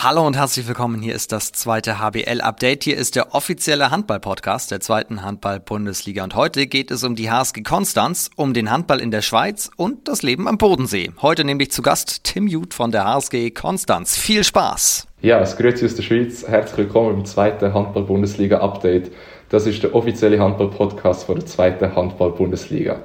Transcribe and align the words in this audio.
Hallo 0.00 0.24
und 0.24 0.36
herzlich 0.36 0.68
willkommen. 0.68 1.02
Hier 1.02 1.16
ist 1.16 1.32
das 1.32 1.50
zweite 1.50 1.98
HBL-Update. 1.98 2.84
Hier 2.84 2.96
ist 2.96 3.16
der 3.16 3.34
offizielle 3.34 3.90
Handball-Podcast 3.90 4.70
der 4.70 4.78
zweiten 4.78 5.24
Handball-Bundesliga. 5.24 6.22
Und 6.22 6.36
heute 6.36 6.68
geht 6.68 6.92
es 6.92 7.02
um 7.02 7.16
die 7.16 7.32
HSG 7.32 7.64
Konstanz, 7.64 8.30
um 8.36 8.54
den 8.54 8.70
Handball 8.70 9.00
in 9.00 9.10
der 9.10 9.22
Schweiz 9.22 9.72
und 9.76 10.06
das 10.06 10.22
Leben 10.22 10.46
am 10.46 10.56
Bodensee. 10.56 11.10
Heute 11.20 11.42
nämlich 11.42 11.72
zu 11.72 11.82
Gast 11.82 12.22
Tim 12.22 12.46
Jud 12.46 12.74
von 12.74 12.92
der 12.92 13.06
HSG 13.06 13.50
Konstanz. 13.50 14.16
Viel 14.16 14.44
Spaß! 14.44 15.08
Ja, 15.20 15.40
es 15.40 15.56
grüßt 15.56 15.82
aus 15.82 15.96
der 15.96 16.04
Schweiz. 16.04 16.46
Herzlich 16.46 16.78
willkommen 16.78 17.14
im 17.14 17.24
zweiten 17.24 17.74
Handball-Bundesliga-Update. 17.74 19.10
Das 19.48 19.66
ist 19.66 19.82
der 19.82 19.96
offizielle 19.96 20.38
Handball-Podcast 20.38 21.24
von 21.24 21.40
der 21.40 21.46
zweiten 21.46 21.92
Handball-Bundesliga. 21.96 23.00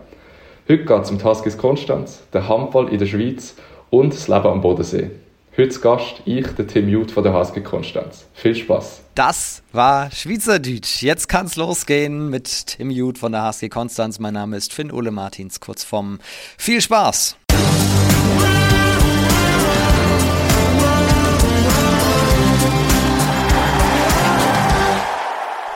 Heute 0.67 0.85
geht 0.85 0.91
es 0.91 1.09
um 1.09 1.17
die 1.17 1.23
HSG 1.23 1.57
Konstanz, 1.57 2.21
der 2.31 2.47
Handball 2.47 2.87
in 2.89 2.99
der 2.99 3.07
Schweiz 3.07 3.55
und 3.89 4.13
das 4.13 4.27
Leben 4.27 4.45
am 4.45 4.61
Bodensee. 4.61 5.09
Heute 5.55 5.79
Gast 5.81 6.23
ich, 6.25 6.47
der 6.47 6.65
Tim 6.65 6.89
Jud 6.89 7.11
von 7.11 7.23
der 7.23 7.31
HSG 7.31 7.61
Konstanz. 7.61 8.25
Viel 8.33 8.55
Spaß. 8.55 9.03
Das 9.13 9.61
war 9.71 10.09
Schweizerdeutsch. 10.09 11.03
Jetzt 11.03 11.29
kann 11.29 11.45
es 11.45 11.57
losgehen 11.57 12.31
mit 12.31 12.65
Tim 12.65 12.89
Jud 12.89 13.19
von 13.19 13.31
der 13.33 13.43
HSG 13.43 13.69
Konstanz. 13.69 14.17
Mein 14.17 14.33
Name 14.33 14.57
ist 14.57 14.73
Finn 14.73 14.91
Ole 14.91 15.11
Martins, 15.11 15.59
kurz 15.59 15.83
vom 15.83 16.17
Viel 16.57 16.81
Spaß. 16.81 17.37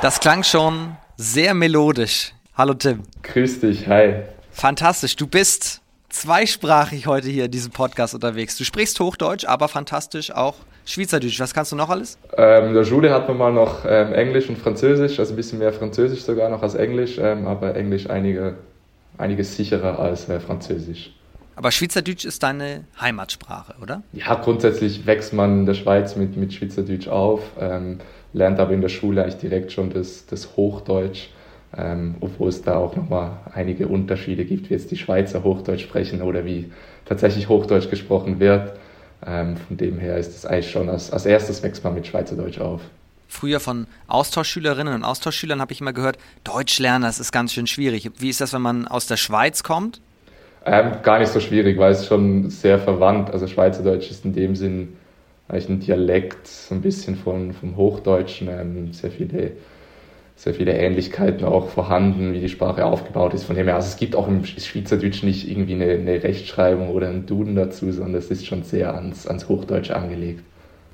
Das 0.01 0.19
klang 0.19 0.41
schon 0.41 0.97
sehr 1.17 1.53
melodisch. 1.53 2.33
Hallo 2.55 2.73
Tim. 2.73 3.03
Grüß 3.21 3.59
dich, 3.59 3.87
hi. 3.87 4.23
Fantastisch. 4.49 5.15
Du 5.15 5.27
bist 5.27 5.81
zweisprachig 6.09 7.07
heute 7.07 7.27
hier 7.29 7.45
in 7.45 7.51
diesem 7.51 7.71
Podcast 7.71 8.13
unterwegs. 8.13 8.57
Du 8.57 8.63
sprichst 8.63 8.99
Hochdeutsch, 8.99 9.45
aber 9.45 9.67
fantastisch 9.67 10.31
auch 10.31 10.55
Schweizerdeutsch. 10.85 11.39
Was 11.39 11.53
kannst 11.53 11.71
du 11.71 11.75
noch 11.75 11.89
alles? 11.89 12.17
Ähm, 12.37 12.69
in 12.69 12.73
der 12.73 12.85
Schule 12.85 13.13
hat 13.13 13.27
man 13.27 13.37
mal 13.37 13.51
noch 13.51 13.85
ähm, 13.85 14.13
Englisch 14.13 14.47
und 14.49 14.57
Französisch, 14.57 15.19
also 15.19 15.33
ein 15.33 15.35
bisschen 15.35 15.59
mehr 15.59 15.73
Französisch 15.73 16.21
sogar 16.21 16.49
noch 16.49 16.63
als 16.63 16.75
Englisch, 16.75 17.17
ähm, 17.17 17.45
aber 17.47 17.75
Englisch 17.75 18.09
einige, 18.09 18.55
einiges 19.17 19.55
sicherer 19.55 19.99
als 19.99 20.29
äh, 20.29 20.39
Französisch. 20.39 21.13
Aber 21.55 21.71
Schweizerdeutsch 21.71 22.23
ist 22.23 22.43
deine 22.43 22.85
Heimatsprache, 23.01 23.73
oder? 23.81 24.03
Ja, 24.13 24.35
grundsätzlich 24.35 25.05
wächst 25.07 25.33
man 25.33 25.61
in 25.61 25.65
der 25.65 25.73
Schweiz 25.73 26.15
mit, 26.15 26.37
mit 26.37 26.53
Schweizerdeutsch 26.53 27.07
auf, 27.07 27.41
ähm, 27.59 27.99
lernt 28.31 28.59
aber 28.59 28.73
in 28.73 28.81
der 28.81 28.89
Schule 28.89 29.23
eigentlich 29.23 29.37
direkt 29.37 29.71
schon 29.71 29.89
das, 29.89 30.25
das 30.27 30.55
Hochdeutsch 30.55 31.29
ähm, 31.75 32.15
obwohl 32.21 32.49
es 32.49 32.61
da 32.61 32.77
auch 32.77 32.95
nochmal 32.95 33.31
einige 33.53 33.87
Unterschiede 33.87 34.45
gibt, 34.45 34.69
wie 34.69 34.73
jetzt 34.73 34.91
die 34.91 34.97
Schweizer 34.97 35.43
Hochdeutsch 35.43 35.83
sprechen 35.83 36.21
oder 36.21 36.45
wie 36.45 36.71
tatsächlich 37.05 37.49
Hochdeutsch 37.49 37.89
gesprochen 37.89 38.39
wird. 38.39 38.73
Ähm, 39.25 39.57
von 39.57 39.77
dem 39.77 39.97
her 39.99 40.17
ist 40.17 40.35
es 40.35 40.45
eigentlich 40.45 40.71
schon 40.71 40.89
als, 40.89 41.11
als 41.11 41.25
erstes 41.25 41.63
wächst 41.63 41.83
man 41.83 41.95
mit 41.95 42.07
Schweizerdeutsch 42.07 42.59
auf. 42.59 42.81
Früher 43.27 43.59
von 43.59 43.87
Austauschschülerinnen 44.07 44.93
und 44.93 45.03
Austauschschülern 45.03 45.59
habe 45.59 45.73
ich 45.73 45.81
immer 45.81 45.91
gehört, 45.91 46.17
Deutsch 46.43 46.79
lernen, 46.79 47.03
das 47.03 47.19
ist 47.19 47.31
ganz 47.31 47.51
schön 47.51 47.67
schwierig. 47.67 48.09
Wie 48.19 48.29
ist 48.29 48.39
das, 48.39 48.53
wenn 48.53 48.61
man 48.61 48.87
aus 48.87 49.07
der 49.07 49.17
Schweiz 49.17 49.63
kommt? 49.63 49.99
Ähm, 50.65 50.93
gar 51.03 51.19
nicht 51.19 51.31
so 51.31 51.39
schwierig, 51.39 51.77
weil 51.77 51.91
es 51.91 52.07
schon 52.07 52.49
sehr 52.49 52.79
verwandt. 52.79 53.31
Also 53.31 53.47
Schweizerdeutsch 53.47 54.11
ist 54.11 54.23
in 54.23 54.33
dem 54.33 54.55
Sinn 54.55 54.97
eigentlich 55.47 55.69
ein 55.69 55.79
Dialekt, 55.79 56.47
so 56.47 56.75
ein 56.75 56.81
bisschen 56.81 57.15
von, 57.15 57.53
vom 57.53 57.75
Hochdeutschen, 57.75 58.47
ähm, 58.49 58.93
sehr 58.93 59.11
viele 59.11 59.51
sehr 60.37 60.53
viele 60.53 60.77
Ähnlichkeiten 60.77 61.45
auch 61.45 61.69
vorhanden, 61.69 62.31
wie 62.31 62.39
die 62.39 62.47
Sprache 62.47 62.85
aufgebaut 62.85 63.33
ist. 63.33 63.43
Von 63.43 63.55
dem 63.55 63.65
her, 63.65 63.75
also 63.75 63.87
es 63.87 63.97
gibt 63.97 64.15
auch 64.15 64.27
im 64.27 64.45
Schweizerdeutsch 64.45 65.23
nicht 65.23 65.49
irgendwie 65.49 65.73
eine, 65.73 65.91
eine 65.91 66.23
Rechtschreibung 66.23 66.89
oder 66.89 67.09
einen 67.09 67.25
Duden 67.25 67.55
dazu, 67.55 67.91
sondern 67.91 68.15
es 68.15 68.29
ist 68.29 68.45
schon 68.45 68.61
sehr 68.61 68.93
ans, 68.93 69.25
ans 69.25 69.49
Hochdeutsche 69.49 69.95
angelegt. 69.95 70.43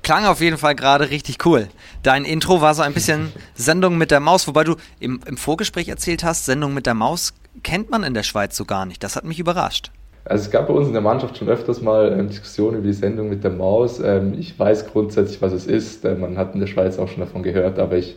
Klang 0.01 0.25
auf 0.25 0.39
jeden 0.39 0.57
Fall 0.57 0.75
gerade 0.75 1.09
richtig 1.09 1.45
cool. 1.45 1.67
Dein 2.03 2.23
Intro 2.23 2.61
war 2.61 2.73
so 2.73 2.83
ein 2.83 2.93
bisschen 2.93 3.33
Sendung 3.53 3.97
mit 3.97 4.11
der 4.11 4.21
Maus, 4.21 4.47
wobei 4.47 4.63
du 4.63 4.75
im, 5.01 5.19
im 5.25 5.35
Vorgespräch 5.35 5.89
erzählt 5.89 6.23
hast, 6.23 6.45
Sendung 6.45 6.73
mit 6.73 6.85
der 6.85 6.93
Maus 6.93 7.33
kennt 7.63 7.89
man 7.89 8.03
in 8.03 8.13
der 8.13 8.23
Schweiz 8.23 8.55
so 8.55 8.63
gar 8.63 8.85
nicht. 8.85 9.03
Das 9.03 9.17
hat 9.17 9.25
mich 9.25 9.39
überrascht. 9.39 9.91
Also 10.25 10.45
es 10.45 10.51
gab 10.51 10.67
bei 10.67 10.73
uns 10.73 10.87
in 10.87 10.93
der 10.93 11.01
Mannschaft 11.01 11.37
schon 11.37 11.49
öfters 11.49 11.81
mal 11.81 12.17
ähm, 12.17 12.29
Diskussionen 12.29 12.77
über 12.77 12.87
die 12.87 12.93
Sendung 12.93 13.27
mit 13.27 13.43
der 13.43 13.51
Maus. 13.51 13.99
Ähm, 13.99 14.35
ich 14.39 14.57
weiß 14.57 14.87
grundsätzlich, 14.87 15.41
was 15.41 15.51
es 15.51 15.67
ist. 15.67 16.05
Äh, 16.05 16.15
man 16.15 16.37
hat 16.37 16.53
in 16.53 16.61
der 16.61 16.67
Schweiz 16.67 16.97
auch 16.97 17.09
schon 17.09 17.19
davon 17.19 17.43
gehört, 17.43 17.77
aber 17.77 17.97
ich 17.97 18.15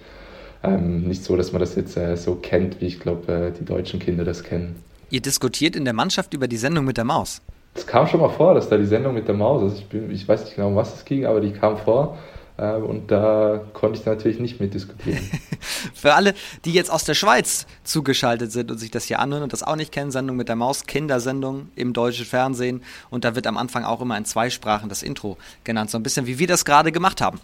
ähm, 0.67 1.07
nicht 1.09 1.25
so, 1.25 1.37
dass 1.37 1.53
man 1.53 1.61
das 1.61 1.75
jetzt 1.75 1.97
äh, 1.97 2.17
so 2.17 2.37
kennt, 2.37 2.81
wie 2.81 2.87
ich 2.87 3.01
glaube, 3.01 3.33
äh, 3.33 3.53
die 3.53 3.65
deutschen 3.65 4.01
Kinder 4.01 4.25
das 4.25 4.43
kennen. 4.43 4.77
Ihr 5.11 5.21
diskutiert 5.21 5.77
in 5.77 5.85
der 5.85 5.95
Mannschaft 5.95 6.35
über 6.35 6.49
die 6.49 6.57
Sendung 6.57 6.85
mit 6.85 6.97
der 6.97 7.05
Maus? 7.05 7.41
Es 7.75 7.87
kam 7.87 8.07
schon 8.07 8.21
mal 8.21 8.31
vor, 8.31 8.55
dass 8.55 8.69
da 8.69 8.77
die 8.77 8.87
Sendung 8.87 9.15
mit 9.15 9.29
der 9.29 9.35
Maus, 9.35 9.63
also 9.63 9.77
ich, 9.77 9.87
bin, 9.87 10.11
ich 10.11 10.27
weiß 10.27 10.45
nicht 10.45 10.57
genau, 10.57 10.69
um 10.69 10.77
was 10.77 10.95
es 10.95 11.05
ging, 11.05 11.27
aber 11.27 11.41
die 11.41 11.53
kam 11.53 11.77
vor. 11.77 12.17
Äh, 12.57 12.73
und 12.73 13.11
da 13.11 13.61
konnte 13.75 14.01
ich 14.01 14.07
natürlich 14.07 14.39
nicht 14.39 14.61
mitdiskutieren. 14.61 15.31
Für 15.95 16.15
alle, 16.15 16.35
die 16.65 16.73
jetzt 16.73 16.91
aus 16.91 17.05
der 17.05 17.15
Schweiz 17.15 17.67
zugeschaltet 17.85 18.51
sind 18.51 18.71
und 18.71 18.79
sich 18.79 18.91
das 18.91 19.05
hier 19.05 19.19
anhören 19.19 19.43
und 19.43 19.53
das 19.53 19.63
auch 19.63 19.77
nicht 19.77 19.93
kennen, 19.93 20.11
Sendung 20.11 20.37
mit 20.37 20.49
der 20.49 20.57
Maus, 20.57 20.87
Kindersendung 20.87 21.69
im 21.77 21.93
deutschen 21.93 22.25
Fernsehen. 22.25 22.83
Und 23.11 23.25
da 23.25 23.35
wird 23.35 23.47
am 23.47 23.57
Anfang 23.57 23.85
auch 23.85 24.01
immer 24.01 24.17
in 24.17 24.25
zwei 24.25 24.51
Sprachen 24.51 24.89
das 24.89 25.03
Intro 25.03 25.37
genannt, 25.65 25.91
so 25.91 25.99
ein 25.99 26.03
bisschen 26.03 26.27
wie 26.27 26.39
wir 26.39 26.47
das 26.47 26.65
gerade 26.65 26.93
gemacht 26.93 27.21
haben. 27.21 27.41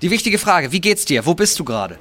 Die 0.00 0.10
wichtige 0.10 0.38
Frage, 0.38 0.72
wie 0.72 0.80
geht's 0.80 1.04
dir? 1.04 1.26
Wo 1.26 1.34
bist 1.34 1.58
du 1.60 1.64
gerade? 1.64 1.98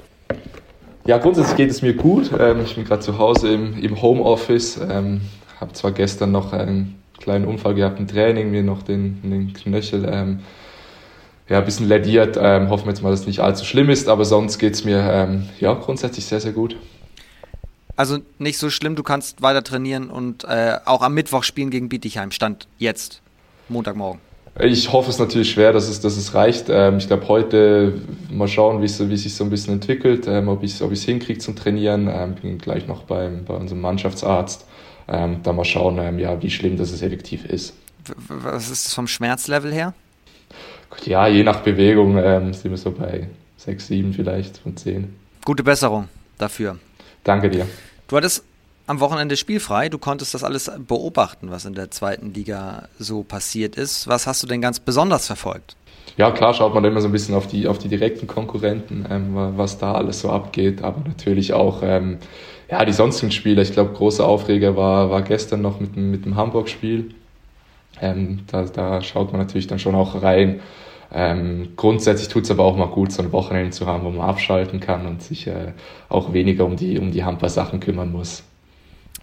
Ja, 1.06 1.18
grundsätzlich 1.18 1.58
geht 1.58 1.72
es 1.72 1.82
mir 1.82 1.94
gut. 1.94 2.32
Ähm, 2.38 2.62
ich 2.64 2.76
bin 2.76 2.86
gerade 2.86 3.02
zu 3.02 3.18
Hause 3.18 3.54
im, 3.54 3.78
im 3.82 4.02
Homeoffice. 4.02 4.78
Ähm, 4.78 5.22
habe 5.60 5.74
zwar 5.74 5.92
gestern 5.92 6.32
noch 6.32 6.54
einen 6.54 7.02
kleinen 7.20 7.46
Unfall 7.46 7.76
gehabt 7.76 8.00
im 8.00 8.08
Training, 8.08 8.52
mir 8.52 8.64
noch 8.64 8.84
den, 8.84 9.22
den 9.24 9.54
Knöchel 9.54 10.08
ähm, 10.12 10.40
ja, 11.50 11.60
ein 11.60 11.66
bisschen 11.66 11.88
lediert. 11.88 12.38
Ähm, 12.40 12.70
hoffen 12.70 12.86
wir 12.86 12.92
jetzt 12.92 13.02
mal, 13.02 13.12
dass 13.12 13.22
es 13.22 13.28
nicht 13.28 13.40
allzu 13.40 13.66
schlimm 13.66 13.90
ist, 13.90 14.08
aber 14.10 14.26
sonst 14.26 14.58
geht 14.58 14.74
es 14.74 14.86
mir 14.86 15.00
ähm, 15.00 15.50
ja, 15.60 15.74
grundsätzlich 15.74 16.26
sehr, 16.26 16.40
sehr 16.40 16.54
gut. 16.54 16.76
Also 17.96 18.20
nicht 18.40 18.58
so 18.58 18.70
schlimm, 18.70 18.96
du 18.96 19.04
kannst 19.04 19.42
weiter 19.42 19.64
trainieren 19.64 20.10
und 20.10 20.44
äh, 20.46 20.78
auch 20.86 21.02
am 21.02 21.14
Mittwoch 21.14 21.44
spielen 21.44 21.70
gegen 21.70 21.90
Bietigheim. 21.90 22.32
Stand 22.32 22.68
jetzt, 22.78 23.22
Montagmorgen. 23.70 24.31
Ich 24.60 24.92
hoffe 24.92 25.10
es 25.10 25.18
natürlich 25.18 25.52
schwer, 25.52 25.72
dass 25.72 25.88
es, 25.88 26.02
dass 26.02 26.18
es 26.18 26.34
reicht. 26.34 26.66
Ähm, 26.70 26.98
ich 26.98 27.08
glaube, 27.08 27.28
heute 27.30 27.94
mal 28.30 28.48
schauen, 28.48 28.82
wie 28.82 28.86
es, 28.86 28.98
sich 28.98 29.34
so 29.34 29.46
ein 29.46 29.50
bisschen 29.50 29.74
entwickelt, 29.74 30.28
ähm, 30.28 30.50
ob 30.50 30.64
ich 30.64 30.74
es 30.74 30.82
ob 30.82 30.94
hinkriege 30.94 31.40
zum 31.40 31.56
Trainieren. 31.56 32.10
Ähm, 32.12 32.36
bin 32.36 32.58
gleich 32.58 32.86
noch 32.88 33.04
beim, 33.04 33.46
bei 33.46 33.54
unserem 33.54 33.82
Mannschaftsarzt. 33.82 34.66
Ähm, 35.08 35.40
da 35.44 35.54
mal 35.54 35.66
schauen, 35.66 35.98
ähm, 36.00 36.20
ja, 36.20 36.42
wie 36.42 36.50
schlimm 36.50 36.78
das 36.78 36.92
es 36.92 37.02
effektiv 37.02 37.46
ist. 37.46 37.74
Was 38.28 38.70
ist 38.70 38.94
vom 38.94 39.08
Schmerzlevel 39.08 39.72
her? 39.72 39.94
Ja, 41.06 41.28
je 41.28 41.44
nach 41.44 41.62
Bewegung 41.62 42.18
ähm, 42.18 42.54
sind 42.54 42.72
wir 42.72 42.78
so 42.78 42.92
bei 42.92 43.30
6, 43.58 43.88
7 43.88 44.14
vielleicht 44.14 44.58
von 44.58 44.76
10. 44.76 45.14
Gute 45.46 45.64
Besserung 45.64 46.10
dafür. 46.38 46.78
Danke 47.24 47.50
dir. 47.50 47.68
Du 48.08 48.18
hattest 48.18 48.44
am 48.92 49.00
Wochenende 49.00 49.38
spielfrei. 49.38 49.90
Du 49.90 49.98
konntest 49.98 50.34
das 50.34 50.44
alles 50.44 50.70
beobachten, 50.88 51.50
was 51.50 51.66
in 51.66 51.74
der 51.74 51.90
zweiten 51.90 52.34
Liga 52.34 52.90
so 53.00 53.24
passiert 53.24 53.76
ist. 53.76 54.08
Was 54.08 54.28
hast 54.28 54.44
du 54.44 54.48
denn 54.48 54.62
ganz 54.62 54.80
besonders 54.80 55.28
verfolgt? 55.28 55.76
Ja, 56.18 56.30
klar 56.32 56.54
schaut 56.54 56.74
man 56.74 56.84
immer 56.84 57.00
so 57.00 57.08
ein 57.08 57.14
bisschen 57.14 57.34
auf 57.34 57.48
die, 57.48 57.68
auf 57.68 57.78
die 57.78 57.88
direkten 57.88 58.28
Konkurrenten, 58.28 59.06
ähm, 59.10 59.32
was 59.34 59.78
da 59.78 59.94
alles 59.94 60.20
so 60.20 60.30
abgeht, 60.30 60.84
aber 60.84 61.08
natürlich 61.08 61.54
auch 61.54 61.82
ähm, 61.84 62.18
ja, 62.70 62.84
die 62.84 62.92
sonstigen 62.92 63.32
Spiele. 63.32 63.62
Ich 63.62 63.72
glaube, 63.72 63.94
großer 63.94 64.28
Aufreger 64.28 64.76
war, 64.76 65.10
war 65.10 65.22
gestern 65.22 65.62
noch 65.62 65.80
mit, 65.80 65.96
mit 65.96 66.26
dem 66.26 66.36
Hamburg-Spiel. 66.36 67.16
Ähm, 68.02 68.42
da, 68.52 68.64
da 68.64 69.02
schaut 69.02 69.32
man 69.32 69.40
natürlich 69.40 69.68
dann 69.68 69.80
schon 69.80 69.96
auch 69.96 70.22
rein. 70.22 70.60
Ähm, 71.14 71.70
grundsätzlich 71.78 72.28
tut 72.28 72.44
es 72.44 72.52
aber 72.52 72.64
auch 72.64 72.76
mal 72.76 72.88
gut, 72.88 73.14
so 73.14 73.24
ein 73.24 73.32
Wochenende 73.32 73.72
zu 73.72 73.86
haben, 73.86 74.04
wo 74.04 74.10
man 74.10 74.28
abschalten 74.28 74.82
kann 74.82 75.06
und 75.06 75.22
sich 75.22 75.48
äh, 75.48 75.74
auch 76.10 76.34
weniger 76.34 76.66
um 76.66 76.76
die, 76.76 77.00
um 77.00 77.12
die 77.12 77.24
Handball-Sachen 77.24 77.80
kümmern 77.80 78.12
muss. 78.12 78.44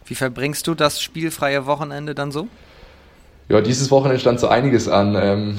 Wie 0.07 0.15
verbringst 0.15 0.67
du 0.67 0.75
das 0.75 1.01
spielfreie 1.01 1.67
Wochenende 1.67 2.15
dann 2.15 2.33
so? 2.33 2.49
Ja, 3.49 3.61
dieses 3.61 3.91
Wochenende 3.91 4.21
stand 4.21 4.41
so 4.41 4.49
einiges 4.49 4.89
an. 4.89 5.17
Ähm, 5.17 5.59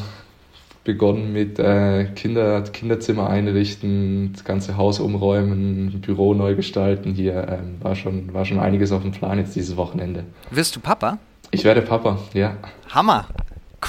begonnen 0.84 1.34
mit 1.34 1.59
äh, 1.59 2.06
Kinder, 2.16 2.62
Kinderzimmer 2.63 3.30
einrichten, 3.30 4.33
das 4.33 4.44
ganze 4.44 4.75
Haus 4.77 5.00
umräumen, 5.00 6.01
Büro 6.01 6.33
neu 6.33 6.56
gestalten. 6.56 7.13
Hier 7.13 7.48
ähm, 7.48 7.77
war, 7.81 7.95
schon, 7.95 8.33
war 8.33 8.45
schon 8.45 8.59
einiges 8.59 8.92
auf 8.92 9.03
dem 9.03 9.12
Plan 9.12 9.38
jetzt 9.38 9.56
dieses 9.56 9.77
Wochenende. 9.77 10.24
Wirst 10.50 10.75
du 10.75 10.80
Papa? 10.80 11.19
Ich 11.51 11.63
werde 11.63 11.83
Papa, 11.83 12.18
ja. 12.33 12.57
Hammer, 12.89 13.27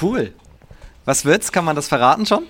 cool. 0.01 0.31
Was 1.05 1.25
wird's? 1.25 1.51
Kann 1.51 1.65
man 1.65 1.75
das 1.75 1.87
verraten 1.87 2.25
schon? 2.27 2.43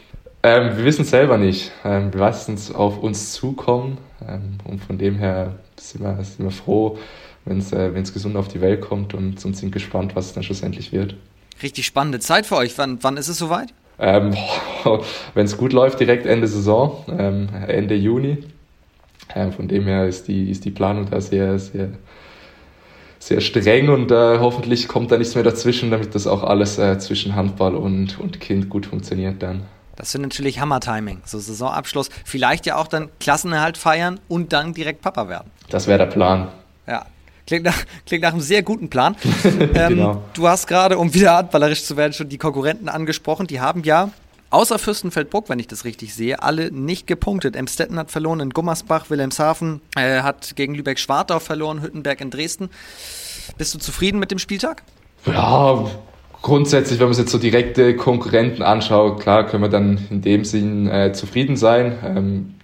Ähm, 0.44 0.76
wir 0.76 0.84
wissen 0.84 1.04
es 1.04 1.12
selber 1.12 1.38
nicht. 1.38 1.72
Ähm, 1.86 2.12
wir 2.12 2.20
lassen 2.20 2.56
es 2.56 2.74
auf 2.74 2.98
uns 2.98 3.32
zukommen 3.34 4.00
ähm, 4.28 4.58
und 4.66 4.84
von 4.84 4.98
dem 4.98 5.16
her 5.16 5.54
sind 5.80 6.04
wir, 6.04 6.22
sind 6.24 6.44
wir 6.44 6.52
froh, 6.52 6.98
wenn 7.46 7.60
es 7.60 7.72
äh, 7.74 7.92
gesund 7.92 8.36
auf 8.36 8.48
die 8.48 8.62
Welt 8.62 8.82
kommt 8.82 9.14
und, 9.14 9.44
und 9.44 9.58
sind 9.58 9.72
gespannt, 9.72 10.16
was 10.16 10.28
es 10.28 10.34
dann 10.34 10.44
schlussendlich 10.44 10.92
wird. 10.92 11.16
Richtig 11.62 11.86
spannende 11.86 12.20
Zeit 12.20 12.46
für 12.46 12.56
euch. 12.56 12.78
Wann, 12.78 13.00
wann 13.02 13.18
ist 13.18 13.28
es 13.28 13.38
soweit? 13.38 13.74
Ähm, 14.00 14.36
wenn 15.34 15.46
es 15.46 15.58
gut 15.58 15.74
läuft, 15.74 16.00
direkt 16.00 16.26
Ende 16.26 16.48
Saison, 16.48 17.06
ähm, 17.18 17.50
Ende 17.68 17.96
Juni. 17.96 18.44
Ähm, 19.36 19.54
von 19.54 19.68
dem 19.68 19.86
her 19.86 20.08
ist 20.08 20.28
die, 20.28 20.50
ist 20.50 20.66
die 20.66 20.72
Planung 20.72 21.10
da 21.10 21.22
sehr, 21.22 21.60
sehr, 21.60 21.90
sehr 23.20 23.42
streng 23.42 23.90
und 23.90 24.12
äh, 24.12 24.40
hoffentlich 24.40 24.88
kommt 24.88 25.12
da 25.12 25.18
nichts 25.18 25.36
mehr 25.36 25.44
dazwischen, 25.44 25.92
damit 25.92 26.16
das 26.16 26.28
auch 26.28 26.44
alles 26.44 26.80
äh, 26.80 26.98
zwischen 27.00 27.36
Handball 27.36 27.76
und, 27.76 28.20
und 28.20 28.40
Kind 28.40 28.70
gut 28.70 28.88
funktioniert 28.88 29.42
dann. 29.42 29.62
Das 29.96 30.14
wäre 30.14 30.24
natürlich 30.24 30.60
Hammer-Timing. 30.60 31.22
So 31.26 31.38
Saisonabschluss. 31.38 32.10
Vielleicht 32.26 32.66
ja 32.66 32.78
auch 32.78 32.88
dann 32.88 33.10
Klassenerhalt 33.20 33.78
feiern 33.78 34.20
und 34.28 34.52
dann 34.52 34.74
direkt 34.74 35.02
Papa 35.02 35.30
werden. 35.30 35.52
Das 35.70 35.86
wäre 35.86 36.00
der 36.00 36.06
Plan. 36.08 36.48
Ja. 36.88 37.06
Klingt 37.48 37.66
nach, 37.66 37.78
klingt 38.06 38.24
nach 38.24 38.34
einem 38.34 38.42
sehr 38.42 38.64
guten 38.64 38.90
Plan. 38.90 39.16
ähm, 39.44 39.90
genau. 39.90 40.24
Du 40.34 40.48
hast 40.48 40.68
gerade, 40.68 40.98
um 40.98 41.14
wieder 41.14 41.36
handballerisch 41.36 41.84
zu 41.84 41.98
werden, 41.98 42.14
schon 42.14 42.30
die 42.30 42.38
Konkurrenten 42.38 42.90
angesprochen. 42.90 43.48
Die 43.48 43.60
haben 43.60 43.84
ja 43.84 44.10
außer 44.52 44.78
Fürstenfeldbruck, 44.78 45.50
wenn 45.50 45.60
ich 45.60 45.68
das 45.68 45.86
richtig 45.86 46.14
sehe, 46.14 46.44
alle 46.44 46.72
nicht 46.72 47.08
gepunktet. 47.08 47.56
Emstetten 47.56 47.98
hat 47.98 48.12
verloren 48.12 48.42
in 48.42 48.50
Gummersbach, 48.52 49.10
Wilhelmshaven 49.10 49.82
äh, 49.96 50.22
hat 50.22 50.56
gegen 50.56 50.76
Lübeck-Schwartau 50.76 51.40
verloren, 51.40 51.82
Hüttenberg 51.82 52.22
in 52.22 52.30
Dresden. 52.30 52.70
Bist 53.58 53.74
du 53.74 53.80
zufrieden 53.80 54.20
mit 54.20 54.32
dem 54.32 54.40
Spieltag? 54.40 54.84
Ja, 55.26 55.86
grundsätzlich, 56.42 57.00
wenn 57.00 57.08
man 57.08 57.14
sich 57.14 57.24
jetzt 57.24 57.32
so 57.32 57.38
direkte 57.38 57.96
Konkurrenten 57.96 58.62
anschaut, 58.62 59.22
klar 59.22 59.46
können 59.46 59.64
wir 59.64 59.70
dann 59.70 60.08
in 60.10 60.22
dem 60.22 60.46
Sinn 60.46 60.88
äh, 60.88 61.14
zufrieden 61.14 61.56
sein. 61.56 61.98
Ähm, 62.04 62.56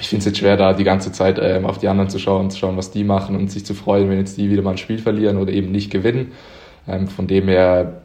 ich 0.00 0.08
finde 0.08 0.20
es 0.20 0.24
jetzt 0.26 0.38
schwer, 0.38 0.56
da 0.56 0.72
die 0.72 0.84
ganze 0.84 1.12
Zeit 1.12 1.38
ähm, 1.40 1.64
auf 1.64 1.78
die 1.78 1.88
anderen 1.88 2.10
zu 2.10 2.18
schauen, 2.18 2.50
zu 2.50 2.58
schauen, 2.58 2.76
was 2.76 2.90
die 2.90 3.04
machen 3.04 3.36
und 3.36 3.50
sich 3.50 3.64
zu 3.64 3.74
freuen, 3.74 4.10
wenn 4.10 4.18
jetzt 4.18 4.36
die 4.36 4.50
wieder 4.50 4.62
mal 4.62 4.72
ein 4.72 4.78
Spiel 4.78 4.98
verlieren 4.98 5.38
oder 5.38 5.52
eben 5.52 5.70
nicht 5.70 5.90
gewinnen. 5.90 6.32
Ähm, 6.88 7.08
von 7.08 7.26
dem 7.26 7.48
her 7.48 8.02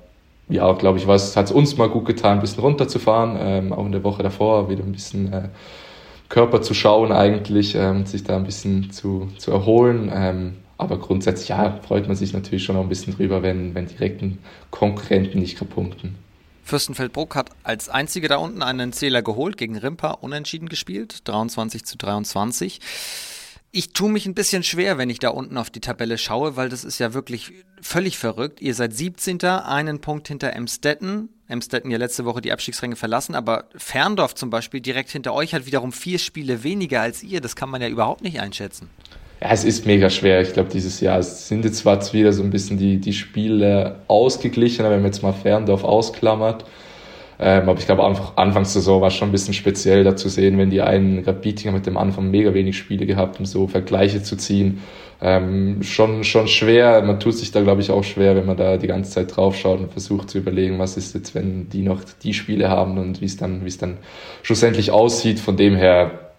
ja, 0.52 0.72
glaube 0.74 1.00
ich, 1.00 1.08
hat 1.08 1.46
es 1.46 1.52
uns 1.52 1.78
mal 1.78 1.90
gut 1.90 2.06
getan, 2.06 2.38
ein 2.38 2.42
bisschen 2.42 2.62
runterzufahren, 2.62 3.38
ähm, 3.40 3.74
auch 3.74 3.86
in 3.86 3.92
der 3.92 4.04
Woche 4.04 4.22
davor 4.22 4.70
wieder 4.70 4.84
ein 4.84 4.92
bisschen 4.92 5.32
äh, 5.32 5.50
Körper 6.30 6.62
zu 6.62 6.74
schauen 6.74 7.12
eigentlich, 7.12 7.76
ähm, 7.76 8.06
sich 8.06 8.24
da 8.24 8.36
ein 8.36 8.44
bisschen 8.44 8.92
zu, 8.92 9.30
zu 9.38 9.52
erholen. 9.52 10.12
Ähm, 10.14 10.58
aber 10.78 10.98
grundsätzlich, 10.98 11.50
ja, 11.50 11.80
freut 11.88 12.08
man 12.08 12.16
sich 12.16 12.34
natürlich 12.34 12.64
schon 12.64 12.76
auch 12.76 12.82
ein 12.82 12.90
bisschen 12.90 13.16
drüber, 13.16 13.44
wenn, 13.44 13.76
wenn 13.76 13.88
direkten 13.88 14.40
Konkurrenten 14.72 15.40
nicht 15.40 15.58
punkten. 15.70 16.16
Fürstenfeldbruck 16.64 17.36
hat 17.36 17.50
als 17.64 17.90
einzige 17.90 18.28
da 18.28 18.38
unten 18.38 18.64
einen 18.64 18.94
Zähler 18.94 19.22
geholt, 19.22 19.58
gegen 19.58 19.78
Rimper 19.78 20.24
unentschieden 20.24 20.70
gespielt, 20.70 21.28
23 21.28 21.86
zu 21.86 21.98
23. 21.98 22.80
Ich 23.74 23.94
tue 23.94 24.10
mich 24.10 24.26
ein 24.26 24.34
bisschen 24.34 24.64
schwer, 24.64 24.98
wenn 24.98 25.10
ich 25.10 25.20
da 25.20 25.30
unten 25.30 25.58
auf 25.58 25.70
die 25.70 25.80
Tabelle 25.80 26.18
schaue, 26.18 26.58
weil 26.58 26.68
das 26.68 26.84
ist 26.84 27.00
ja 27.00 27.14
wirklich 27.14 27.54
völlig 27.82 28.18
verrückt. 28.18 28.62
Ihr 28.62 28.76
seid 28.76 28.94
17. 28.94 29.42
einen 29.46 30.02
Punkt 30.02 30.28
hinter 30.28 30.52
Emstetten. 30.52 31.30
Emstetten 31.48 31.90
ja 31.90 31.98
letzte 31.98 32.26
Woche 32.26 32.42
die 32.42 32.52
Abstiegsränge 32.52 32.98
verlassen, 32.98 33.34
aber 33.34 33.70
Ferndorf 33.76 34.36
zum 34.36 34.50
Beispiel 34.50 34.82
direkt 34.82 35.10
hinter 35.10 35.34
euch 35.34 35.54
hat 35.54 35.66
wiederum 35.66 35.94
vier 35.94 36.20
Spiele 36.20 36.64
weniger 36.64 37.02
als 37.02 37.24
ihr. 37.24 37.40
Das 37.40 37.56
kann 37.56 37.70
man 37.70 37.82
ja 37.82 37.88
überhaupt 37.88 38.22
nicht 38.22 38.42
einschätzen. 38.42 38.90
Ja, 39.42 39.50
es 39.52 39.64
ist 39.64 39.88
mega 39.88 40.10
schwer. 40.10 40.42
Ich 40.42 40.54
glaube, 40.54 40.70
dieses 40.70 41.02
Jahr 41.02 41.22
sind 41.24 41.66
jetzt 41.66 41.78
zwar 41.78 42.00
wieder 42.14 42.32
so 42.32 42.44
ein 42.44 42.52
bisschen 42.52 42.78
die, 42.78 43.00
die 43.00 43.14
Spiele 43.14 44.02
ausgeglichen, 44.08 44.86
wenn 44.86 44.92
man 44.92 45.06
jetzt 45.06 45.24
mal 45.24 45.34
Ferndorf 45.34 45.84
ausklammert. 45.84 46.66
Ähm, 47.40 47.68
aber 47.68 47.80
ich 47.80 47.88
glaube, 47.88 48.06
einfach 48.06 48.38
war 49.02 49.10
schon 49.10 49.30
ein 49.30 49.32
bisschen 49.32 49.56
speziell 49.56 50.04
da 50.04 50.16
zu 50.16 50.30
sehen, 50.30 50.60
wenn 50.60 50.70
die 50.70 50.82
einen, 50.82 51.24
gerade 51.24 51.40
mit 51.72 51.88
dem 51.88 51.98
Anfang 51.98 52.30
mega 52.30 52.54
wenig 52.54 52.78
Spiele 52.78 53.08
gehabt, 53.08 53.40
um 53.40 53.46
so 53.48 53.66
Vergleiche 53.68 54.22
zu 54.22 54.38
ziehen. 54.38 54.84
Ähm, 55.24 55.82
schon, 55.82 56.24
schon 56.24 56.48
schwer, 56.48 57.02
man 57.02 57.20
tut 57.20 57.34
sich 57.36 57.52
da, 57.52 57.62
glaube 57.62 57.82
ich, 57.82 57.90
auch 57.90 58.04
schwer, 58.04 58.36
wenn 58.36 58.46
man 58.46 58.58
da 58.58 58.78
die 58.78 58.88
ganze 58.88 59.12
Zeit 59.12 59.36
drauf 59.36 59.56
schaut 59.56 59.80
und 59.80 59.92
versucht 59.92 60.30
zu 60.30 60.38
überlegen, 60.38 60.78
was 60.78 60.98
ist 60.98 61.16
jetzt, 61.16 61.34
wenn 61.34 61.68
die 61.70 61.82
noch 61.82 62.02
die 62.24 62.36
Spiele 62.36 62.70
haben 62.70 63.00
und 63.00 63.22
wie 63.22 63.26
es 63.26 63.38
dann, 63.38 63.64
wie 63.64 63.70
es 63.70 63.80
dann 63.80 63.98
schlussendlich 64.44 64.92
aussieht. 64.92 65.40
Von 65.40 65.58
dem 65.58 65.76
her, 65.76 66.31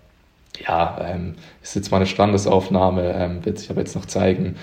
ja, 0.58 0.98
ähm, 1.08 1.34
ist 1.62 1.74
jetzt 1.74 1.90
mal 1.90 1.98
eine 1.98 2.06
Standesaufnahme, 2.06 3.14
ähm, 3.16 3.44
wird 3.44 3.58
sich 3.58 3.70
aber 3.70 3.80
jetzt 3.80 3.94
noch 3.94 4.06
zeigen 4.06 4.56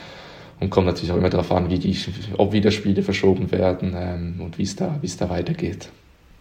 und 0.59 0.69
kommt 0.69 0.87
natürlich 0.87 1.11
auch 1.11 1.17
immer 1.17 1.29
darauf 1.29 1.51
an, 1.51 1.69
wie 1.69 1.79
die, 1.79 1.97
ob 2.37 2.51
wieder 2.51 2.71
Spiele 2.71 3.01
verschoben 3.01 3.51
werden 3.51 3.95
ähm, 3.97 4.41
und 4.41 4.57
wie 4.57 4.63
es 4.63 4.75
da, 4.75 4.97
wie 5.01 5.07
es 5.07 5.17
da 5.17 5.29
weitergeht. 5.29 5.89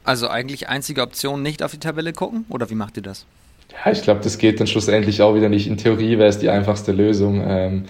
Also 0.04 0.28
eigentlich 0.28 0.68
einzige 0.68 1.02
Option 1.02 1.42
nicht 1.42 1.62
auf 1.62 1.72
die 1.72 1.78
Tabelle 1.78 2.12
gucken 2.12 2.44
oder 2.48 2.70
wie 2.70 2.74
macht 2.74 2.96
ihr 2.96 3.02
das? 3.02 3.26
Ja, 3.72 3.92
ich 3.92 4.02
glaube, 4.02 4.20
das 4.22 4.38
geht 4.38 4.60
dann 4.60 4.66
schlussendlich 4.66 5.20
auch 5.20 5.34
wieder 5.34 5.48
nicht. 5.48 5.66
In 5.66 5.76
Theorie 5.76 6.18
wäre 6.18 6.28
es 6.28 6.38
die 6.38 6.48
einfachste 6.48 6.92
Lösung. 6.92 7.42
Ähm, 7.46 7.84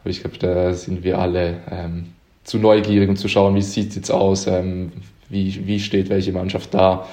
aber 0.00 0.10
ich 0.10 0.20
glaube, 0.20 0.38
da 0.38 0.72
sind 0.72 1.04
wir 1.04 1.18
alle 1.18 1.58
ähm, 1.70 2.06
zu 2.44 2.58
neugierig, 2.58 3.08
um 3.08 3.16
zu 3.16 3.28
schauen, 3.28 3.54
wie 3.54 3.62
sieht 3.62 3.90
es 3.90 3.96
jetzt 3.96 4.10
aus, 4.10 4.46
ähm, 4.46 4.92
wie, 5.28 5.66
wie 5.66 5.80
steht 5.80 6.08
welche 6.08 6.32
Mannschaft 6.32 6.72
da. 6.72 7.06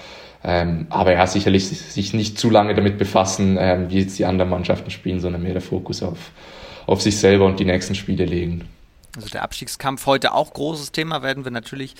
Ähm, 0.47 0.85
aber 0.91 1.13
ja, 1.13 1.25
sicherlich 1.25 1.67
sich 1.67 2.13
nicht 2.13 2.37
zu 2.37 2.51
lange 2.51 2.75
damit 2.75 2.99
befassen, 2.99 3.57
ähm, 3.59 3.89
wie 3.89 3.99
jetzt 3.99 4.19
die 4.19 4.25
anderen 4.25 4.51
Mannschaften 4.51 4.91
spielen, 4.91 5.19
sondern 5.19 5.41
mehr 5.41 5.53
der 5.53 5.61
Fokus 5.61 6.03
auf, 6.03 6.31
auf 6.85 7.01
sich 7.01 7.17
selber 7.17 7.45
und 7.45 7.59
die 7.59 7.65
nächsten 7.65 7.95
Spiele 7.95 8.25
legen. 8.25 8.67
Also 9.15 9.27
der 9.29 9.41
Abstiegskampf 9.41 10.05
heute 10.05 10.35
auch 10.35 10.53
großes 10.53 10.91
Thema, 10.91 11.23
werden 11.23 11.45
wir 11.45 11.51
natürlich 11.51 11.95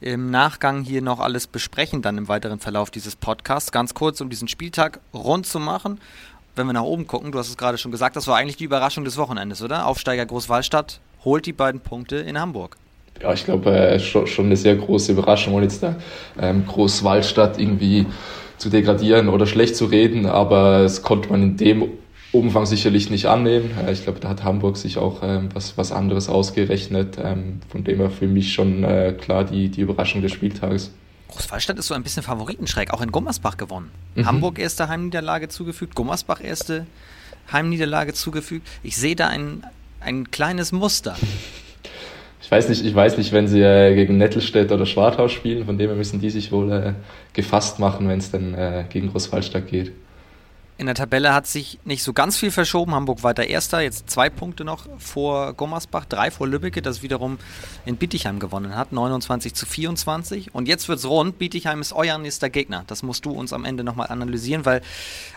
im 0.00 0.30
Nachgang 0.30 0.82
hier 0.82 1.02
noch 1.02 1.20
alles 1.20 1.46
besprechen, 1.46 2.02
dann 2.02 2.18
im 2.18 2.26
weiteren 2.26 2.58
Verlauf 2.58 2.90
dieses 2.90 3.14
Podcasts. 3.14 3.70
Ganz 3.70 3.94
kurz, 3.94 4.20
um 4.20 4.28
diesen 4.28 4.48
Spieltag 4.48 4.98
rund 5.12 5.46
zu 5.46 5.60
machen. 5.60 6.00
Wenn 6.56 6.66
wir 6.66 6.72
nach 6.72 6.82
oben 6.82 7.06
gucken, 7.06 7.30
du 7.30 7.38
hast 7.38 7.48
es 7.48 7.56
gerade 7.56 7.78
schon 7.78 7.92
gesagt, 7.92 8.16
das 8.16 8.26
war 8.26 8.36
eigentlich 8.36 8.56
die 8.56 8.64
Überraschung 8.64 9.04
des 9.04 9.18
Wochenendes, 9.18 9.62
oder? 9.62 9.86
Aufsteiger 9.86 10.26
Großwallstadt 10.26 11.00
holt 11.24 11.46
die 11.46 11.52
beiden 11.52 11.80
Punkte 11.80 12.16
in 12.16 12.40
Hamburg. 12.40 12.76
Ja, 13.22 13.32
ich 13.32 13.44
glaube, 13.44 13.70
äh, 13.70 13.98
schon, 13.98 14.26
schon 14.26 14.46
eine 14.46 14.56
sehr 14.56 14.76
große 14.76 15.12
Überraschung, 15.12 15.54
ohne 15.54 15.64
jetzt 15.64 15.82
da 15.82 15.96
ähm, 16.40 16.66
Großwallstadt 16.66 17.58
irgendwie 17.58 18.06
zu 18.58 18.68
degradieren 18.70 19.28
oder 19.28 19.46
schlecht 19.46 19.76
zu 19.76 19.86
reden, 19.86 20.26
aber 20.26 20.80
es 20.80 21.02
konnte 21.02 21.30
man 21.30 21.42
in 21.42 21.56
dem 21.56 21.88
Umfang 22.32 22.66
sicherlich 22.66 23.10
nicht 23.10 23.26
annehmen. 23.26 23.70
Ich 23.92 24.02
glaube, 24.02 24.18
da 24.18 24.28
hat 24.28 24.42
Hamburg 24.42 24.76
sich 24.76 24.98
auch 24.98 25.22
ähm, 25.22 25.50
was, 25.54 25.78
was 25.78 25.92
anderes 25.92 26.28
ausgerechnet. 26.28 27.16
Ähm, 27.22 27.60
von 27.68 27.84
dem 27.84 27.98
her 27.98 28.10
für 28.10 28.26
mich 28.26 28.52
schon 28.52 28.82
äh, 28.82 29.14
klar 29.16 29.44
die, 29.44 29.68
die 29.68 29.82
Überraschung 29.82 30.20
des 30.20 30.32
Spieltages. 30.32 30.90
Großwallstadt 31.28 31.78
ist 31.78 31.86
so 31.86 31.94
ein 31.94 32.02
bisschen 32.02 32.24
Favoritenschreck, 32.24 32.92
auch 32.92 33.00
in 33.00 33.12
Gummersbach 33.12 33.56
gewonnen. 33.56 33.90
Mhm. 34.16 34.26
Hamburg 34.26 34.58
erste 34.58 34.88
Heimniederlage 34.88 35.48
zugefügt, 35.48 35.94
Gummersbach 35.94 36.42
erste 36.42 36.86
Heimniederlage 37.52 38.14
zugefügt. 38.14 38.66
Ich 38.82 38.96
sehe 38.96 39.14
da 39.14 39.28
ein, 39.28 39.64
ein 40.00 40.30
kleines 40.32 40.72
Muster. 40.72 41.16
Ich 42.44 42.50
weiß 42.50 42.68
nicht, 42.68 42.84
ich 42.84 42.94
weiß 42.94 43.16
nicht, 43.16 43.32
wenn 43.32 43.48
sie 43.48 43.62
äh, 43.62 43.94
gegen 43.94 44.18
Nettelstedt 44.18 44.70
oder 44.70 44.84
Schwartau 44.84 45.28
spielen, 45.28 45.64
von 45.64 45.78
dem 45.78 45.88
her 45.88 45.96
müssen 45.96 46.20
die 46.20 46.28
sich 46.28 46.52
wohl 46.52 46.70
äh, 46.70 46.92
gefasst 47.32 47.78
machen, 47.78 48.06
wenn 48.06 48.18
es 48.18 48.30
dann 48.30 48.52
äh, 48.52 48.84
gegen 48.90 49.10
Großwallstadt 49.10 49.66
geht. 49.66 49.92
In 50.76 50.84
der 50.84 50.94
Tabelle 50.94 51.32
hat 51.32 51.46
sich 51.46 51.78
nicht 51.86 52.02
so 52.02 52.12
ganz 52.12 52.36
viel 52.36 52.50
verschoben. 52.50 52.94
Hamburg 52.94 53.22
weiter 53.22 53.46
Erster, 53.46 53.80
jetzt 53.80 54.10
zwei 54.10 54.28
Punkte 54.28 54.62
noch 54.62 54.86
vor 54.98 55.54
Gommersbach, 55.54 56.04
drei 56.04 56.30
vor 56.30 56.46
Lübbecke, 56.46 56.82
das 56.82 57.02
wiederum 57.02 57.38
in 57.86 57.96
Bietigheim 57.96 58.40
gewonnen 58.40 58.76
hat, 58.76 58.92
29 58.92 59.54
zu 59.54 59.64
24. 59.64 60.54
Und 60.54 60.68
jetzt 60.68 60.86
wird's 60.86 61.06
rund. 61.06 61.38
Bietigheim 61.38 61.80
ist 61.80 61.94
euer 61.94 62.18
nächster 62.18 62.50
Gegner. 62.50 62.84
Das 62.88 63.02
musst 63.02 63.24
du 63.24 63.30
uns 63.30 63.54
am 63.54 63.64
Ende 63.64 63.84
nochmal 63.84 64.08
analysieren, 64.08 64.66
weil 64.66 64.82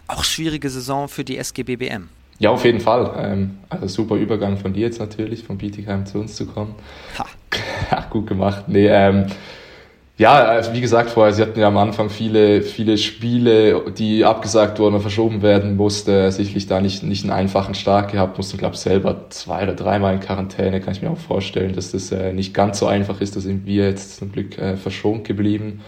auch 0.08 0.26
schwierige 0.26 0.70
Saison 0.70 1.08
für 1.08 1.24
die 1.24 1.38
SGBBM. 1.38 2.10
Ja, 2.40 2.52
auf 2.52 2.64
jeden 2.66 2.80
Fall. 2.80 3.12
Ähm, 3.18 3.58
also 3.70 3.88
super 3.88 4.16
Übergang 4.16 4.58
von 4.58 4.74
dir 4.74 4.82
jetzt 4.82 5.00
natürlich, 5.00 5.44
von 5.44 5.58
Bietigheim 5.58 6.06
zu 6.06 6.20
uns 6.20 6.36
zu 6.36 6.46
kommen. 6.46 6.76
Ha. 7.18 7.26
Gut 8.10 8.28
gemacht. 8.28 8.66
Nee, 8.68 8.88
ähm, 8.88 9.26
ja, 10.18 10.34
also 10.34 10.74
wie 10.74 10.82
gesagt 10.82 11.12
vorher, 11.12 11.32
sie 11.32 11.44
hatten 11.44 11.60
ja 11.60 11.68
am 11.68 11.78
Anfang 11.78 12.10
viele, 12.10 12.64
viele 12.64 12.98
Spiele, 12.98 13.92
die 13.96 14.26
abgesagt 14.26 14.80
wurden 14.80 14.96
und 14.96 15.02
verschoben 15.02 15.44
werden 15.44 15.76
musste. 15.76 16.32
Sicherlich 16.32 16.66
da 16.66 16.82
nicht, 16.82 17.04
nicht 17.04 17.24
einen 17.24 17.34
einfachen 17.34 17.76
Start 17.76 18.12
gehabt, 18.12 18.36
mussten, 18.38 18.58
glaube 18.58 18.74
ich, 18.74 18.82
selber 18.82 19.28
zwei 19.30 19.62
oder 19.62 19.76
dreimal 19.76 20.16
in 20.16 20.20
Quarantäne. 20.20 20.82
Kann 20.82 20.94
ich 20.94 21.04
mir 21.04 21.12
auch 21.12 21.18
vorstellen, 21.18 21.74
dass 21.74 21.92
das 21.92 22.12
äh, 22.12 22.34
nicht 22.34 22.56
ganz 22.56 22.80
so 22.80 22.88
einfach 22.88 23.22
ist. 23.22 23.36
Da 23.36 23.42
sind 23.42 23.68
wir 23.68 23.86
jetzt 23.86 24.18
zum 24.18 24.32
Glück 24.32 24.58
äh, 24.58 24.76
verschont 24.76 25.24
geblieben. 25.24 25.82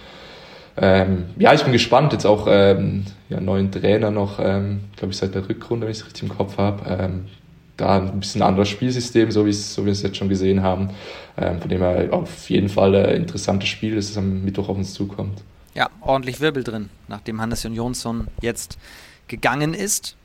Ähm, 0.82 1.26
ja, 1.38 1.54
ich 1.54 1.64
bin 1.64 1.74
gespannt. 1.74 2.14
Jetzt 2.14 2.26
auch 2.26 2.48
ähm, 2.50 3.06
ja, 3.30 3.40
neuen 3.40 3.72
Trainer 3.72 4.12
noch, 4.12 4.40
ähm, 4.40 4.82
glaube 4.96 5.12
ich, 5.12 5.18
seit 5.18 5.36
der 5.36 5.48
Rückrunde, 5.48 5.86
wenn 5.86 5.92
ich 5.92 6.00
es 6.00 6.06
richtig 6.06 6.24
im 6.24 6.30
Kopf 6.30 6.58
habe. 6.58 6.84
Ähm, 6.88 7.26
da 7.76 7.98
ein 7.98 8.20
bisschen 8.20 8.42
anderes 8.42 8.70
Spielsystem, 8.70 9.32
so 9.32 9.46
wie, 9.46 9.54
so 9.54 9.84
wie 9.84 9.88
wir 9.88 9.92
es 9.94 10.02
jetzt 10.02 10.18
schon 10.18 10.30
gesehen 10.30 10.64
haben. 10.64 10.90
Ähm, 11.38 11.60
von 11.60 11.70
dem 11.70 11.82
her 11.82 12.10
auf 12.12 12.50
jeden 12.50 12.70
Fall 12.70 12.96
ein 12.96 13.16
interessantes 13.16 13.70
Spiel, 13.70 13.96
das 13.96 14.18
am 14.18 14.44
Mittwoch 14.44 14.70
auf 14.70 14.78
uns 14.78 14.94
zukommt. 14.94 15.42
Ja, 15.74 15.90
ordentlich 16.02 16.42
Wirbel 16.42 16.64
drin, 16.64 16.90
nachdem 17.08 17.40
Hannes 17.40 17.64
Jonsson 17.64 18.28
jetzt 18.42 18.78
gegangen 19.28 19.74
ist. 19.74 20.16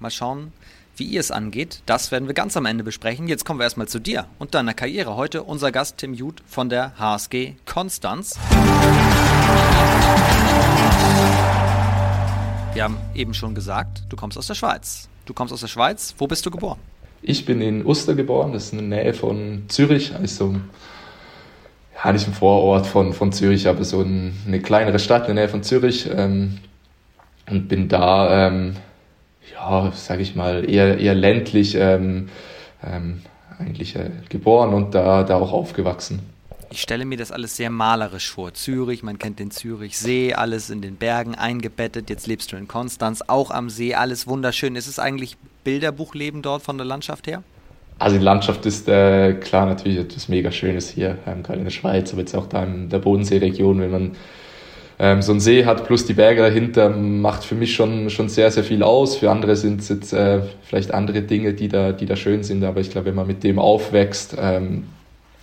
Mal 0.00 0.10
schauen, 0.10 0.52
wie 0.96 1.04
ihr 1.04 1.20
es 1.20 1.30
angeht. 1.30 1.82
Das 1.86 2.10
werden 2.10 2.26
wir 2.26 2.34
ganz 2.34 2.56
am 2.56 2.66
Ende 2.66 2.82
besprechen. 2.82 3.28
Jetzt 3.28 3.44
kommen 3.44 3.60
wir 3.60 3.64
erstmal 3.64 3.88
zu 3.88 3.98
dir 3.98 4.26
und 4.38 4.54
deiner 4.54 4.74
Karriere. 4.74 5.16
Heute 5.16 5.42
unser 5.42 5.70
Gast 5.70 5.98
Tim 5.98 6.14
Jud 6.14 6.42
von 6.46 6.68
der 6.68 6.98
HSG 6.98 7.54
Konstanz. 7.66 8.38
Wir 12.74 12.84
haben 12.84 12.98
eben 13.14 13.32
schon 13.32 13.54
gesagt, 13.54 14.02
du 14.08 14.16
kommst 14.16 14.36
aus 14.36 14.46
der 14.46 14.54
Schweiz. 14.54 15.08
Du 15.24 15.32
kommst 15.32 15.52
aus 15.52 15.60
der 15.60 15.68
Schweiz. 15.68 16.14
Wo 16.18 16.26
bist 16.26 16.44
du 16.44 16.50
geboren? 16.50 16.78
Ich 17.22 17.44
bin 17.44 17.60
in 17.60 17.84
Uster 17.84 18.14
geboren, 18.14 18.52
das 18.52 18.66
ist 18.66 18.72
in 18.72 18.90
der 18.90 19.02
Nähe 19.02 19.14
von 19.14 19.64
Zürich, 19.68 20.14
also 20.14 20.56
ja, 22.04 22.12
nicht 22.12 22.26
im 22.26 22.34
Vorort 22.34 22.86
von, 22.86 23.12
von 23.14 23.32
Zürich, 23.32 23.66
aber 23.66 23.82
so 23.82 24.02
ein, 24.02 24.36
eine 24.46 24.60
kleinere 24.60 24.98
Stadt 24.98 25.28
in 25.28 25.34
der 25.34 25.46
Nähe 25.46 25.48
von 25.48 25.62
Zürich 25.62 26.08
ähm, 26.14 26.58
und 27.50 27.68
bin 27.68 27.88
da, 27.88 28.48
ähm, 28.48 28.76
ja, 29.52 29.90
sage 29.92 30.22
ich 30.22 30.36
mal, 30.36 30.68
eher, 30.70 30.98
eher 30.98 31.14
ländlich 31.14 31.74
ähm, 31.74 32.28
ähm, 32.84 33.22
eigentlich 33.58 33.96
äh, 33.96 34.10
geboren 34.28 34.74
und 34.74 34.94
da, 34.94 35.22
da 35.22 35.36
auch 35.36 35.52
aufgewachsen. 35.52 36.20
Ich 36.70 36.80
stelle 36.80 37.04
mir 37.04 37.16
das 37.16 37.30
alles 37.30 37.56
sehr 37.56 37.70
malerisch 37.70 38.30
vor. 38.30 38.52
Zürich, 38.52 39.02
man 39.02 39.18
kennt 39.18 39.38
den 39.38 39.50
Zürichsee, 39.50 40.34
alles 40.34 40.68
in 40.68 40.82
den 40.82 40.96
Bergen 40.96 41.34
eingebettet. 41.34 42.10
Jetzt 42.10 42.26
lebst 42.26 42.52
du 42.52 42.56
in 42.56 42.66
Konstanz, 42.66 43.22
auch 43.26 43.50
am 43.50 43.70
See, 43.70 43.94
alles 43.94 44.26
wunderschön. 44.26 44.74
Ist 44.74 44.88
es 44.88 44.98
eigentlich 44.98 45.36
Bilderbuchleben 45.64 46.42
dort 46.42 46.62
von 46.62 46.76
der 46.76 46.86
Landschaft 46.86 47.26
her? 47.28 47.42
Also 47.98 48.18
die 48.18 48.24
Landschaft 48.24 48.66
ist 48.66 48.88
äh, 48.88 49.34
klar 49.34 49.66
natürlich 49.66 49.98
etwas 49.98 50.28
mega 50.28 50.50
Schönes 50.50 50.90
hier, 50.90 51.16
ähm, 51.26 51.42
gerade 51.42 51.58
in 51.58 51.64
der 51.64 51.70
Schweiz, 51.70 52.12
aber 52.12 52.20
jetzt 52.20 52.34
auch 52.34 52.46
da 52.46 52.64
in 52.64 52.90
der 52.90 52.98
Bodenseeregion, 52.98 53.80
wenn 53.80 53.90
man 53.90 54.10
ähm, 54.98 55.22
so 55.22 55.32
einen 55.32 55.40
See 55.40 55.64
hat 55.64 55.86
plus 55.86 56.04
die 56.04 56.12
Berge 56.12 56.42
dahinter, 56.42 56.90
macht 56.90 57.44
für 57.44 57.54
mich 57.54 57.74
schon, 57.74 58.10
schon 58.10 58.28
sehr, 58.28 58.50
sehr 58.50 58.64
viel 58.64 58.82
aus. 58.82 59.16
Für 59.16 59.30
andere 59.30 59.56
sind 59.56 59.80
es 59.80 59.88
jetzt 59.88 60.12
äh, 60.12 60.42
vielleicht 60.62 60.92
andere 60.92 61.22
Dinge, 61.22 61.54
die 61.54 61.68
da, 61.68 61.92
die 61.92 62.06
da 62.06 62.16
schön 62.16 62.42
sind, 62.42 62.64
aber 62.64 62.80
ich 62.80 62.90
glaube, 62.90 63.06
wenn 63.06 63.14
man 63.14 63.26
mit 63.26 63.44
dem 63.44 63.58
aufwächst, 63.58 64.36
ähm, 64.38 64.84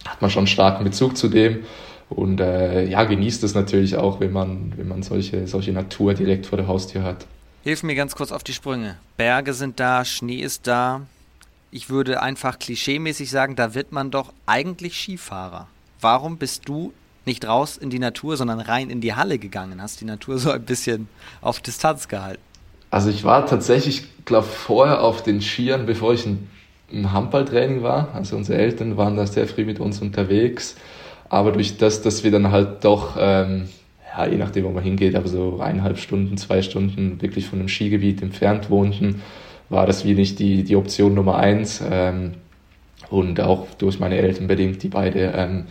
hat 0.06 0.22
man 0.22 0.30
schon 0.30 0.42
einen 0.42 0.48
starken 0.48 0.84
Bezug 0.84 1.18
zu 1.18 1.28
dem 1.28 1.64
und 2.10 2.40
äh, 2.40 2.86
ja, 2.88 3.04
genießt 3.04 3.44
es 3.44 3.56
natürlich 3.56 3.96
auch, 3.96 4.20
wenn 4.20 4.32
man, 4.32 4.74
wenn 4.78 4.88
man 4.88 5.04
solche, 5.04 5.48
solche 5.48 5.72
Natur 5.72 6.14
direkt 6.14 6.46
vor 6.46 6.58
der 6.58 6.68
Haustür 6.68 7.04
hat. 7.04 7.26
Hilf 7.64 7.84
mir 7.84 7.96
ganz 7.96 8.16
kurz 8.16 8.32
auf 8.32 8.44
die 8.44 8.54
Sprünge. 8.54 8.98
Berge 9.18 9.54
sind 9.54 9.80
da, 9.80 10.04
Schnee 10.04 10.42
ist 10.42 10.68
da, 10.68 11.02
ich 11.72 11.90
würde 11.90 12.22
einfach 12.22 12.60
klischeemäßig 12.60 13.32
sagen, 13.32 13.56
da 13.56 13.74
wird 13.74 13.92
man 13.92 14.12
doch 14.12 14.32
eigentlich 14.46 14.96
Skifahrer. 14.96 15.68
Warum 16.02 16.38
bist 16.38 16.68
du 16.70 16.94
nicht 17.26 17.48
raus 17.48 17.78
in 17.78 17.90
die 17.90 18.00
Natur, 18.00 18.38
sondern 18.38 18.60
rein 18.60 18.90
in 18.90 19.02
die 19.02 19.16
Halle 19.16 19.40
gegangen? 19.40 19.82
Hast 19.82 20.00
die 20.02 20.06
Natur 20.06 20.38
so 20.38 20.52
ein 20.52 20.64
bisschen 20.64 21.08
auf 21.42 21.62
Distanz 21.62 22.08
gehalten? 22.08 22.42
Also 22.92 23.10
ich 23.10 23.24
war 23.24 23.48
tatsächlich, 23.48 24.04
glaube 24.26 24.46
vorher 24.46 25.02
auf 25.02 25.24
den 25.24 25.42
Skiern, 25.42 25.88
bevor 25.88 26.14
ich 26.14 26.28
ein, 26.28 26.48
ein 26.94 27.12
Handballtraining 27.12 27.84
war. 27.84 28.10
Also 28.14 28.36
unsere 28.36 28.60
Eltern 28.60 28.98
waren 28.98 29.16
da 29.16 29.26
sehr 29.26 29.48
früh 29.48 29.66
mit 29.66 29.80
uns 29.80 30.02
unterwegs. 30.02 30.76
Aber 31.30 31.52
durch 31.52 31.78
das, 31.78 32.02
dass 32.02 32.24
wir 32.24 32.32
dann 32.32 32.52
halt 32.52 32.84
doch, 32.86 33.18
ähm, 33.20 33.70
ja, 34.16 34.28
je 34.28 34.38
nachdem, 34.38 34.66
wo 34.66 34.70
man 34.70 34.84
hingeht, 34.84 35.16
aber 35.16 35.28
so 35.28 35.60
eineinhalb 35.60 35.98
Stunden, 35.98 36.38
zwei 36.38 36.62
Stunden 36.62 37.22
wirklich 37.22 37.48
von 37.48 37.60
einem 37.60 37.70
Skigebiet 37.70 38.22
entfernt 38.22 38.70
wohnten, 38.70 39.22
war 39.70 39.88
das 39.88 40.06
wie 40.06 40.14
nicht 40.14 40.40
die, 40.40 40.64
die 40.64 40.76
Option 40.76 41.16
Nummer 41.16 41.38
eins. 41.38 41.84
Ähm, 41.90 42.34
und 43.10 43.40
auch 43.42 43.68
durch 43.78 44.00
meine 44.00 44.18
Eltern 44.18 44.48
bedingt, 44.48 44.82
die 44.84 44.90
beide 44.90 45.34
ähm, 45.36 45.66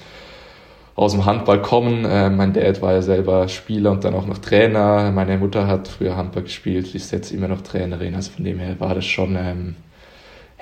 aus 0.94 1.12
dem 1.12 1.24
Handball 1.24 1.62
kommen. 1.62 2.04
Äh, 2.04 2.30
mein 2.30 2.52
Dad 2.52 2.82
war 2.82 2.92
ja 2.92 3.02
selber 3.02 3.48
Spieler 3.48 3.90
und 3.90 4.04
dann 4.04 4.14
auch 4.14 4.26
noch 4.26 4.38
Trainer. 4.38 5.10
Meine 5.12 5.38
Mutter 5.38 5.66
hat 5.66 5.88
früher 5.88 6.16
Handball 6.16 6.42
gespielt, 6.44 6.94
ist 6.94 7.12
jetzt 7.12 7.32
immer 7.32 7.48
noch 7.48 7.62
Trainerin. 7.62 8.14
Also 8.14 8.32
von 8.32 8.44
dem 8.44 8.58
her 8.58 8.76
war 8.78 8.94
das 8.94 9.04
schon 9.04 9.36
ähm, 9.36 9.76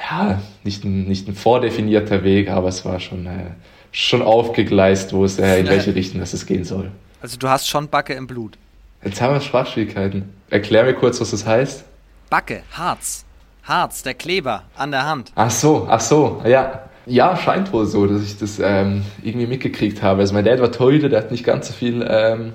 ja, 0.01 0.41
nicht 0.65 0.85
ein, 0.85 1.05
nicht 1.05 1.29
ein 1.29 1.35
vordefinierter 1.35 2.25
Weg, 2.25 2.51
aber 2.51 2.69
es 2.69 2.85
war 2.85 3.01
schon, 3.01 3.27
äh, 3.27 3.51
schon 3.93 4.23
aufgegleist, 4.23 5.13
wo 5.13 5.25
es, 5.25 5.39
äh, 5.39 5.61
in 5.61 5.69
welche 5.69 5.95
Richtung 5.95 6.21
das 6.21 6.33
es 6.33 6.47
gehen 6.47 6.65
soll. 6.65 6.91
Also 7.21 7.37
du 7.37 7.49
hast 7.49 7.69
schon 7.69 7.89
Backe 7.89 8.15
im 8.15 8.27
Blut. 8.27 8.57
Jetzt 9.05 9.21
haben 9.21 9.35
wir 9.35 9.41
Sprachschwierigkeiten. 9.41 10.33
Erklär 10.49 10.85
mir 10.85 10.95
kurz, 10.95 11.21
was 11.21 11.31
das 11.31 11.47
heißt. 11.47 11.85
Backe, 12.29 12.63
Harz. 12.73 13.25
Harz, 13.63 14.03
der 14.03 14.15
Kleber 14.15 14.65
an 14.77 14.91
der 14.91 15.07
Hand. 15.07 15.33
Ach 15.35 15.51
so, 15.51 15.87
ach 15.89 16.01
so, 16.01 16.43
ja. 16.47 16.83
Ja, 17.07 17.37
scheint 17.37 17.73
wohl 17.73 17.87
so, 17.87 18.07
dass 18.07 18.23
ich 18.23 18.39
das 18.39 18.61
ähm, 18.63 19.05
irgendwie 19.23 19.47
mitgekriegt 19.47 20.03
habe. 20.03 20.21
Also 20.21 20.35
mein 20.35 20.45
Dad 20.45 20.61
war 20.61 20.71
Torhüter, 20.71 21.09
der 21.09 21.21
hat 21.21 21.31
nicht 21.31 21.45
ganz 21.45 21.69
so 21.69 21.73
viel 21.73 22.07
ähm, 22.09 22.53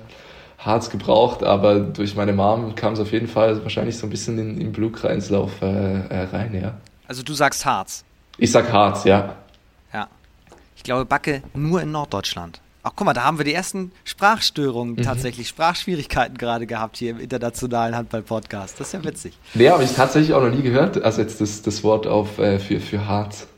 Harz 0.58 0.88
gebraucht, 0.88 1.42
aber 1.42 1.80
durch 1.80 2.14
meine 2.16 2.32
Mom 2.32 2.74
kam 2.74 2.94
es 2.94 3.00
auf 3.00 3.12
jeden 3.12 3.28
Fall 3.28 3.62
wahrscheinlich 3.62 3.98
so 3.98 4.06
ein 4.06 4.10
bisschen 4.10 4.38
in, 4.38 4.60
in 4.60 4.72
Blutkreislauf 4.72 5.62
äh, 5.62 5.66
äh, 5.66 6.24
rein, 6.32 6.58
ja. 6.60 6.74
Also 7.08 7.22
du 7.22 7.34
sagst 7.34 7.64
Harz? 7.64 8.04
Ich 8.38 8.50
sag 8.50 8.70
Harz, 8.72 9.04
ja. 9.04 9.36
Ja. 9.92 10.08
Ich 10.76 10.82
glaube 10.82 11.04
Backe 11.04 11.42
nur 11.54 11.82
in 11.82 11.92
Norddeutschland. 11.92 12.60
Ach, 12.82 12.92
guck 12.94 13.04
mal, 13.04 13.14
da 13.14 13.24
haben 13.24 13.36
wir 13.38 13.44
die 13.44 13.52
ersten 13.52 13.90
Sprachstörungen 14.04 14.94
mhm. 14.94 15.02
tatsächlich, 15.02 15.48
Sprachschwierigkeiten 15.48 16.38
gerade 16.38 16.68
gehabt 16.68 16.96
hier 16.96 17.10
im 17.10 17.18
internationalen 17.18 17.96
Handball-Podcast. 17.96 18.78
Das 18.78 18.86
ist 18.86 18.92
ja 18.92 19.02
witzig. 19.02 19.36
Ja, 19.54 19.72
habe 19.72 19.82
ich 19.82 19.92
tatsächlich 19.92 20.32
auch 20.34 20.40
noch 20.40 20.52
nie 20.52 20.62
gehört, 20.62 21.02
also 21.02 21.20
jetzt 21.20 21.40
das, 21.40 21.62
das 21.62 21.82
Wort 21.82 22.06
auf, 22.06 22.38
äh, 22.38 22.60
für, 22.60 22.78
für 22.78 23.04
Harz. 23.04 23.48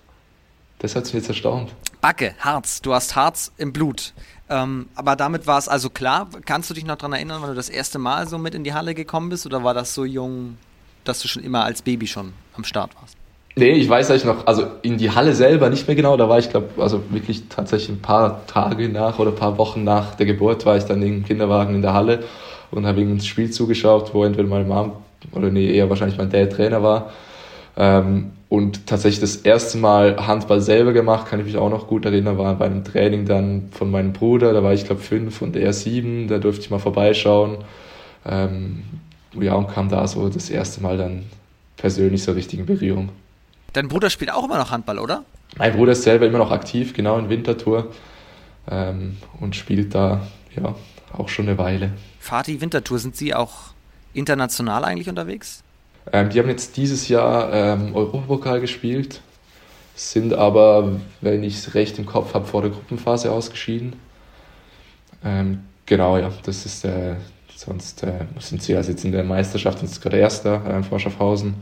Das 0.78 0.96
hat 0.96 1.04
mich 1.04 1.12
jetzt 1.12 1.28
erstaunt. 1.28 1.74
Backe, 2.00 2.34
Harz, 2.38 2.80
du 2.80 2.94
hast 2.94 3.16
Harz 3.16 3.52
im 3.58 3.74
Blut. 3.74 4.14
Ähm, 4.48 4.88
aber 4.94 5.14
damit 5.14 5.46
war 5.46 5.58
es 5.58 5.68
also 5.68 5.90
klar. 5.90 6.28
Kannst 6.46 6.70
du 6.70 6.74
dich 6.74 6.86
noch 6.86 6.96
daran 6.96 7.12
erinnern, 7.12 7.42
wann 7.42 7.50
du 7.50 7.54
das 7.54 7.68
erste 7.68 7.98
Mal 7.98 8.26
so 8.28 8.38
mit 8.38 8.54
in 8.54 8.64
die 8.64 8.72
Halle 8.72 8.94
gekommen 8.94 9.28
bist? 9.28 9.44
Oder 9.44 9.62
war 9.62 9.74
das 9.74 9.92
so 9.92 10.06
jung, 10.06 10.56
dass 11.04 11.20
du 11.20 11.28
schon 11.28 11.42
immer 11.42 11.64
als 11.64 11.82
Baby 11.82 12.06
schon 12.06 12.32
am 12.56 12.64
Start 12.64 12.94
warst? 12.98 13.17
Nee, 13.56 13.72
ich 13.72 13.88
weiß 13.88 14.10
eigentlich 14.10 14.24
noch, 14.24 14.46
also 14.46 14.66
in 14.82 14.98
die 14.98 15.10
Halle 15.10 15.34
selber 15.34 15.68
nicht 15.68 15.88
mehr 15.88 15.96
genau, 15.96 16.16
da 16.16 16.28
war 16.28 16.38
ich 16.38 16.48
glaube, 16.48 16.80
also 16.80 17.02
wirklich 17.10 17.48
tatsächlich 17.48 17.88
ein 17.90 18.00
paar 18.00 18.46
Tage 18.46 18.88
nach 18.88 19.18
oder 19.18 19.30
ein 19.30 19.36
paar 19.36 19.58
Wochen 19.58 19.82
nach 19.82 20.14
der 20.14 20.26
Geburt 20.26 20.64
war 20.64 20.76
ich 20.76 20.84
dann 20.84 21.02
im 21.02 21.24
Kinderwagen 21.24 21.74
in 21.74 21.82
der 21.82 21.92
Halle 21.92 22.20
und 22.70 22.86
habe 22.86 23.00
ins 23.00 23.26
Spiel 23.26 23.50
zugeschaut, 23.50 24.14
wo 24.14 24.24
entweder 24.24 24.46
meine 24.48 24.64
Mom 24.64 24.92
oder 25.32 25.50
nee, 25.50 25.72
eher 25.74 25.90
wahrscheinlich 25.90 26.18
mein 26.18 26.30
Dad 26.30 26.52
Trainer 26.52 26.84
war. 26.84 27.10
Ähm, 27.76 28.30
und 28.48 28.86
tatsächlich 28.86 29.20
das 29.20 29.36
erste 29.36 29.78
Mal 29.78 30.26
Handball 30.26 30.60
selber 30.60 30.92
gemacht, 30.92 31.26
kann 31.26 31.40
ich 31.40 31.46
mich 31.46 31.56
auch 31.56 31.68
noch 31.70 31.88
gut 31.88 32.04
erinnern, 32.04 32.38
war 32.38 32.54
bei 32.54 32.66
einem 32.66 32.84
Training 32.84 33.26
dann 33.26 33.68
von 33.72 33.90
meinem 33.90 34.12
Bruder, 34.12 34.52
da 34.52 34.62
war 34.62 34.72
ich 34.72 34.84
glaube 34.86 35.02
fünf 35.02 35.42
und 35.42 35.56
er 35.56 35.72
sieben, 35.72 36.28
da 36.28 36.38
durfte 36.38 36.62
ich 36.62 36.70
mal 36.70 36.78
vorbeischauen. 36.78 37.58
Ähm, 38.24 38.84
ja, 39.40 39.54
und 39.54 39.68
kam 39.68 39.88
da 39.88 40.06
so 40.06 40.28
das 40.28 40.48
erste 40.50 40.82
Mal 40.82 40.96
dann 40.96 41.24
persönlich 41.76 42.22
so 42.22 42.32
richtig 42.32 42.60
in 42.60 42.66
Berührung. 42.66 43.10
Dein 43.78 43.86
Bruder 43.86 44.10
spielt 44.10 44.32
auch 44.32 44.42
immer 44.42 44.58
noch 44.58 44.72
Handball, 44.72 44.98
oder? 44.98 45.24
Mein 45.56 45.72
Bruder 45.72 45.92
ist 45.92 46.02
selber 46.02 46.26
immer 46.26 46.38
noch 46.38 46.50
aktiv, 46.50 46.94
genau 46.94 47.16
in 47.16 47.28
Winterthur 47.28 47.92
ähm, 48.68 49.18
und 49.38 49.54
spielt 49.54 49.94
da 49.94 50.26
ja 50.56 50.74
auch 51.16 51.28
schon 51.28 51.46
eine 51.46 51.58
Weile. 51.58 51.92
Fatih 52.18 52.60
Winterthur, 52.60 52.98
sind 52.98 53.14
Sie 53.14 53.36
auch 53.36 53.66
international 54.14 54.84
eigentlich 54.84 55.08
unterwegs? 55.08 55.62
Ähm, 56.12 56.28
die 56.28 56.40
haben 56.40 56.48
jetzt 56.48 56.76
dieses 56.76 57.06
Jahr 57.06 57.52
ähm, 57.52 57.94
Europapokal 57.94 58.60
gespielt, 58.60 59.20
sind 59.94 60.34
aber, 60.34 61.00
wenn 61.20 61.44
ich 61.44 61.58
es 61.58 61.74
recht 61.74 62.00
im 62.00 62.06
Kopf 62.06 62.34
habe, 62.34 62.46
vor 62.46 62.62
der 62.62 62.72
Gruppenphase 62.72 63.30
ausgeschieden. 63.30 63.92
Ähm, 65.24 65.60
genau, 65.86 66.18
ja, 66.18 66.32
das 66.42 66.66
ist 66.66 66.84
äh, 66.84 67.14
sonst 67.54 68.02
äh, 68.02 68.24
sind 68.40 68.60
sie 68.60 68.74
also 68.74 68.90
jetzt 68.90 69.04
in 69.04 69.12
der 69.12 69.22
Meisterschaft, 69.22 69.84
ist 69.84 70.00
gerade 70.00 70.16
Erster 70.16 70.66
äh, 70.66 70.82
vor 70.82 70.98
Schaffhausen 70.98 71.54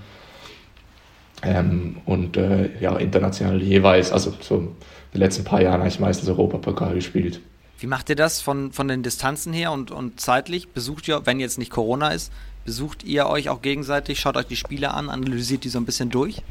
ähm, 1.43 1.97
und 2.07 2.37
äh, 2.37 2.71
ja, 2.81 2.97
international 2.97 3.62
jeweils, 3.62 4.12
also 4.12 4.35
so 4.40 4.57
in 4.57 4.69
den 5.12 5.21
letzten 5.21 5.45
paar 5.45 5.61
Jahren 5.61 5.81
habe 5.81 5.88
ich 5.88 6.00
meistens 6.00 6.28
Europapokal 6.28 6.95
gespielt. 6.95 7.40
Wie 7.78 7.87
macht 7.87 8.09
ihr 8.09 8.16
das 8.16 8.40
von, 8.40 8.73
von 8.73 8.88
den 8.88 9.02
Distanzen 9.02 9.52
her 9.52 9.71
und, 9.73 9.90
und 9.90 10.19
zeitlich? 10.19 10.69
Besucht 10.69 11.09
ihr, 11.09 11.26
wenn 11.26 11.40
jetzt 11.40 11.59
nicht 11.59 11.71
Corona 11.71 12.09
ist, 12.09 12.33
besucht 12.64 13.05
ihr 13.05 13.26
euch 13.26 13.49
auch 13.50 13.61
gegenseitig, 13.61 14.19
schaut 14.19 14.37
euch 14.37 14.47
die 14.47 14.57
Spiele 14.57 14.93
an, 14.93 15.11
analysiert 15.11 15.64
die 15.64 15.69
so 15.69 15.78
ein 15.78 15.85
bisschen 15.85 16.11
durch? 16.11 16.43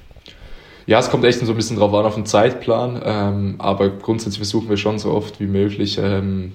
Ja, 0.88 1.00
es 1.00 1.10
kommt 1.10 1.26
echt 1.26 1.40
so 1.40 1.52
ein 1.52 1.56
bisschen 1.56 1.78
drauf 1.78 1.94
an 1.96 2.06
auf 2.06 2.14
den 2.14 2.28
Zeitplan, 2.28 3.02
ähm, 3.04 3.56
aber 3.58 3.90
grundsätzlich 3.90 4.38
versuchen 4.38 4.70
wir 4.70 4.78
schon 4.78 5.00
so 5.00 5.12
oft 5.12 5.40
wie 5.40 5.48
möglich, 5.48 5.98
ähm, 5.98 6.54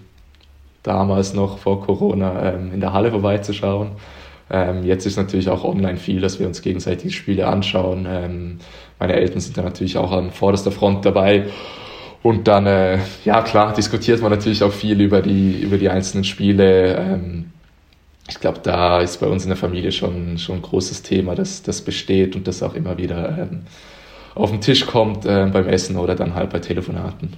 damals 0.84 1.34
noch 1.34 1.58
vor 1.58 1.84
Corona 1.84 2.54
ähm, 2.54 2.72
in 2.72 2.80
der 2.80 2.92
Halle 2.92 3.10
vorbeizuschauen. 3.10 3.90
Ähm, 4.50 4.84
jetzt 4.84 5.06
ist 5.06 5.16
natürlich 5.16 5.48
auch 5.48 5.64
online 5.64 5.96
viel, 5.96 6.20
dass 6.20 6.40
wir 6.40 6.46
uns 6.46 6.62
gegenseitig 6.62 7.16
Spiele 7.16 7.46
anschauen. 7.46 8.06
Ähm, 8.08 8.58
meine 8.98 9.14
Eltern 9.14 9.40
sind 9.40 9.56
da 9.56 9.62
natürlich 9.62 9.96
auch 9.96 10.12
an 10.12 10.30
vorderster 10.30 10.72
Front 10.72 11.04
dabei. 11.04 11.46
Und 12.22 12.48
dann, 12.48 12.66
äh, 12.66 12.98
ja 13.24 13.42
klar, 13.42 13.72
diskutiert 13.72 14.20
man 14.20 14.30
natürlich 14.30 14.62
auch 14.62 14.72
viel 14.72 15.00
über 15.00 15.22
die, 15.22 15.60
über 15.60 15.78
die 15.78 15.88
einzelnen 15.88 16.24
Spiele. 16.24 16.96
Ähm, 16.96 17.50
ich 18.28 18.38
glaube, 18.40 18.60
da 18.62 19.00
ist 19.00 19.18
bei 19.18 19.26
uns 19.26 19.44
in 19.44 19.48
der 19.48 19.56
Familie 19.56 19.90
schon, 19.92 20.38
schon 20.38 20.56
ein 20.56 20.62
großes 20.62 21.02
Thema, 21.02 21.34
das, 21.34 21.62
das 21.62 21.80
besteht 21.82 22.36
und 22.36 22.46
das 22.46 22.62
auch 22.62 22.74
immer 22.74 22.98
wieder 22.98 23.38
ähm, 23.38 23.62
auf 24.34 24.50
den 24.50 24.60
Tisch 24.60 24.86
kommt 24.86 25.24
äh, 25.26 25.46
beim 25.52 25.68
Essen 25.68 25.96
oder 25.96 26.14
dann 26.14 26.34
halt 26.34 26.50
bei 26.50 26.60
Telefonaten. 26.60 27.32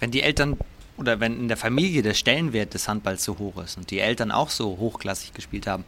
Wenn 0.00 0.10
die 0.10 0.22
Eltern 0.22 0.56
oder 0.96 1.20
wenn 1.20 1.38
in 1.38 1.48
der 1.48 1.56
Familie 1.56 2.02
der 2.02 2.14
Stellenwert 2.14 2.74
des 2.74 2.88
Handballs 2.88 3.24
so 3.24 3.38
hoch 3.38 3.62
ist 3.62 3.76
und 3.76 3.90
die 3.90 4.00
Eltern 4.00 4.30
auch 4.30 4.50
so 4.50 4.76
hochklassig 4.78 5.34
gespielt 5.34 5.66
haben, 5.66 5.84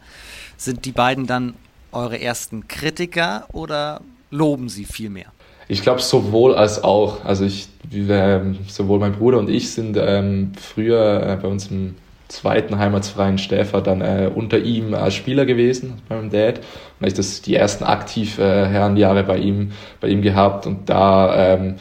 sind 0.57 0.85
die 0.85 0.91
beiden 0.91 1.27
dann 1.27 1.53
eure 1.91 2.19
ersten 2.19 2.67
Kritiker 2.67 3.45
oder 3.51 4.01
loben 4.31 4.69
sie 4.69 4.85
viel 4.85 5.09
mehr? 5.09 5.27
Ich 5.67 5.81
glaube 5.81 6.01
sowohl 6.01 6.53
als 6.55 6.83
auch. 6.83 7.25
Also 7.25 7.45
ich, 7.45 7.67
äh, 7.91 8.39
sowohl 8.67 8.99
mein 8.99 9.13
Bruder 9.13 9.39
und 9.39 9.49
ich 9.49 9.71
sind 9.71 9.97
ähm, 9.99 10.51
früher 10.59 11.23
äh, 11.23 11.35
bei 11.41 11.47
uns 11.47 11.67
im 11.71 11.95
zweiten 12.27 12.77
Heimatsfreien 12.77 13.37
Stäfer 13.37 13.81
dann 13.81 14.01
äh, 14.01 14.29
unter 14.33 14.59
ihm 14.59 14.93
als 14.93 15.13
Spieler 15.13 15.45
gewesen, 15.45 16.01
bei 16.09 16.15
meinem 16.15 16.29
Dad. 16.29 16.59
Und 16.99 17.07
ich 17.07 17.13
das 17.13 17.41
die 17.41 17.55
ersten 17.55 17.83
aktiv 17.83 18.37
äh, 18.37 18.67
Herrenjahre 18.67 19.23
bei 19.23 19.37
ihm, 19.37 19.71
bei 20.01 20.07
ihm 20.09 20.21
gehabt 20.21 20.67
und 20.67 20.89
da 20.89 21.53
ähm, 21.53 21.75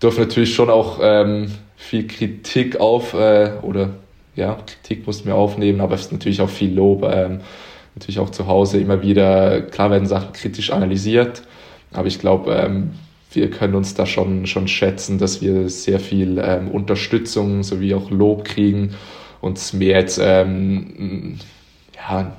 durfte 0.00 0.22
natürlich 0.22 0.54
schon 0.54 0.70
auch 0.70 0.98
ähm, 1.02 1.50
viel 1.76 2.06
Kritik 2.06 2.80
auf, 2.80 3.14
äh, 3.14 3.52
oder 3.62 3.90
ja, 4.34 4.54
Kritik 4.54 5.06
mussten 5.06 5.26
wir 5.26 5.34
aufnehmen, 5.34 5.80
aber 5.80 5.94
es 5.94 6.02
ist 6.02 6.12
natürlich 6.12 6.40
auch 6.40 6.50
viel 6.50 6.74
Lob. 6.74 7.04
Ähm, 7.04 7.40
natürlich 7.96 8.18
auch 8.18 8.30
zu 8.30 8.46
Hause 8.46 8.78
immer 8.78 9.02
wieder, 9.02 9.62
klar 9.62 9.90
werden 9.90 10.06
Sachen 10.06 10.32
kritisch 10.34 10.70
analysiert, 10.70 11.42
aber 11.92 12.06
ich 12.06 12.18
glaube, 12.18 12.54
ähm, 12.54 12.90
wir 13.32 13.50
können 13.50 13.74
uns 13.74 13.94
da 13.94 14.06
schon, 14.06 14.46
schon 14.46 14.68
schätzen, 14.68 15.18
dass 15.18 15.42
wir 15.42 15.68
sehr 15.68 15.98
viel 15.98 16.38
ähm, 16.38 16.68
Unterstützung 16.68 17.62
sowie 17.62 17.94
auch 17.94 18.10
Lob 18.10 18.44
kriegen 18.44 18.94
und 19.40 19.58
es 19.58 19.72
mehr 19.72 20.00
jetzt 20.00 20.20
ähm, 20.22 21.38
ja, 21.94 22.36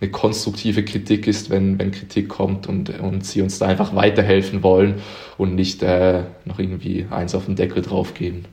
eine 0.00 0.10
konstruktive 0.10 0.84
Kritik 0.84 1.26
ist, 1.26 1.50
wenn, 1.50 1.78
wenn 1.78 1.92
Kritik 1.92 2.28
kommt 2.28 2.66
und, 2.66 3.00
und 3.00 3.24
sie 3.24 3.42
uns 3.42 3.58
da 3.58 3.66
einfach 3.66 3.94
weiterhelfen 3.94 4.62
wollen 4.62 4.96
und 5.36 5.54
nicht 5.54 5.82
äh, 5.82 6.22
noch 6.44 6.58
irgendwie 6.58 7.06
eins 7.10 7.34
auf 7.34 7.46
den 7.46 7.56
Deckel 7.56 7.82
draufgeben. 7.82 8.44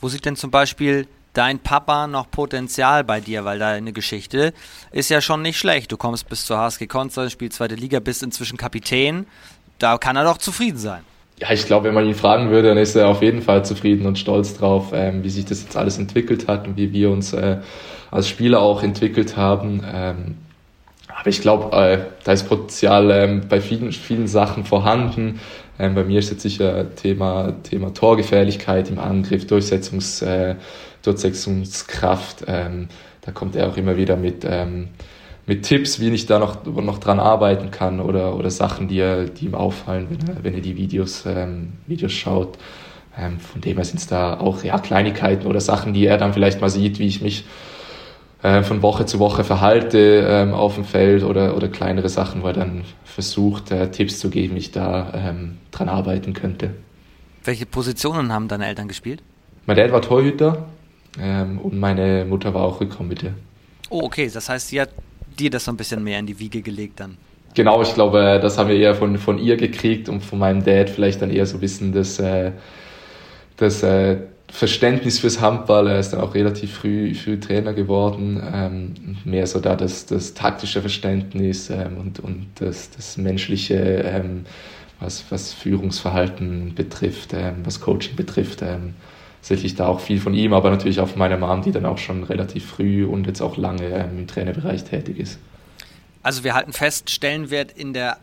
Wo 0.00 0.08
sieht 0.08 0.24
denn 0.24 0.36
zum 0.36 0.50
Beispiel 0.50 1.06
dein 1.32 1.58
Papa 1.58 2.06
noch 2.06 2.30
Potenzial 2.30 3.04
bei 3.04 3.20
dir, 3.20 3.44
weil 3.44 3.58
deine 3.58 3.92
Geschichte 3.92 4.52
ist 4.90 5.10
ja 5.10 5.20
schon 5.20 5.42
nicht 5.42 5.58
schlecht. 5.58 5.92
Du 5.92 5.96
kommst 5.96 6.28
bis 6.28 6.46
zur 6.46 6.58
HSG 6.58 6.86
Konstanz, 6.86 7.32
spielst 7.32 7.58
zweite 7.58 7.74
Liga, 7.74 8.00
bist 8.00 8.22
inzwischen 8.22 8.56
Kapitän. 8.56 9.26
Da 9.78 9.98
kann 9.98 10.16
er 10.16 10.24
doch 10.24 10.38
zufrieden 10.38 10.78
sein. 10.78 11.02
Ja, 11.38 11.50
ich 11.50 11.66
glaube, 11.66 11.88
wenn 11.88 11.94
man 11.94 12.06
ihn 12.06 12.14
fragen 12.14 12.50
würde, 12.50 12.68
dann 12.68 12.78
ist 12.78 12.96
er 12.96 13.08
auf 13.08 13.20
jeden 13.20 13.42
Fall 13.42 13.62
zufrieden 13.62 14.06
und 14.06 14.18
stolz 14.18 14.56
drauf, 14.56 14.92
ähm, 14.94 15.22
wie 15.22 15.28
sich 15.28 15.44
das 15.44 15.62
jetzt 15.62 15.76
alles 15.76 15.98
entwickelt 15.98 16.48
hat 16.48 16.66
und 16.66 16.78
wie 16.78 16.92
wir 16.92 17.10
uns 17.10 17.34
äh, 17.34 17.58
als 18.10 18.28
Spieler 18.28 18.60
auch 18.60 18.82
entwickelt 18.82 19.36
haben. 19.36 19.84
Ähm, 19.86 20.36
aber 21.14 21.28
ich 21.28 21.42
glaube, 21.42 21.76
äh, 21.76 21.98
da 22.24 22.32
ist 22.32 22.48
Potenzial 22.48 23.10
ähm, 23.10 23.42
bei 23.48 23.60
vielen, 23.60 23.92
vielen 23.92 24.28
Sachen 24.28 24.64
vorhanden. 24.64 25.40
Ähm, 25.78 25.94
bei 25.94 26.04
mir 26.04 26.18
ist 26.18 26.30
jetzt 26.30 26.42
sicher 26.42 26.94
Thema, 26.94 27.52
Thema 27.62 27.92
Torgefährlichkeit 27.92 28.90
im 28.90 28.98
Angriff, 28.98 29.46
Durchsetzungs, 29.46 30.22
äh, 30.22 30.56
Durchsetzungskraft. 31.02 32.44
Ähm, 32.46 32.88
da 33.22 33.32
kommt 33.32 33.56
er 33.56 33.68
auch 33.68 33.76
immer 33.76 33.96
wieder 33.96 34.16
mit, 34.16 34.46
ähm, 34.48 34.88
mit 35.46 35.64
Tipps, 35.64 36.00
wie 36.00 36.10
ich 36.10 36.26
da 36.26 36.38
noch, 36.38 36.64
noch 36.64 36.98
dran 36.98 37.20
arbeiten 37.20 37.70
kann 37.70 38.00
oder, 38.00 38.36
oder 38.36 38.50
Sachen, 38.50 38.88
die, 38.88 38.98
er, 38.98 39.24
die 39.24 39.46
ihm 39.46 39.54
auffallen, 39.54 40.08
wenn 40.10 40.28
er, 40.28 40.44
wenn 40.44 40.54
er 40.54 40.60
die 40.60 40.76
Videos, 40.76 41.24
ähm, 41.26 41.74
Videos 41.86 42.12
schaut. 42.12 42.58
Ähm, 43.18 43.38
von 43.38 43.60
dem 43.60 43.76
her 43.76 43.84
sind 43.84 43.98
es 43.98 44.06
da 44.06 44.38
auch 44.38 44.62
ja, 44.64 44.78
Kleinigkeiten 44.78 45.46
oder 45.46 45.60
Sachen, 45.60 45.94
die 45.94 46.06
er 46.06 46.18
dann 46.18 46.32
vielleicht 46.32 46.60
mal 46.60 46.68
sieht, 46.68 46.98
wie 46.98 47.06
ich 47.06 47.22
mich 47.22 47.44
äh, 48.46 48.62
von 48.62 48.80
Woche 48.80 49.06
zu 49.06 49.18
Woche 49.18 49.42
verhalte 49.42 50.24
ähm, 50.28 50.54
auf 50.54 50.76
dem 50.76 50.84
Feld 50.84 51.24
oder, 51.24 51.56
oder 51.56 51.66
kleinere 51.66 52.08
Sachen, 52.08 52.44
wo 52.44 52.46
er 52.46 52.52
dann 52.52 52.84
versucht, 53.04 53.72
äh, 53.72 53.90
Tipps 53.90 54.20
zu 54.20 54.30
geben, 54.30 54.54
wie 54.54 54.60
ich 54.60 54.70
da 54.70 55.12
ähm, 55.14 55.58
dran 55.72 55.88
arbeiten 55.88 56.32
könnte. 56.32 56.70
Welche 57.42 57.66
Positionen 57.66 58.32
haben 58.32 58.46
deine 58.46 58.66
Eltern 58.66 58.86
gespielt? 58.86 59.20
Mein 59.66 59.76
Dad 59.76 59.90
war 59.90 60.00
Torhüter 60.00 60.68
ähm, 61.20 61.58
und 61.58 61.76
meine 61.76 62.24
Mutter 62.24 62.54
war 62.54 62.62
auch 62.62 62.80
Rückraummitte. 62.80 63.34
Oh, 63.90 64.02
okay. 64.04 64.30
Das 64.32 64.48
heißt, 64.48 64.68
sie 64.68 64.80
hat 64.80 64.90
dir 65.36 65.50
das 65.50 65.64
so 65.64 65.72
ein 65.72 65.76
bisschen 65.76 66.04
mehr 66.04 66.20
in 66.20 66.26
die 66.26 66.38
Wiege 66.38 66.62
gelegt 66.62 67.00
dann. 67.00 67.16
Genau, 67.54 67.82
ich 67.82 67.94
glaube, 67.94 68.38
das 68.40 68.58
haben 68.58 68.68
wir 68.68 68.76
eher 68.76 68.94
von, 68.94 69.18
von 69.18 69.38
ihr 69.38 69.56
gekriegt 69.56 70.08
und 70.08 70.20
von 70.20 70.38
meinem 70.38 70.64
Dad 70.64 70.88
vielleicht 70.88 71.20
dann 71.20 71.30
eher 71.30 71.46
so 71.46 71.56
ein 71.56 71.60
bisschen 71.60 71.92
das, 71.92 72.20
äh, 72.20 72.52
das 73.56 73.82
äh, 73.82 74.18
Verständnis 74.48 75.18
fürs 75.18 75.40
Handball. 75.40 75.88
Er 75.88 75.98
ist 75.98 76.10
dann 76.10 76.20
auch 76.20 76.34
relativ 76.34 76.74
früh, 76.74 77.14
früh 77.14 77.38
Trainer 77.38 77.72
geworden. 77.72 78.42
Ähm, 78.52 78.94
mehr 79.24 79.46
so 79.46 79.60
da 79.60 79.76
das, 79.76 80.06
das 80.06 80.34
taktische 80.34 80.80
Verständnis 80.80 81.70
ähm, 81.70 81.98
und, 81.98 82.20
und 82.20 82.46
das, 82.56 82.90
das 82.90 83.16
menschliche, 83.16 83.76
ähm, 83.76 84.46
was, 85.00 85.24
was 85.30 85.52
Führungsverhalten 85.52 86.74
betrifft, 86.74 87.32
ähm, 87.34 87.56
was 87.64 87.80
Coaching 87.80 88.16
betrifft. 88.16 88.62
Ähm, 88.62 88.94
sicherlich 89.42 89.74
da 89.74 89.86
auch 89.86 90.00
viel 90.00 90.20
von 90.20 90.34
ihm, 90.34 90.52
aber 90.52 90.70
natürlich 90.70 91.00
auch 91.00 91.08
von 91.08 91.18
meiner 91.18 91.36
Mom, 91.36 91.62
die 91.62 91.70
dann 91.70 91.86
auch 91.86 91.98
schon 91.98 92.24
relativ 92.24 92.66
früh 92.66 93.04
und 93.04 93.26
jetzt 93.26 93.40
auch 93.40 93.56
lange 93.56 93.84
ähm, 93.84 94.18
im 94.18 94.26
Trainerbereich 94.26 94.84
tätig 94.84 95.18
ist. 95.18 95.38
Also 96.22 96.42
wir 96.42 96.54
halten 96.54 96.72
fest, 96.72 97.10
Stellenwert 97.10 97.70
in 97.70 97.92
der 97.92 98.18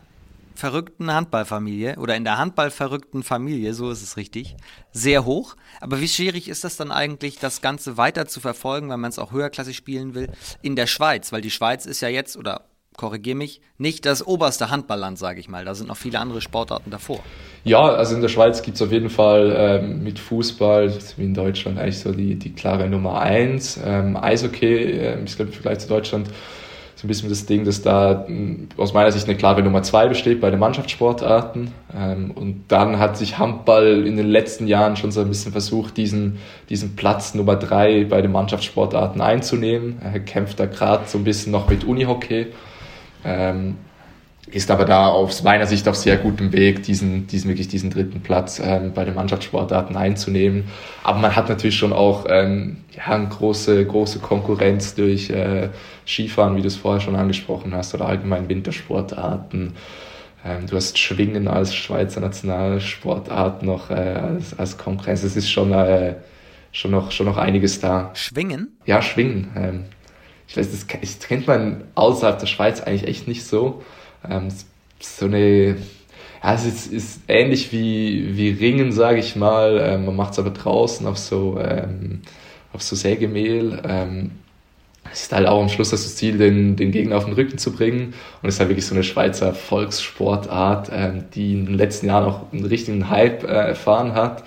verrückten 0.54 1.12
Handballfamilie 1.12 1.96
oder 1.96 2.16
in 2.16 2.24
der 2.24 2.38
Handballverrückten 2.38 3.22
Familie, 3.22 3.74
so 3.74 3.90
ist 3.90 4.02
es 4.02 4.16
richtig, 4.16 4.56
sehr 4.92 5.24
hoch. 5.24 5.56
Aber 5.80 6.00
wie 6.00 6.08
schwierig 6.08 6.48
ist 6.48 6.64
das 6.64 6.76
dann 6.76 6.92
eigentlich, 6.92 7.38
das 7.38 7.60
Ganze 7.60 7.96
weiter 7.96 8.26
zu 8.26 8.40
verfolgen, 8.40 8.90
wenn 8.90 9.00
man 9.00 9.10
es 9.10 9.18
auch 9.18 9.32
höherklassig 9.32 9.76
spielen 9.76 10.14
will, 10.14 10.30
in 10.62 10.76
der 10.76 10.86
Schweiz? 10.86 11.32
Weil 11.32 11.40
die 11.40 11.50
Schweiz 11.50 11.86
ist 11.86 12.00
ja 12.00 12.08
jetzt, 12.08 12.36
oder 12.36 12.62
korrigiere 12.96 13.36
mich, 13.36 13.60
nicht 13.78 14.06
das 14.06 14.26
oberste 14.26 14.70
Handballland, 14.70 15.18
sage 15.18 15.40
ich 15.40 15.48
mal. 15.48 15.64
Da 15.64 15.74
sind 15.74 15.88
noch 15.88 15.96
viele 15.96 16.18
andere 16.20 16.40
Sportarten 16.40 16.90
davor. 16.90 17.20
Ja, 17.64 17.80
also 17.80 18.14
in 18.14 18.20
der 18.20 18.28
Schweiz 18.28 18.62
gibt 18.62 18.76
es 18.76 18.82
auf 18.82 18.92
jeden 18.92 19.10
Fall 19.10 19.54
ähm, 19.56 20.02
mit 20.02 20.18
Fußball, 20.18 20.92
wie 21.16 21.24
in 21.24 21.34
Deutschland 21.34 21.78
eigentlich 21.78 21.98
so 21.98 22.12
die, 22.12 22.36
die 22.36 22.52
klare 22.52 22.88
Nummer 22.88 23.20
eins. 23.20 23.80
Ähm, 23.84 24.16
Eishockey, 24.16 24.66
äh, 24.66 25.24
ich 25.24 25.36
glaube 25.36 25.50
im 25.50 25.54
Vergleich 25.54 25.80
zu 25.80 25.88
Deutschland 25.88 26.28
ein 27.04 27.08
bisschen 27.08 27.28
das 27.28 27.46
Ding, 27.46 27.64
dass 27.64 27.82
da 27.82 28.24
hm, 28.26 28.68
aus 28.76 28.92
meiner 28.92 29.12
Sicht 29.12 29.28
eine 29.28 29.36
klare 29.36 29.62
Nummer 29.62 29.82
zwei 29.82 30.08
besteht 30.08 30.40
bei 30.40 30.50
den 30.50 30.58
Mannschaftssportarten. 30.58 31.70
Ähm, 31.96 32.30
und 32.32 32.64
dann 32.68 32.98
hat 32.98 33.16
sich 33.16 33.38
Handball 33.38 34.06
in 34.06 34.16
den 34.16 34.26
letzten 34.26 34.66
Jahren 34.66 34.96
schon 34.96 35.12
so 35.12 35.20
ein 35.20 35.28
bisschen 35.28 35.52
versucht, 35.52 35.96
diesen, 35.96 36.38
diesen 36.68 36.96
Platz 36.96 37.34
Nummer 37.34 37.56
drei 37.56 38.04
bei 38.04 38.22
den 38.22 38.32
Mannschaftssportarten 38.32 39.20
einzunehmen. 39.20 40.00
Er 40.02 40.20
kämpft 40.20 40.58
da 40.58 40.66
gerade 40.66 41.04
so 41.06 41.18
ein 41.18 41.24
bisschen 41.24 41.52
noch 41.52 41.68
mit 41.68 41.84
Unihockey. 41.84 42.48
Ist 44.54 44.70
aber 44.70 44.84
da 44.84 45.08
aus 45.08 45.42
meiner 45.42 45.66
Sicht 45.66 45.88
auf 45.88 45.96
sehr 45.96 46.16
gutem 46.16 46.52
Weg, 46.52 46.84
diesen, 46.84 47.26
diesen 47.26 47.48
wirklich 47.48 47.66
diesen 47.66 47.90
dritten 47.90 48.20
Platz 48.20 48.62
ähm, 48.64 48.92
bei 48.94 49.04
den 49.04 49.16
Mannschaftssportarten 49.16 49.96
einzunehmen. 49.96 50.70
Aber 51.02 51.18
man 51.18 51.34
hat 51.34 51.48
natürlich 51.48 51.76
schon 51.76 51.92
auch 51.92 52.26
ähm, 52.28 52.76
ja, 52.96 53.16
eine 53.16 53.26
große, 53.26 53.84
große 53.84 54.20
Konkurrenz 54.20 54.94
durch 54.94 55.28
äh, 55.28 55.70
Skifahren, 56.06 56.54
wie 56.54 56.60
du 56.60 56.68
es 56.68 56.76
vorher 56.76 57.00
schon 57.00 57.16
angesprochen 57.16 57.74
hast, 57.74 57.94
oder 57.94 58.06
allgemein 58.06 58.48
Wintersportarten. 58.48 59.72
Ähm, 60.44 60.66
du 60.68 60.76
hast 60.76 61.00
Schwingen 61.00 61.48
als 61.48 61.74
Schweizer 61.74 62.20
Nationalsportart 62.20 63.64
noch 63.64 63.90
äh, 63.90 63.94
als, 63.94 64.56
als 64.56 64.78
Konkurrenz. 64.78 65.24
Es 65.24 65.34
ist 65.34 65.50
schon, 65.50 65.72
äh, 65.72 66.14
schon, 66.70 66.92
noch, 66.92 67.10
schon 67.10 67.26
noch 67.26 67.38
einiges 67.38 67.80
da. 67.80 68.12
Schwingen? 68.14 68.68
Ja, 68.86 69.02
Schwingen. 69.02 69.50
Ähm, 69.56 69.84
ich 70.46 70.56
weiß, 70.56 70.70
das, 70.70 70.86
das 70.86 71.18
kennt 71.26 71.48
man 71.48 71.82
außerhalb 71.96 72.38
der 72.38 72.46
Schweiz 72.46 72.80
eigentlich 72.80 73.08
echt 73.08 73.26
nicht 73.26 73.44
so. 73.44 73.82
Ähm, 74.28 74.48
so 75.00 75.26
eine, 75.26 75.76
ja, 76.42 76.54
es 76.54 76.64
ist, 76.64 76.92
ist 76.92 77.20
ähnlich 77.28 77.72
wie, 77.72 78.36
wie 78.36 78.50
Ringen, 78.50 78.92
sage 78.92 79.18
ich 79.18 79.36
mal. 79.36 79.80
Ähm, 79.82 80.06
man 80.06 80.16
macht 80.16 80.32
es 80.32 80.38
aber 80.38 80.50
draußen 80.50 81.06
auf 81.06 81.18
so, 81.18 81.58
ähm, 81.60 82.22
auf 82.72 82.82
so 82.82 82.96
Sägemehl. 82.96 83.80
Ähm, 83.86 84.32
es 85.12 85.22
ist 85.22 85.32
halt 85.32 85.46
auch 85.46 85.60
am 85.62 85.68
Schluss 85.68 85.90
das 85.90 86.16
Ziel, 86.16 86.38
den, 86.38 86.76
den 86.76 86.90
Gegner 86.90 87.16
auf 87.16 87.24
den 87.24 87.34
Rücken 87.34 87.58
zu 87.58 87.72
bringen. 87.72 88.14
Und 88.42 88.48
es 88.48 88.54
ist 88.54 88.60
halt 88.60 88.70
wirklich 88.70 88.86
so 88.86 88.94
eine 88.94 89.04
Schweizer 89.04 89.54
Volkssportart, 89.54 90.90
ähm, 90.92 91.24
die 91.34 91.52
in 91.52 91.66
den 91.66 91.74
letzten 91.74 92.06
Jahren 92.06 92.24
auch 92.24 92.52
einen 92.52 92.64
richtigen 92.64 93.10
Hype 93.10 93.44
äh, 93.44 93.46
erfahren 93.46 94.14
hat, 94.14 94.44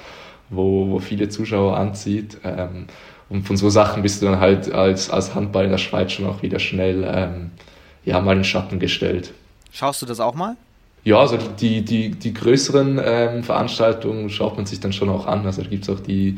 wo, 0.50 0.90
wo 0.90 1.00
viele 1.00 1.30
Zuschauer 1.30 1.78
anzieht. 1.78 2.40
Ähm, 2.44 2.88
und 3.30 3.44
von 3.46 3.58
so 3.58 3.70
Sachen 3.70 4.04
bist 4.04 4.22
du 4.22 4.26
dann 4.26 4.40
halt 4.40 4.72
als, 4.72 5.10
als 5.10 5.36
Handball 5.36 5.66
in 5.66 5.72
der 5.72 5.78
Schweiz 5.78 6.14
schon 6.14 6.26
auch 6.26 6.42
wieder 6.42 6.60
schnell 6.60 7.06
ähm, 7.08 7.52
ja, 8.06 8.22
mal 8.22 8.38
in 8.38 8.44
Schatten 8.44 8.80
gestellt. 8.80 9.34
Schaust 9.72 10.02
du 10.02 10.06
das 10.06 10.20
auch 10.20 10.36
mal? 10.36 10.56
Ja, 11.04 11.20
also 11.20 11.38
die, 11.38 11.86
die, 11.86 12.10
die 12.12 12.34
größeren 12.34 13.00
ähm, 13.04 13.44
Veranstaltungen 13.44 14.30
schaut 14.30 14.58
man 14.58 14.66
sich 14.66 14.80
dann 14.80 14.92
schon 14.92 15.10
auch 15.10 15.26
an. 15.26 15.46
Also 15.46 15.62
da 15.62 15.70
gibt 15.70 15.84
es 15.84 15.90
auch 15.90 16.02
die, 16.02 16.38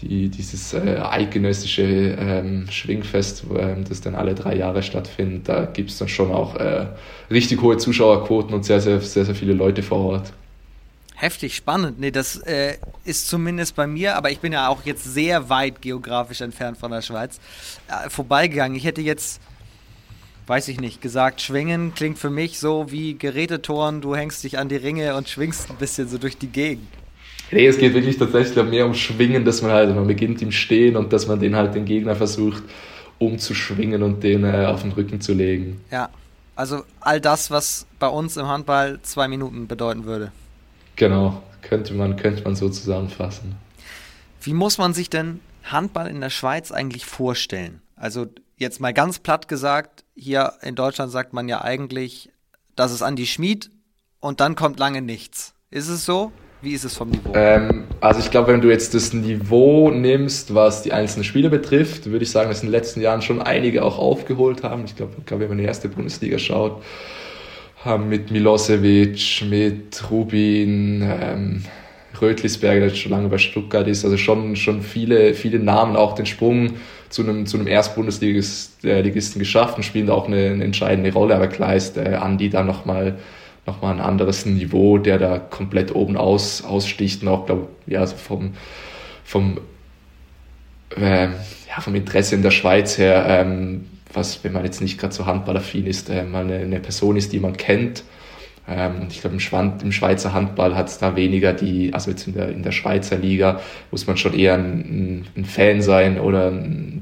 die, 0.00 0.28
dieses 0.28 0.72
äh, 0.72 1.00
eidgenössische 1.02 1.82
ähm, 1.82 2.66
Schwingfest, 2.70 3.48
wo, 3.48 3.56
ähm, 3.56 3.84
das 3.86 4.00
dann 4.00 4.14
alle 4.14 4.34
drei 4.34 4.56
Jahre 4.56 4.82
stattfindet. 4.82 5.48
Da 5.48 5.66
gibt 5.66 5.90
es 5.90 5.98
dann 5.98 6.08
schon 6.08 6.32
auch 6.32 6.56
äh, 6.56 6.86
richtig 7.30 7.60
hohe 7.60 7.76
Zuschauerquoten 7.76 8.54
und 8.54 8.64
sehr, 8.64 8.80
sehr, 8.80 9.00
sehr, 9.00 9.24
sehr 9.24 9.34
viele 9.34 9.52
Leute 9.52 9.82
vor 9.82 9.98
Ort. 9.98 10.32
Heftig 11.14 11.54
spannend. 11.54 12.00
Nee, 12.00 12.10
das 12.10 12.38
äh, 12.38 12.78
ist 13.04 13.28
zumindest 13.28 13.76
bei 13.76 13.86
mir, 13.86 14.16
aber 14.16 14.30
ich 14.30 14.38
bin 14.38 14.52
ja 14.54 14.68
auch 14.68 14.86
jetzt 14.86 15.04
sehr 15.04 15.50
weit 15.50 15.82
geografisch 15.82 16.40
entfernt 16.40 16.78
von 16.78 16.90
der 16.90 17.02
Schweiz, 17.02 17.38
äh, 17.88 18.08
vorbeigegangen. 18.08 18.74
Ich 18.74 18.84
hätte 18.84 19.02
jetzt 19.02 19.42
weiß 20.50 20.66
ich 20.66 20.80
nicht, 20.80 21.00
gesagt, 21.00 21.40
schwingen 21.40 21.94
klingt 21.94 22.18
für 22.18 22.28
mich 22.28 22.58
so 22.58 22.90
wie 22.90 23.14
Gerätetoren, 23.14 24.00
du 24.00 24.16
hängst 24.16 24.42
dich 24.42 24.58
an 24.58 24.68
die 24.68 24.74
Ringe 24.74 25.14
und 25.14 25.28
schwingst 25.28 25.70
ein 25.70 25.76
bisschen 25.76 26.08
so 26.08 26.18
durch 26.18 26.38
die 26.38 26.48
Gegend. 26.48 26.88
Nee, 27.52 27.68
es 27.68 27.78
geht 27.78 27.94
wirklich 27.94 28.18
tatsächlich 28.18 28.64
mehr 28.64 28.84
um 28.84 28.94
Schwingen, 28.94 29.44
dass 29.44 29.62
man 29.62 29.70
halt, 29.70 29.94
man 29.94 30.08
beginnt 30.08 30.42
im 30.42 30.50
Stehen 30.50 30.96
und 30.96 31.12
dass 31.12 31.28
man 31.28 31.38
den 31.38 31.54
halt 31.54 31.76
den 31.76 31.84
Gegner 31.84 32.16
versucht 32.16 32.64
umzuschwingen 33.20 34.02
und 34.02 34.24
den 34.24 34.42
äh, 34.42 34.66
auf 34.66 34.82
den 34.82 34.90
Rücken 34.90 35.20
zu 35.20 35.34
legen. 35.34 35.84
Ja, 35.92 36.10
also 36.56 36.82
all 36.98 37.20
das, 37.20 37.52
was 37.52 37.86
bei 38.00 38.08
uns 38.08 38.36
im 38.36 38.48
Handball 38.48 38.98
zwei 39.02 39.28
Minuten 39.28 39.68
bedeuten 39.68 40.04
würde. 40.04 40.32
Genau, 40.96 41.44
könnte 41.62 41.94
man, 41.94 42.16
könnte 42.16 42.42
man 42.42 42.56
so 42.56 42.68
zusammenfassen. 42.68 43.54
Wie 44.42 44.54
muss 44.54 44.78
man 44.78 44.94
sich 44.94 45.10
denn 45.10 45.38
Handball 45.62 46.08
in 46.08 46.20
der 46.20 46.30
Schweiz 46.30 46.72
eigentlich 46.72 47.06
vorstellen? 47.06 47.82
Also 47.94 48.26
jetzt 48.56 48.80
mal 48.80 48.92
ganz 48.92 49.18
platt 49.18 49.46
gesagt, 49.48 50.04
hier 50.14 50.54
in 50.62 50.74
Deutschland 50.74 51.12
sagt 51.12 51.32
man 51.32 51.48
ja 51.48 51.62
eigentlich, 51.62 52.30
das 52.76 52.92
ist 52.92 53.02
Andi 53.02 53.26
Schmid 53.26 53.70
und 54.20 54.40
dann 54.40 54.54
kommt 54.54 54.78
lange 54.78 55.02
nichts. 55.02 55.54
Ist 55.70 55.88
es 55.88 56.04
so? 56.04 56.32
Wie 56.62 56.72
ist 56.72 56.84
es 56.84 56.94
vom 56.94 57.10
Niveau? 57.10 57.32
Ähm, 57.34 57.84
also 58.00 58.20
ich 58.20 58.30
glaube, 58.30 58.52
wenn 58.52 58.60
du 58.60 58.68
jetzt 58.68 58.92
das 58.92 59.14
Niveau 59.14 59.90
nimmst, 59.90 60.54
was 60.54 60.82
die 60.82 60.92
einzelnen 60.92 61.24
Spieler 61.24 61.48
betrifft, 61.48 62.06
würde 62.06 62.22
ich 62.22 62.30
sagen, 62.30 62.50
dass 62.50 62.60
in 62.60 62.66
den 62.66 62.72
letzten 62.72 63.00
Jahren 63.00 63.22
schon 63.22 63.40
einige 63.40 63.82
auch 63.82 63.98
aufgeholt 63.98 64.62
haben. 64.62 64.84
Ich 64.84 64.94
glaube, 64.94 65.14
glaub, 65.24 65.40
wenn 65.40 65.48
man 65.48 65.58
in 65.58 65.64
die 65.64 65.68
erste 65.68 65.88
Bundesliga 65.88 66.38
schaut, 66.38 66.82
haben 67.82 68.10
mit 68.10 68.30
Milosevic, 68.30 69.42
mit 69.48 70.10
Rubin, 70.10 71.02
ähm, 71.02 71.64
Rötlisberger, 72.20 72.88
der 72.88 72.94
schon 72.94 73.12
lange 73.12 73.28
bei 73.28 73.38
Stuttgart 73.38 73.88
ist, 73.88 74.04
also 74.04 74.18
schon, 74.18 74.54
schon 74.56 74.82
viele, 74.82 75.32
viele 75.32 75.58
Namen 75.58 75.96
auch 75.96 76.14
den 76.14 76.26
Sprung 76.26 76.74
zu 77.10 77.22
einem, 77.22 77.44
zu 77.46 77.58
einem 77.58 77.66
Erstbundesligisten 77.66 79.38
geschafft 79.38 79.76
und 79.76 79.82
spielen 79.82 80.06
da 80.06 80.14
auch 80.14 80.26
eine, 80.26 80.50
eine 80.50 80.64
entscheidende 80.64 81.12
Rolle. 81.12 81.34
Aber 81.34 81.48
klar 81.48 81.74
ist 81.76 81.96
äh, 81.96 82.14
Andi 82.14 82.48
da 82.48 82.62
nochmal 82.62 83.18
noch 83.66 83.82
mal 83.82 83.92
ein 83.92 84.00
anderes 84.00 84.46
Niveau, 84.46 84.96
der 84.96 85.18
da 85.18 85.38
komplett 85.38 85.94
oben 85.94 86.16
aus, 86.16 86.64
aussticht 86.64 87.22
und 87.22 87.28
auch, 87.28 87.44
glaube 87.44 87.68
ja, 87.86 88.06
so 88.06 88.16
vom, 88.16 88.54
vom, 89.22 89.60
äh, 90.96 91.26
ja, 91.26 91.80
vom 91.80 91.94
Interesse 91.94 92.36
in 92.36 92.42
der 92.42 92.52
Schweiz 92.52 92.96
her, 92.96 93.26
ähm, 93.28 93.86
was, 94.14 94.42
wenn 94.44 94.54
man 94.54 94.64
jetzt 94.64 94.80
nicht 94.80 94.98
gerade 94.98 95.12
so 95.12 95.26
handballaffin 95.26 95.86
ist, 95.86 96.08
äh, 96.08 96.24
mal 96.24 96.44
eine, 96.44 96.56
eine 96.56 96.80
Person 96.80 97.16
ist, 97.16 97.32
die 97.32 97.38
man 97.38 97.56
kennt 97.56 98.02
ähm, 98.70 99.08
ich 99.10 99.20
glaube, 99.20 99.36
im, 99.36 99.72
im, 99.82 99.92
Schweizer 99.92 100.32
Handball 100.32 100.76
hat 100.76 100.88
es 100.88 100.98
da 100.98 101.16
weniger 101.16 101.52
die, 101.52 101.92
also 101.92 102.10
jetzt 102.10 102.26
in 102.26 102.34
der, 102.34 102.50
in 102.50 102.62
der 102.62 102.72
Schweizer 102.72 103.16
Liga 103.16 103.60
muss 103.90 104.06
man 104.06 104.16
schon 104.16 104.34
eher 104.34 104.54
ein, 104.54 105.26
ein 105.36 105.44
Fan 105.44 105.82
sein 105.82 106.20
oder 106.20 106.48
ein, 106.50 106.99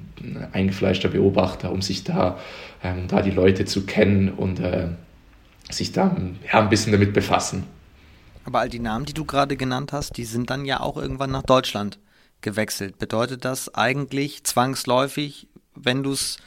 eingefleischter 0.53 1.09
Beobachter, 1.09 1.73
um 1.73 1.83
sich 1.83 2.05
da, 2.05 2.39
ähm, 2.83 3.09
da 3.09 3.23
die 3.23 3.31
Leute 3.31 3.65
zu 3.65 3.87
kennen 3.87 4.31
und 4.31 4.61
äh, 4.61 4.89
sich 5.71 5.93
da 5.93 6.17
ja, 6.51 6.61
ein 6.61 6.69
bisschen 6.69 6.93
damit 6.93 7.13
befassen. 7.13 7.65
Aber 8.45 8.61
all 8.61 8.69
die 8.69 8.79
Namen, 8.79 9.05
die 9.05 9.15
du 9.15 9.25
gerade 9.25 9.57
genannt 9.57 9.93
hast, 9.93 10.17
die 10.17 10.25
sind 10.25 10.51
dann 10.51 10.65
ja 10.65 10.81
auch 10.81 10.97
irgendwann 10.97 11.31
nach 11.31 11.43
Deutschland 11.43 11.99
gewechselt. 12.41 12.99
Bedeutet 12.99 13.45
das 13.45 13.75
eigentlich 13.75 14.45
zwangsläufig, 14.45 15.49
wenn 15.75 16.03
du 16.03 16.13
es 16.13 16.39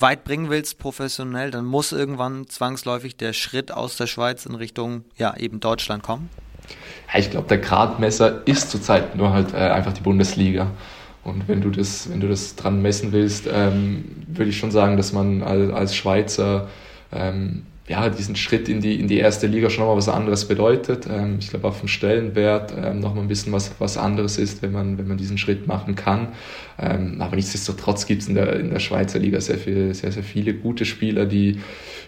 weit 0.00 0.24
bringen 0.24 0.50
willst, 0.50 0.78
professionell, 0.78 1.50
dann 1.50 1.64
muss 1.64 1.92
irgendwann 1.92 2.48
zwangsläufig 2.48 3.16
der 3.16 3.32
Schritt 3.32 3.72
aus 3.72 3.96
der 3.96 4.06
Schweiz 4.06 4.46
in 4.46 4.54
Richtung, 4.54 5.04
ja, 5.16 5.36
eben 5.36 5.60
Deutschland 5.60 6.02
kommen? 6.02 6.30
Ja, 7.12 7.18
ich 7.18 7.30
glaube, 7.30 7.48
der 7.48 7.58
Gradmesser 7.58 8.46
ist 8.46 8.70
zurzeit 8.70 9.16
nur 9.16 9.32
halt 9.32 9.54
äh, 9.54 9.56
einfach 9.56 9.92
die 9.92 10.02
Bundesliga. 10.02 10.70
Und 11.28 11.48
wenn 11.48 11.60
du 11.60 11.70
das, 11.70 12.10
wenn 12.10 12.20
du 12.20 12.28
das 12.28 12.56
dran 12.56 12.82
messen 12.82 13.12
willst, 13.12 13.48
ähm, 13.52 14.04
würde 14.26 14.50
ich 14.50 14.58
schon 14.58 14.70
sagen, 14.70 14.96
dass 14.96 15.12
man 15.12 15.42
als, 15.42 15.72
als 15.72 15.94
Schweizer 15.94 16.68
ähm, 17.12 17.62
ja, 17.88 18.10
diesen 18.10 18.36
Schritt 18.36 18.68
in 18.68 18.80
die, 18.80 19.00
in 19.00 19.08
die 19.08 19.16
erste 19.16 19.46
Liga 19.46 19.70
schon 19.70 19.82
nochmal 19.82 19.96
was 19.96 20.08
anderes 20.08 20.46
bedeutet. 20.46 21.06
Ähm, 21.10 21.36
ich 21.40 21.48
glaube, 21.48 21.68
auf 21.68 21.80
dem 21.80 21.88
Stellenwert 21.88 22.74
ähm, 22.76 23.00
nochmal 23.00 23.24
ein 23.24 23.28
bisschen 23.28 23.52
was, 23.52 23.72
was 23.78 23.96
anderes 23.96 24.38
ist, 24.38 24.62
wenn 24.62 24.72
man, 24.72 24.98
wenn 24.98 25.08
man 25.08 25.16
diesen 25.16 25.38
Schritt 25.38 25.66
machen 25.66 25.94
kann. 25.94 26.28
Ähm, 26.78 27.16
aber 27.20 27.36
nichtsdestotrotz 27.36 28.06
gibt 28.06 28.22
es 28.22 28.28
in 28.28 28.34
der, 28.34 28.60
in 28.60 28.70
der 28.70 28.78
Schweizer 28.78 29.18
Liga 29.18 29.40
sehr, 29.40 29.58
viel, 29.58 29.94
sehr, 29.94 30.12
sehr 30.12 30.22
viele 30.22 30.52
gute 30.52 30.84
Spieler, 30.84 31.24
die 31.24 31.60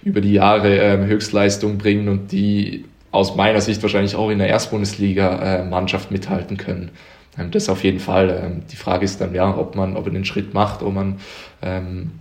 über 0.05 0.21
die 0.21 0.33
Jahre 0.33 0.77
ähm, 0.77 1.07
Höchstleistung 1.07 1.79
bringen 1.79 2.09
und 2.09 2.31
die 2.31 2.85
aus 3.11 3.35
meiner 3.35 3.61
Sicht 3.61 3.83
wahrscheinlich 3.83 4.15
auch 4.15 4.31
in 4.31 4.39
der 4.39 4.49
Erstbundesliga-Mannschaft 4.49 6.11
äh, 6.11 6.13
mithalten 6.13 6.57
können. 6.59 6.91
Ähm, 7.41 7.51
das 7.51 7.69
auf 7.69 7.83
jeden 7.85 8.01
Fall. 8.01 8.31
Ähm, 8.31 8.63
die 8.71 8.77
Frage 8.77 9.05
ist 9.05 9.21
dann 9.21 9.35
ja, 9.35 9.57
ob 9.57 9.77
man, 9.77 9.97
ob 9.97 10.07
man 10.07 10.15
den 10.15 10.25
Schritt 10.25 10.55
macht, 10.55 10.83
ob 10.83 10.95
man 10.95 11.21
ähm, 11.63 12.13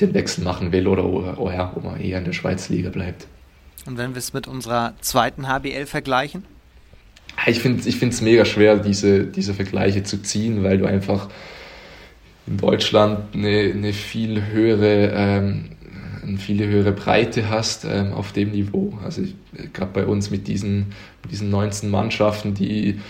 den 0.00 0.14
Wechsel 0.14 0.42
machen 0.44 0.72
will 0.72 0.86
oder, 0.86 1.04
oder 1.04 1.54
ja, 1.54 1.72
ob 1.74 1.84
man 1.84 2.00
eher 2.00 2.18
in 2.18 2.24
der 2.24 2.32
Schweiz 2.32 2.68
Liga 2.68 2.90
bleibt. 2.90 3.26
Und 3.86 3.98
wenn 3.98 4.14
wir 4.14 4.18
es 4.18 4.32
mit 4.32 4.46
unserer 4.46 4.94
zweiten 5.00 5.48
HBL 5.48 5.86
vergleichen? 5.86 6.44
Ich 7.46 7.60
finde 7.60 7.80
es 7.82 8.20
mega 8.20 8.44
schwer, 8.44 8.76
diese, 8.76 9.24
diese 9.24 9.54
Vergleiche 9.54 10.02
zu 10.02 10.22
ziehen, 10.22 10.62
weil 10.62 10.78
du 10.78 10.84
einfach 10.84 11.28
in 12.46 12.58
Deutschland 12.58 13.34
eine, 13.34 13.72
eine 13.74 13.92
viel 13.92 14.46
höhere 14.52 15.12
ähm, 15.14 15.70
eine 16.22 16.38
viel 16.38 16.64
höhere 16.64 16.92
Breite 16.92 17.50
hast 17.50 17.84
ähm, 17.84 18.12
auf 18.12 18.32
dem 18.32 18.52
Niveau. 18.52 18.98
Also 19.04 19.22
gerade 19.72 19.92
bei 19.92 20.06
uns 20.06 20.30
mit 20.30 20.46
diesen, 20.46 20.92
mit 21.22 21.32
diesen 21.32 21.50
19 21.50 21.90
Mannschaften, 21.90 22.54
die 22.54 23.00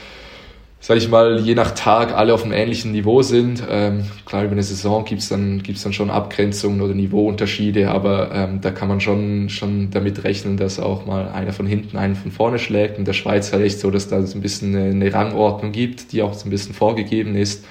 sage 0.83 0.99
ich 0.99 1.09
mal, 1.09 1.39
je 1.39 1.55
nach 1.55 1.71
Tag 1.71 2.13
alle 2.13 2.35
auf 2.35 2.43
einem 2.43 2.53
ähnlichen 2.53 2.91
Niveau 2.91 3.23
sind. 3.23 3.63
Ähm, 3.71 4.03
klar, 4.27 4.43
über 4.43 4.53
eine 4.53 4.65
Saison 4.65 5.05
gibt's 5.05 5.29
dann, 5.29 5.63
gibt's 5.63 5.85
dann 5.85 5.93
schon 5.93 6.11
Abgrenzungen 6.11 6.81
oder 6.81 6.93
Niveauunterschiede, 6.93 7.89
aber 7.89 8.33
ähm, 8.35 8.61
da 8.61 8.73
kann 8.73 8.89
man 8.89 9.01
schon, 9.01 9.49
schon 9.49 9.91
damit 9.93 10.25
rechnen, 10.25 10.57
dass 10.57 10.81
auch 10.81 11.07
mal 11.07 11.29
einer 11.29 11.53
von 11.53 11.69
hinten 11.69 11.97
einen 11.97 12.17
von 12.17 12.33
vorne 12.33 12.59
schlägt. 12.59 12.99
In 12.99 13.05
der 13.05 13.13
Schweiz 13.13 13.53
halt 13.53 13.63
echt 13.63 13.79
so, 13.79 13.93
dass 13.93 14.09
da 14.09 14.23
so 14.23 14.37
ein 14.37 14.43
bisschen 14.43 14.75
eine, 14.75 14.91
eine 14.91 15.15
Rangordnung 15.15 15.71
gibt, 15.71 16.11
die 16.13 16.21
auch 16.21 16.35
so 16.35 16.49
ein 16.49 16.51
bisschen 16.51 16.75
vorgegeben 16.75 17.37
ist. 17.37 17.65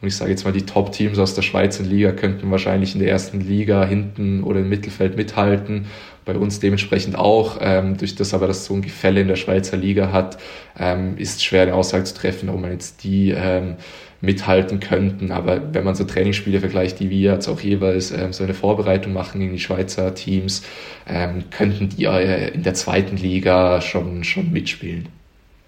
Und 0.00 0.08
ich 0.08 0.16
sage 0.16 0.30
jetzt 0.30 0.44
mal, 0.44 0.52
die 0.52 0.64
Top-Teams 0.64 1.18
aus 1.18 1.34
der 1.34 1.42
Schweizer 1.42 1.82
Liga 1.82 2.12
könnten 2.12 2.50
wahrscheinlich 2.50 2.94
in 2.94 3.00
der 3.00 3.10
ersten 3.10 3.40
Liga 3.40 3.84
hinten 3.84 4.44
oder 4.44 4.60
im 4.60 4.68
Mittelfeld 4.68 5.16
mithalten 5.16 5.86
bei 6.28 6.36
uns 6.36 6.60
dementsprechend 6.60 7.16
auch. 7.16 7.56
Ähm, 7.60 7.96
durch 7.96 8.14
das 8.14 8.34
aber, 8.34 8.46
dass 8.46 8.66
so 8.66 8.74
ein 8.74 8.82
Gefälle 8.82 9.22
in 9.22 9.28
der 9.28 9.36
Schweizer 9.36 9.78
Liga 9.78 10.12
hat, 10.12 10.38
ähm, 10.78 11.16
ist 11.16 11.42
schwer 11.42 11.62
eine 11.62 11.74
Aussage 11.74 12.04
zu 12.04 12.14
treffen, 12.14 12.50
ob 12.50 12.60
man 12.60 12.70
jetzt 12.70 13.02
die 13.02 13.30
ähm, 13.30 13.76
mithalten 14.20 14.78
könnten. 14.78 15.32
Aber 15.32 15.72
wenn 15.74 15.84
man 15.84 15.94
so 15.94 16.04
Trainingsspiele 16.04 16.60
vergleicht, 16.60 17.00
die 17.00 17.08
wir 17.08 17.32
jetzt 17.32 17.48
auch 17.48 17.60
jeweils 17.60 18.10
ähm, 18.10 18.32
so 18.32 18.44
eine 18.44 18.54
Vorbereitung 18.54 19.14
machen 19.14 19.40
gegen 19.40 19.52
die 19.52 19.58
Schweizer 19.58 20.14
Teams, 20.14 20.62
ähm, 21.08 21.44
könnten 21.50 21.88
die 21.88 22.04
äh, 22.04 22.52
in 22.52 22.62
der 22.62 22.74
zweiten 22.74 23.16
Liga 23.16 23.80
schon, 23.80 24.22
schon 24.22 24.52
mitspielen. 24.52 25.08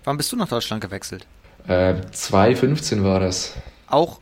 Wann 0.05 0.19
bist 0.19 0.31
du 0.31 0.37
nach 0.37 0.49
Deutschland 0.49 0.83
gewechselt? 0.83 1.27
Äh, 1.69 1.95
2015 2.13 3.03
war 3.03 3.19
das. 3.19 3.55
Auch 3.87 4.20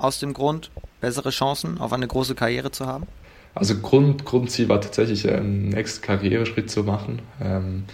aus 0.00 0.18
dem 0.18 0.32
Grund, 0.32 0.70
bessere 1.00 1.30
Chancen 1.30 1.78
auf 1.78 1.92
eine 1.92 2.06
große 2.06 2.34
Karriere 2.34 2.70
zu 2.70 2.86
haben? 2.86 3.06
Also 3.54 3.76
Grund, 3.76 4.24
Grundziel 4.24 4.68
war 4.68 4.80
tatsächlich 4.80 5.28
einen 5.28 5.70
nächsten 5.70 6.02
Karriereschritt 6.04 6.70
zu 6.70 6.84
machen. 6.84 7.20
Ähm, 7.42 7.84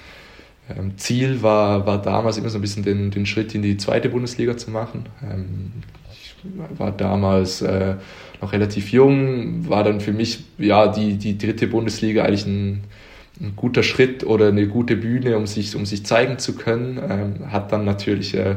ähm, 0.69 0.99
Ziel 0.99 1.43
war, 1.43 1.87
war 1.87 2.01
damals 2.03 2.39
immer 2.39 2.49
so 2.49 2.59
ein 2.59 2.61
bisschen 2.61 2.83
den, 2.83 3.11
den 3.11 3.27
Schritt 3.27 3.55
in 3.55 3.63
die 3.63 3.77
zweite 3.77 4.09
Bundesliga 4.09 4.57
zu 4.57 4.71
machen. 4.71 5.07
Ähm, 5.23 5.73
ich 6.13 6.35
war 6.79 6.93
damals 6.93 7.63
äh, 7.63 7.95
noch 8.41 8.53
relativ 8.53 8.93
jung, 8.93 9.69
war 9.69 9.85
dann 9.85 10.01
für 10.01 10.13
mich 10.13 10.45
ja 10.59 10.89
die, 10.89 11.17
die 11.17 11.39
dritte 11.39 11.67
Bundesliga 11.67 12.25
eigentlich 12.25 12.47
ein, 12.47 12.85
ein 13.41 13.55
guter 13.57 13.83
Schritt 13.83 14.25
oder 14.25 14.49
eine 14.49 14.67
gute 14.67 14.97
Bühne, 14.97 15.37
um 15.37 15.47
sich, 15.47 15.77
um 15.77 15.87
sich 15.87 16.05
zeigen 16.05 16.39
zu 16.39 16.55
können. 16.55 16.99
Ähm, 17.09 17.53
hat 17.53 17.73
dann 17.73 17.85
natürlich 17.85 18.35
äh, 18.35 18.57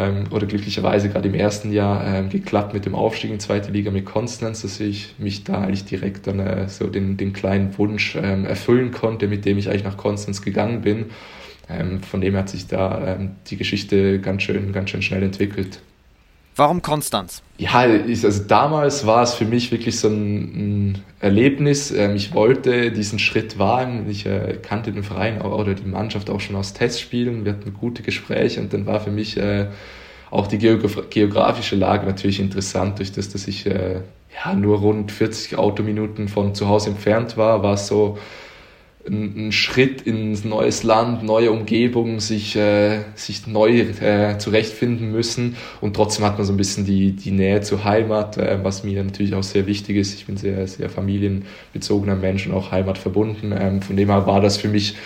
ähm, 0.00 0.24
oder 0.30 0.46
glücklicherweise 0.46 1.08
gerade 1.08 1.28
im 1.28 1.34
ersten 1.34 1.72
Jahr 1.72 2.06
ähm, 2.06 2.28
geklappt 2.28 2.72
mit 2.72 2.86
dem 2.86 2.94
Aufstieg 2.94 3.30
in 3.30 3.40
zweite 3.40 3.70
Liga 3.70 3.90
mit 3.90 4.06
Konstanz, 4.06 4.62
dass 4.62 4.80
ich 4.80 5.14
mich 5.18 5.44
da 5.44 5.60
eigentlich 5.60 5.84
direkt 5.84 6.26
dann 6.26 6.40
äh, 6.40 6.68
so 6.68 6.86
den, 6.86 7.16
den 7.16 7.32
kleinen 7.32 7.76
Wunsch 7.78 8.16
ähm, 8.16 8.46
erfüllen 8.46 8.90
konnte, 8.90 9.28
mit 9.28 9.44
dem 9.44 9.58
ich 9.58 9.68
eigentlich 9.68 9.84
nach 9.84 9.96
Konstanz 9.96 10.42
gegangen 10.42 10.80
bin. 10.80 11.06
Ähm, 11.68 12.02
von 12.02 12.20
dem 12.20 12.36
hat 12.36 12.48
sich 12.48 12.66
da 12.66 13.16
ähm, 13.16 13.32
die 13.46 13.56
Geschichte 13.56 14.20
ganz 14.20 14.42
schön, 14.42 14.72
ganz 14.72 14.90
schön 14.90 15.02
schnell 15.02 15.22
entwickelt. 15.22 15.80
Warum 16.60 16.82
Konstanz? 16.82 17.42
Ja, 17.56 17.78
also 17.78 18.44
damals 18.46 19.06
war 19.06 19.22
es 19.22 19.32
für 19.32 19.46
mich 19.46 19.72
wirklich 19.72 19.98
so 19.98 20.08
ein, 20.08 20.92
ein 20.92 21.04
Erlebnis. 21.18 21.90
Ähm, 21.90 22.16
ich 22.16 22.34
wollte 22.34 22.92
diesen 22.92 23.18
Schritt 23.18 23.58
wagen. 23.58 24.04
Ich 24.10 24.26
äh, 24.26 24.58
kannte 24.60 24.92
den 24.92 25.02
Verein 25.02 25.40
oder 25.40 25.72
die 25.72 25.88
Mannschaft 25.88 26.28
auch 26.28 26.40
schon 26.40 26.56
aus 26.56 26.74
Testspielen. 26.74 27.46
Wir 27.46 27.52
hatten 27.52 27.72
gute 27.72 28.02
Gespräche 28.02 28.60
und 28.60 28.74
dann 28.74 28.84
war 28.84 29.00
für 29.00 29.10
mich 29.10 29.38
äh, 29.38 29.68
auch 30.30 30.48
die 30.48 30.58
geografische 30.58 31.76
Lage 31.76 32.04
natürlich 32.04 32.40
interessant. 32.40 32.98
Durch 32.98 33.10
das, 33.10 33.30
dass 33.30 33.48
ich 33.48 33.64
äh, 33.64 34.02
ja, 34.44 34.52
nur 34.52 34.80
rund 34.80 35.10
40 35.12 35.56
Autominuten 35.56 36.28
von 36.28 36.54
zu 36.54 36.68
Hause 36.68 36.90
entfernt 36.90 37.38
war, 37.38 37.62
war 37.62 37.72
es 37.72 37.86
so 37.86 38.18
ein, 39.08 39.48
ein 39.48 39.52
Schritt 39.52 40.02
ins 40.02 40.44
neues 40.44 40.82
Land, 40.82 41.22
neue 41.22 41.50
Umgebung, 41.50 42.20
sich, 42.20 42.56
äh, 42.56 43.00
sich 43.14 43.46
neu 43.46 43.80
äh, 43.80 44.38
zurechtfinden 44.38 45.10
müssen 45.10 45.56
und 45.80 45.94
trotzdem 45.94 46.24
hat 46.24 46.36
man 46.36 46.46
so 46.46 46.52
ein 46.52 46.56
bisschen 46.56 46.84
die, 46.84 47.12
die 47.12 47.30
Nähe 47.30 47.60
zur 47.62 47.84
Heimat, 47.84 48.36
äh, 48.36 48.58
was 48.62 48.84
mir 48.84 49.02
natürlich 49.02 49.34
auch 49.34 49.42
sehr 49.42 49.66
wichtig 49.66 49.96
ist. 49.96 50.14
Ich 50.14 50.26
bin 50.26 50.36
sehr, 50.36 50.66
sehr 50.66 50.90
familienbezogener 50.90 52.16
Mensch 52.16 52.46
und 52.46 52.52
auch 52.52 52.70
heimatverbunden. 52.70 53.54
Ähm, 53.58 53.82
von 53.82 53.96
dem 53.96 54.08
her 54.10 54.26
war 54.26 54.40
das 54.40 54.56
für 54.56 54.68
mich 54.68 54.96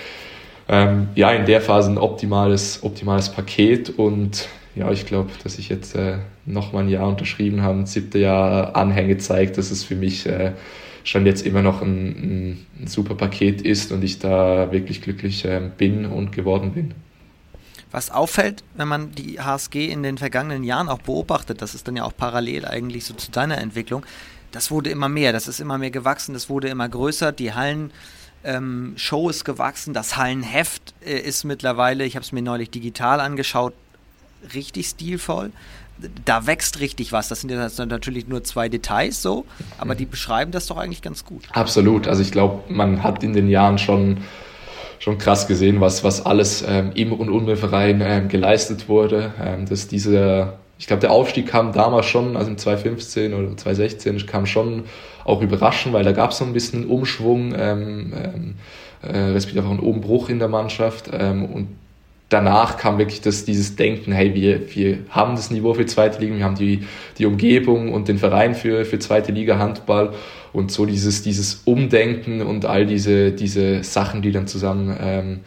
ähm, 0.68 1.08
ja 1.14 1.30
in 1.30 1.46
der 1.46 1.60
Phase 1.60 1.90
ein 1.90 1.98
optimales, 1.98 2.82
optimales 2.82 3.30
Paket 3.30 3.90
und 3.90 4.48
ja, 4.74 4.90
ich 4.90 5.06
glaube, 5.06 5.30
dass 5.44 5.58
ich 5.58 5.68
jetzt 5.68 5.94
äh, 5.94 6.18
noch 6.46 6.72
mal 6.72 6.80
ein 6.80 6.88
Jahr 6.88 7.08
unterschrieben 7.08 7.62
habe, 7.62 7.86
siebte 7.86 8.18
Jahr 8.18 8.74
Anhänge 8.74 9.18
zeigt, 9.18 9.56
dass 9.56 9.70
es 9.70 9.84
für 9.84 9.94
mich 9.94 10.26
äh, 10.26 10.52
schon 11.04 11.26
jetzt 11.26 11.46
immer 11.46 11.62
noch 11.62 11.82
ein, 11.82 12.66
ein, 12.80 12.86
super 12.86 13.14
Paket 13.14 13.62
ist 13.62 13.92
und 13.92 14.02
ich 14.02 14.18
da 14.18 14.72
wirklich 14.72 15.02
glücklich 15.02 15.44
äh, 15.44 15.60
bin 15.76 16.06
und 16.06 16.32
geworden 16.32 16.72
bin. 16.72 16.94
Was 17.90 18.10
auffällt, 18.10 18.64
wenn 18.74 18.88
man 18.88 19.12
die 19.12 19.38
HSG 19.38 19.86
in 19.86 20.02
den 20.02 20.18
vergangenen 20.18 20.64
Jahren 20.64 20.88
auch 20.88 20.98
beobachtet, 20.98 21.62
das 21.62 21.74
ist 21.76 21.86
dann 21.86 21.94
ja 21.94 22.04
auch 22.04 22.16
parallel 22.16 22.64
eigentlich 22.64 23.04
so 23.04 23.14
zu 23.14 23.30
deiner 23.30 23.58
Entwicklung, 23.58 24.04
das 24.50 24.70
wurde 24.70 24.90
immer 24.90 25.08
mehr, 25.08 25.32
das 25.32 25.46
ist 25.46 25.60
immer 25.60 25.78
mehr 25.78 25.90
gewachsen, 25.90 26.32
das 26.32 26.48
wurde 26.48 26.68
immer 26.68 26.88
größer, 26.88 27.32
die 27.32 27.54
Hallen. 27.54 27.90
Ähm, 28.44 28.92
Show 28.96 29.30
ist 29.30 29.44
gewachsen, 29.44 29.94
das 29.94 30.16
Hallenheft 30.16 30.94
äh, 31.04 31.18
ist 31.18 31.44
mittlerweile, 31.44 32.04
ich 32.04 32.14
habe 32.14 32.24
es 32.24 32.32
mir 32.32 32.42
neulich 32.42 32.70
digital 32.70 33.20
angeschaut, 33.20 33.72
richtig 34.54 34.86
stilvoll. 34.86 35.50
Da 36.24 36.46
wächst 36.46 36.80
richtig 36.80 37.12
was. 37.12 37.28
Das 37.28 37.40
sind 37.40 37.50
ja 37.50 37.68
natürlich 37.86 38.26
nur 38.26 38.44
zwei 38.44 38.68
Details 38.68 39.22
so, 39.22 39.44
aber 39.78 39.94
die 39.94 40.06
beschreiben 40.06 40.50
das 40.50 40.66
doch 40.66 40.76
eigentlich 40.76 41.02
ganz 41.02 41.24
gut. 41.24 41.44
Absolut. 41.52 42.08
Also 42.08 42.22
ich 42.22 42.32
glaube, 42.32 42.62
man 42.72 43.02
hat 43.02 43.22
in 43.22 43.32
den 43.32 43.48
Jahren 43.48 43.78
schon 43.78 44.18
schon 45.04 45.18
krass 45.18 45.46
gesehen, 45.46 45.82
was, 45.82 46.02
was 46.02 46.24
alles 46.24 46.64
ähm, 46.66 46.92
im 46.94 47.12
und 47.12 47.28
um 47.28 47.44
den 47.46 47.58
Verein 47.58 48.00
ähm, 48.02 48.28
geleistet 48.28 48.88
wurde. 48.88 49.34
Ähm, 49.38 49.66
dass 49.66 49.86
dieser, 49.86 50.58
ich 50.78 50.86
glaube, 50.86 51.00
der 51.00 51.10
Aufstieg 51.10 51.46
kam 51.46 51.72
damals 51.72 52.06
schon, 52.06 52.38
also 52.38 52.50
im 52.50 52.56
2015 52.56 53.34
oder 53.34 53.54
2016, 53.54 54.26
kam 54.26 54.46
schon 54.46 54.84
auch 55.24 55.42
überraschend, 55.42 55.92
weil 55.92 56.04
da 56.04 56.12
gab 56.12 56.30
es 56.30 56.38
so 56.38 56.44
ein 56.46 56.54
bisschen 56.54 56.86
Umschwung, 56.86 57.54
ähm, 57.54 58.14
ähm, 58.16 58.54
äh, 59.02 59.18
respektive 59.32 59.66
auch 59.66 59.70
einen 59.70 59.80
Umbruch 59.80 60.30
in 60.30 60.38
der 60.38 60.48
Mannschaft. 60.48 61.10
Ähm, 61.12 61.44
und 61.44 61.68
danach 62.34 62.76
kam 62.76 62.98
wirklich 62.98 63.20
das, 63.20 63.44
dieses 63.44 63.76
Denken, 63.76 64.10
hey, 64.10 64.34
wir, 64.34 64.74
wir 64.74 64.98
haben 65.08 65.36
das 65.36 65.52
Niveau 65.52 65.72
für 65.72 65.86
zweite 65.86 66.20
Liga, 66.20 66.36
wir 66.36 66.44
haben 66.44 66.56
die, 66.56 66.82
die 67.16 67.26
Umgebung 67.26 67.92
und 67.92 68.08
den 68.08 68.18
Verein 68.18 68.56
für, 68.56 68.84
für 68.84 68.98
zweite 68.98 69.30
Liga 69.30 69.58
Handball 69.58 70.12
und 70.52 70.72
so 70.72 70.84
dieses, 70.84 71.22
dieses 71.22 71.62
Umdenken 71.64 72.42
und 72.42 72.66
all 72.66 72.86
diese, 72.86 73.30
diese 73.30 73.84
Sachen, 73.84 74.20
die 74.20 74.32
dann 74.32 74.48
zusammen 74.48 74.96
ähm, 75.00 75.40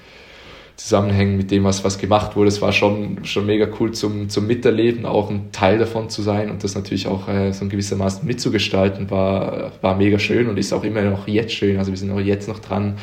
zusammenhängen 0.78 1.38
mit 1.38 1.50
dem, 1.50 1.63
was, 1.63 1.84
was 1.84 1.97
gemacht 1.97 2.36
wurde. 2.36 2.50
Es 2.50 2.62
war 2.62 2.71
schon, 2.71 3.26
schon 3.26 3.47
mega 3.47 3.67
cool 3.80 3.91
zum, 3.91 4.30
zum 4.30 4.47
Miterleben, 4.47 5.06
auch 5.06 5.30
ein 5.30 5.52
Teil 5.52 5.80
davon 5.80 6.10
zu 6.10 6.21
sein 6.21 6.52
und 6.52 6.63
das 6.63 6.76
natürlich 6.76 7.08
auch 7.08 7.28
äh, 7.28 7.52
so 7.52 7.65
in 7.65 7.69
gewissermaßen 7.69 8.26
mitzugestalten, 8.26 9.10
war, 9.10 9.71
war 9.82 9.97
mega 9.97 10.19
schön 10.19 10.47
und 10.47 10.58
ist 10.58 10.71
auch 10.71 10.84
immer 10.84 11.02
noch 11.02 11.28
jetzt 11.28 11.54
schön. 11.54 11.78
Also 11.80 11.91
wir 11.91 11.97
sind 11.97 12.12
auch 12.12 12.19
jetzt 12.19 12.47
noch 12.47 12.60
dran, 12.60 12.97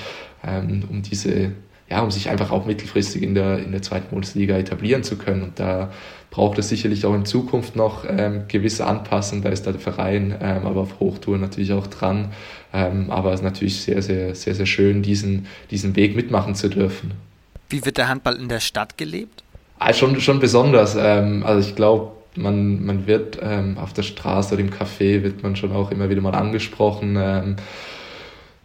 ähm, 0.46 0.84
um 0.88 1.02
diese 1.02 1.50
ja, 1.90 2.00
um 2.00 2.10
sich 2.10 2.30
einfach 2.30 2.50
auch 2.50 2.66
mittelfristig 2.66 3.22
in 3.22 3.34
der, 3.34 3.58
in 3.58 3.72
der 3.72 3.82
zweiten 3.82 4.08
Bundesliga 4.10 4.56
etablieren 4.56 5.02
zu 5.02 5.16
können. 5.16 5.42
Und 5.42 5.60
da 5.60 5.92
braucht 6.30 6.58
es 6.58 6.68
sicherlich 6.68 7.04
auch 7.04 7.14
in 7.14 7.24
Zukunft 7.24 7.76
noch 7.76 8.04
ähm, 8.08 8.44
gewisse 8.48 8.86
Anpassungen. 8.86 9.44
Da 9.44 9.50
ist 9.50 9.66
der 9.66 9.74
Verein, 9.74 10.34
ähm, 10.40 10.66
aber 10.66 10.80
auf 10.80 10.98
Hochtouren 10.98 11.40
natürlich 11.40 11.72
auch 11.72 11.86
dran. 11.86 12.32
Ähm, 12.72 13.10
aber 13.10 13.32
es 13.32 13.40
ist 13.40 13.44
natürlich 13.44 13.82
sehr, 13.82 14.02
sehr, 14.02 14.34
sehr, 14.34 14.54
sehr 14.54 14.66
schön, 14.66 15.02
diesen, 15.02 15.46
diesen 15.70 15.94
Weg 15.94 16.16
mitmachen 16.16 16.54
zu 16.54 16.68
dürfen. 16.68 17.12
Wie 17.68 17.84
wird 17.84 17.98
der 17.98 18.08
Handball 18.08 18.36
in 18.36 18.48
der 18.48 18.60
Stadt 18.60 18.96
gelebt? 18.96 19.44
Also 19.78 20.06
schon, 20.06 20.20
schon 20.20 20.40
besonders. 20.40 20.96
Ähm, 20.98 21.44
also 21.44 21.68
ich 21.68 21.76
glaube, 21.76 22.12
man, 22.36 22.84
man 22.84 23.06
wird 23.06 23.38
ähm, 23.42 23.78
auf 23.78 23.92
der 23.92 24.02
Straße 24.02 24.54
oder 24.54 24.62
im 24.62 24.70
Café 24.70 25.22
wird 25.22 25.42
man 25.42 25.54
schon 25.54 25.72
auch 25.72 25.90
immer 25.90 26.08
wieder 26.10 26.20
mal 26.20 26.34
angesprochen 26.34 27.56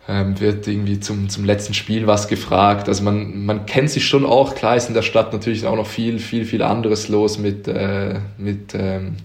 ähm, 0.08 0.40
wird 0.40 0.68
irgendwie 0.68 1.00
zum, 1.00 1.30
zum 1.30 1.46
letzten 1.46 1.74
Spiel 1.74 2.08
was 2.08 2.28
gefragt. 2.28 2.88
Also 2.88 3.04
man, 3.04 3.46
man 3.46 3.66
kennt 3.66 3.90
sich 3.90 4.08
schon 4.08 4.26
auch, 4.26 4.56
klar 4.56 4.76
ist 4.76 4.88
in 4.88 4.94
der 4.94 5.02
Stadt 5.02 5.34
natürlich 5.34 5.66
auch 5.66 5.76
noch 5.76 5.88
viel, 5.88 6.20
viel, 6.20 6.46
viel 6.46 6.62
anderes 6.62 7.10
los 7.10 7.38
mit, 7.38 7.68
äh, 7.68 8.16
mit 8.38 8.74
ähm, 8.74 9.18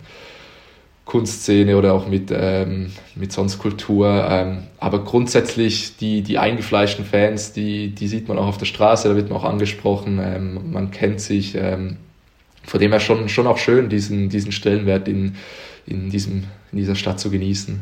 Kunstszene 1.05 1.77
oder 1.77 1.93
auch 1.95 2.07
mit, 2.07 2.31
ähm, 2.33 2.91
mit 3.15 3.33
sonst 3.33 3.59
Kultur. 3.59 4.27
Ähm, 4.29 4.65
aber 4.79 5.05
grundsätzlich 5.05 5.97
die, 5.97 6.23
die 6.23 6.39
eingefleischten 6.39 7.05
Fans, 7.05 7.53
die, 7.53 7.91
die 7.95 8.09
sieht 8.09 8.29
man 8.29 8.39
auch 8.39 8.47
auf 8.47 8.59
der 8.59 8.67
Straße, 8.67 9.09
da 9.09 9.17
wird 9.17 9.29
man 9.31 9.39
auch 9.39 9.45
angesprochen, 9.45 10.19
ähm, 10.23 10.73
man 10.73 10.91
kennt 10.91 11.21
sich. 11.21 11.55
Ähm, 11.55 11.99
von 12.67 12.81
dem 12.81 12.93
her 12.93 13.01
schon, 13.01 13.29
schon 13.29 13.47
auch 13.47 13.59
schön, 13.59 13.89
diesen, 13.89 14.31
diesen 14.31 14.53
Stellenwert 14.53 15.07
in, 15.07 15.37
in, 15.87 16.11
diesem, 16.11 16.45
in 16.73 16.79
dieser 16.79 16.95
Stadt 16.95 17.21
zu 17.21 17.31
genießen. 17.31 17.81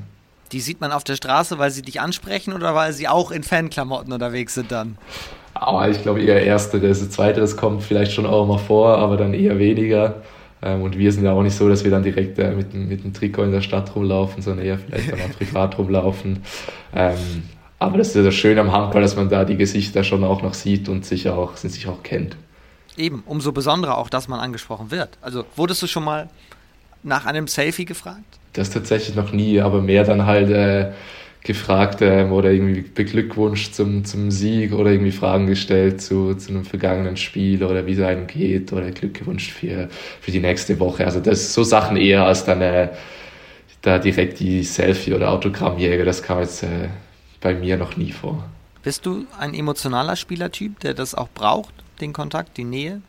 Die 0.52 0.60
sieht 0.60 0.80
man 0.80 0.92
auf 0.92 1.04
der 1.04 1.16
Straße, 1.16 1.58
weil 1.58 1.70
sie 1.70 1.82
dich 1.82 2.00
ansprechen 2.00 2.52
oder 2.52 2.74
weil 2.74 2.92
sie 2.92 3.08
auch 3.08 3.30
in 3.30 3.42
Fanklamotten 3.42 4.12
unterwegs 4.12 4.54
sind 4.54 4.70
dann? 4.70 4.98
Aber 5.54 5.88
ich 5.88 6.02
glaube 6.02 6.22
eher 6.22 6.44
erste, 6.44 6.80
das 6.80 7.08
zweite, 7.10 7.40
das 7.40 7.56
kommt 7.56 7.82
vielleicht 7.82 8.12
schon 8.12 8.26
auch 8.26 8.46
mal 8.46 8.58
vor, 8.58 8.98
aber 8.98 9.16
dann 9.16 9.34
eher 9.34 9.58
weniger. 9.58 10.22
Ähm, 10.62 10.82
und 10.82 10.96
wir 10.96 11.12
sind 11.12 11.24
ja 11.24 11.32
auch 11.32 11.42
nicht 11.42 11.56
so, 11.56 11.68
dass 11.68 11.84
wir 11.84 11.90
dann 11.90 12.02
direkt 12.02 12.38
äh, 12.38 12.52
mit, 12.52 12.72
mit 12.74 13.04
dem 13.04 13.12
Trikot 13.12 13.44
in 13.44 13.52
der 13.52 13.60
Stadt 13.60 13.94
rumlaufen, 13.94 14.42
sondern 14.42 14.64
eher 14.64 14.78
vielleicht 14.78 15.12
dann 15.12 15.20
auch 15.20 15.36
privat 15.36 15.78
rumlaufen. 15.78 16.42
Ähm, 16.94 17.42
aber 17.78 17.98
das 17.98 18.08
ist 18.08 18.16
ja 18.16 18.22
das 18.22 18.34
Schöne 18.34 18.60
am 18.60 18.72
Handball, 18.72 19.02
dass 19.02 19.16
man 19.16 19.28
da 19.28 19.44
die 19.44 19.56
Gesichter 19.56 20.04
schon 20.04 20.22
auch 20.22 20.42
noch 20.42 20.54
sieht 20.54 20.88
und 20.88 21.04
sich 21.04 21.28
auch, 21.28 21.56
sich 21.56 21.88
auch 21.88 22.02
kennt. 22.02 22.36
Eben, 22.96 23.24
umso 23.26 23.52
besonderer 23.52 23.98
auch, 23.98 24.08
dass 24.08 24.28
man 24.28 24.38
angesprochen 24.38 24.90
wird. 24.90 25.18
Also 25.20 25.44
wurdest 25.56 25.82
du 25.82 25.86
schon 25.86 26.04
mal 26.04 26.28
nach 27.02 27.26
einem 27.26 27.48
Selfie 27.48 27.84
gefragt? 27.84 28.38
Das 28.52 28.70
tatsächlich 28.70 29.16
noch 29.16 29.32
nie, 29.32 29.60
aber 29.60 29.80
mehr 29.80 30.04
dann 30.04 30.26
halt 30.26 30.50
äh, 30.50 30.92
gefragt 31.42 32.02
äh, 32.02 32.24
oder 32.30 32.50
irgendwie 32.50 32.82
beglückwünscht 32.82 33.74
zum, 33.74 34.04
zum 34.04 34.30
Sieg 34.30 34.72
oder 34.72 34.90
irgendwie 34.90 35.12
Fragen 35.12 35.46
gestellt 35.46 36.00
zu, 36.00 36.34
zu 36.34 36.50
einem 36.50 36.64
vergangenen 36.64 37.16
Spiel 37.16 37.64
oder 37.64 37.86
wie 37.86 37.92
es 37.92 38.00
einem 38.00 38.26
geht 38.26 38.72
oder 38.72 38.90
Glück 38.90 39.18
für, 39.18 39.88
für 40.20 40.30
die 40.30 40.40
nächste 40.40 40.78
Woche. 40.78 41.04
Also 41.04 41.20
das 41.20 41.52
so 41.52 41.64
Sachen 41.64 41.96
eher 41.96 42.24
als 42.24 42.44
dann 42.44 42.60
äh, 42.60 42.88
da 43.80 43.98
direkt 43.98 44.38
die 44.38 44.62
Selfie- 44.62 45.14
oder 45.14 45.30
Autogrammjäger, 45.30 46.04
das 46.04 46.22
kam 46.22 46.38
jetzt 46.38 46.62
äh, 46.62 46.88
bei 47.40 47.54
mir 47.54 47.76
noch 47.76 47.96
nie 47.96 48.12
vor. 48.12 48.48
Bist 48.84 49.06
du 49.06 49.26
ein 49.38 49.54
emotionaler 49.54 50.16
Spielertyp, 50.16 50.78
der 50.80 50.94
das 50.94 51.14
auch 51.14 51.28
braucht, 51.34 51.74
den 52.00 52.12
Kontakt, 52.12 52.56
die 52.56 52.64
Nähe? 52.64 53.02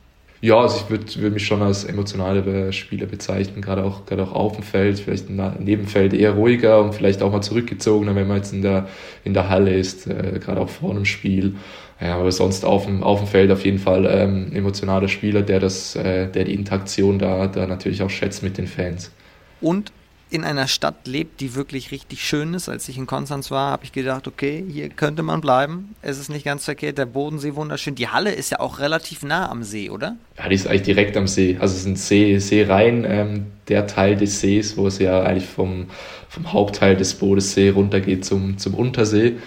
Ja, 0.43 0.60
also 0.60 0.75
ich 0.75 0.89
würde 0.89 1.06
würd 1.21 1.36
mich 1.36 1.47
schon 1.47 1.62
als 1.62 1.86
emotionale 1.86 2.73
Spieler 2.73 3.06
bezeichnen, 3.06 3.62
gerade 3.62 3.86
auch, 3.86 4.01
auch 4.12 4.34
auf 4.34 4.56
dem 4.56 4.63
Feld, 4.63 4.99
vielleicht 4.99 5.29
im 5.29 5.38
Nebenfeld 5.60 6.13
eher 6.13 6.32
ruhiger 6.32 6.84
und 6.84 6.93
vielleicht 6.93 7.21
auch 7.21 7.32
mal 7.32 7.39
zurückgezogener, 7.39 8.13
wenn 8.13 8.27
man 8.27 8.36
jetzt 8.38 8.51
in 8.51 8.62
der, 8.62 8.89
in 9.23 9.34
der 9.34 9.47
Halle 9.47 9.73
ist, 9.73 10.06
äh, 10.06 10.41
gerade 10.43 10.60
auch 10.60 10.67
vor 10.67 10.91
einem 10.91 11.06
Spiel. 11.06 11.56
Ja, 12.01 12.17
aber 12.17 12.29
sonst 12.34 12.65
auf 12.65 12.88
dem, 12.88 13.03
auf 13.03 13.19
dem 13.19 13.27
Feld 13.29 13.51
auf 13.51 13.63
jeden 13.63 13.79
Fall 13.79 14.06
ähm, 14.06 14.51
emotionaler 14.53 15.08
Spieler, 15.08 15.43
der 15.43 15.62
das, 15.62 15.95
äh, 15.95 16.27
der 16.27 16.43
die 16.43 16.56
Interaktion 16.56 17.19
da, 17.19 17.47
da 17.47 17.65
natürlich 17.65 18.03
auch 18.03 18.10
schätzt 18.10 18.43
mit 18.43 18.58
den 18.58 18.67
Fans. 18.67 19.13
Und 19.62 19.93
in 20.34 20.43
einer 20.43 20.67
Stadt 20.67 21.06
lebt, 21.06 21.41
die 21.41 21.54
wirklich 21.54 21.91
richtig 21.91 22.28
schön 22.28 22.56
ist. 22.56 22.67
Als 22.67 22.89
ich 22.89 22.98
in 22.98 23.06
Konstanz 23.06 23.52
war, 23.52 23.72
habe 23.72 23.84
ich 23.86 23.91
gedacht, 23.91 24.28
okay, 24.28 24.65
hier 24.67 24.89
könnte 24.89 25.22
man 25.22 25.41
bleiben. 25.41 25.93
Es 26.02 26.17
ist 26.17 26.30
nicht 26.30 26.43
ganz 26.43 26.65
verkehrt, 26.65 26.98
der 26.98 27.06
Bodensee 27.06 27.54
wunderschön. 27.54 27.93
Die 27.93 28.08
Halle 28.08 28.32
ist 28.32 28.50
ja 28.50 28.60
auch 28.60 28.80
relativ 28.80 29.22
nah 29.22 29.50
am 29.50 29.62
See, 29.63 29.91
oder? 29.91 30.15
Ja, 30.38 30.50
die 30.50 30.56
ist 30.56 30.65
eigentlich 30.65 30.82
direkt 30.82 31.15
am 31.17 31.28
See. 31.28 31.58
Also 31.60 31.76
es 31.76 31.82
ist 31.82 31.86
ein 31.86 31.96
See, 31.96 32.39
See 32.39 32.63
rein, 32.63 33.06
ähm, 33.08 33.46
der 33.67 33.86
Teil 33.86 34.17
des 34.17 34.39
Sees, 34.39 34.76
wo 34.76 34.88
es 34.88 34.98
ja 34.98 35.22
eigentlich 35.22 35.48
vom, 35.48 35.86
vom 36.30 36.52
Hauptteil 36.52 36.98
des 36.98 37.13
Bodensee 37.13 37.69
runtergeht 37.69 38.26
zum, 38.26 38.58
zum 38.58 38.74
Untersee. 38.74 39.38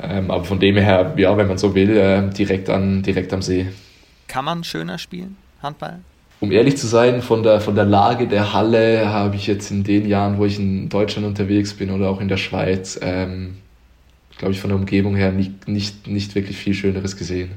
Ähm, 0.00 0.30
aber 0.30 0.44
von 0.44 0.60
dem 0.60 0.76
her, 0.76 1.12
ja, 1.16 1.36
wenn 1.36 1.48
man 1.48 1.58
so 1.58 1.74
will, 1.74 1.96
äh, 1.96 2.30
direkt, 2.30 2.70
an, 2.70 3.02
direkt 3.02 3.32
am 3.32 3.42
See. 3.42 3.66
Kann 4.28 4.44
man 4.44 4.62
schöner 4.62 4.96
spielen, 4.98 5.36
Handball? 5.60 6.00
Um 6.40 6.52
ehrlich 6.52 6.76
zu 6.76 6.86
sein, 6.86 7.22
von 7.22 7.42
der, 7.42 7.60
von 7.60 7.74
der 7.74 7.84
Lage 7.84 8.26
der 8.26 8.52
Halle 8.52 9.08
habe 9.10 9.36
ich 9.36 9.46
jetzt 9.46 9.70
in 9.70 9.84
den 9.84 10.06
Jahren, 10.08 10.38
wo 10.38 10.46
ich 10.46 10.58
in 10.58 10.88
Deutschland 10.88 11.26
unterwegs 11.26 11.74
bin 11.74 11.90
oder 11.90 12.08
auch 12.08 12.20
in 12.20 12.28
der 12.28 12.38
Schweiz, 12.38 12.98
ähm, 13.02 13.58
glaube 14.38 14.54
ich, 14.54 14.60
von 14.60 14.70
der 14.70 14.78
Umgebung 14.78 15.16
her 15.16 15.32
nicht, 15.32 15.68
nicht, 15.68 16.06
nicht 16.06 16.34
wirklich 16.34 16.56
viel 16.56 16.72
Schöneres 16.72 17.16
gesehen. 17.16 17.50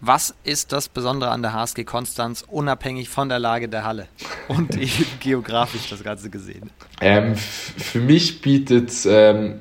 Was 0.00 0.34
ist 0.44 0.72
das 0.72 0.88
Besondere 0.88 1.30
an 1.30 1.42
der 1.42 1.52
HSG 1.52 1.84
Konstanz, 1.84 2.44
unabhängig 2.46 3.08
von 3.08 3.28
der 3.28 3.40
Lage 3.40 3.68
der 3.68 3.84
Halle 3.84 4.06
und 4.46 4.76
eben 4.76 5.04
geografisch 5.20 5.90
das 5.90 6.02
Ganze 6.02 6.30
gesehen? 6.30 6.70
Ähm, 7.00 7.34
für 7.34 7.98
mich 7.98 8.40
bietet 8.40 8.92
ähm, 9.06 9.60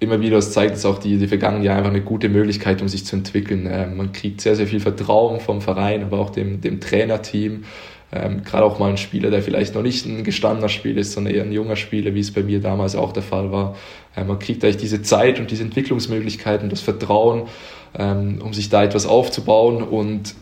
immer 0.00 0.20
wieder, 0.20 0.36
das 0.36 0.52
zeigt 0.52 0.76
es 0.76 0.84
auch 0.84 0.98
die, 0.98 1.18
die 1.18 1.26
vergangenen 1.26 1.64
Jahre, 1.64 1.78
einfach 1.78 1.90
eine 1.90 2.02
gute 2.02 2.28
Möglichkeit, 2.28 2.82
um 2.82 2.88
sich 2.88 3.04
zu 3.04 3.16
entwickeln. 3.16 3.68
Ähm, 3.70 3.96
man 3.96 4.12
kriegt 4.12 4.40
sehr, 4.40 4.56
sehr 4.56 4.66
viel 4.66 4.80
Vertrauen 4.80 5.40
vom 5.40 5.60
Verein, 5.60 6.02
aber 6.02 6.18
auch 6.18 6.30
dem, 6.30 6.60
dem 6.60 6.80
Trainerteam. 6.80 7.64
Ähm, 8.12 8.44
Gerade 8.44 8.64
auch 8.64 8.78
mal 8.78 8.90
ein 8.90 8.96
Spieler, 8.96 9.30
der 9.30 9.42
vielleicht 9.42 9.74
noch 9.74 9.82
nicht 9.82 10.06
ein 10.06 10.24
gestandener 10.24 10.68
Spieler 10.68 11.00
ist, 11.00 11.12
sondern 11.12 11.34
eher 11.34 11.42
ein 11.42 11.52
junger 11.52 11.76
Spieler, 11.76 12.14
wie 12.14 12.20
es 12.20 12.32
bei 12.32 12.42
mir 12.42 12.60
damals 12.60 12.96
auch 12.96 13.12
der 13.12 13.22
Fall 13.22 13.50
war. 13.50 13.76
Ähm, 14.16 14.28
man 14.28 14.38
kriegt 14.38 14.62
eigentlich 14.64 14.76
diese 14.76 15.02
Zeit 15.02 15.40
und 15.40 15.50
diese 15.50 15.64
Entwicklungsmöglichkeiten, 15.64 16.68
das 16.68 16.80
Vertrauen, 16.80 17.44
ähm, 17.96 18.40
um 18.42 18.52
sich 18.52 18.68
da 18.68 18.84
etwas 18.84 19.06
aufzubauen 19.06 19.82
und 19.82 20.34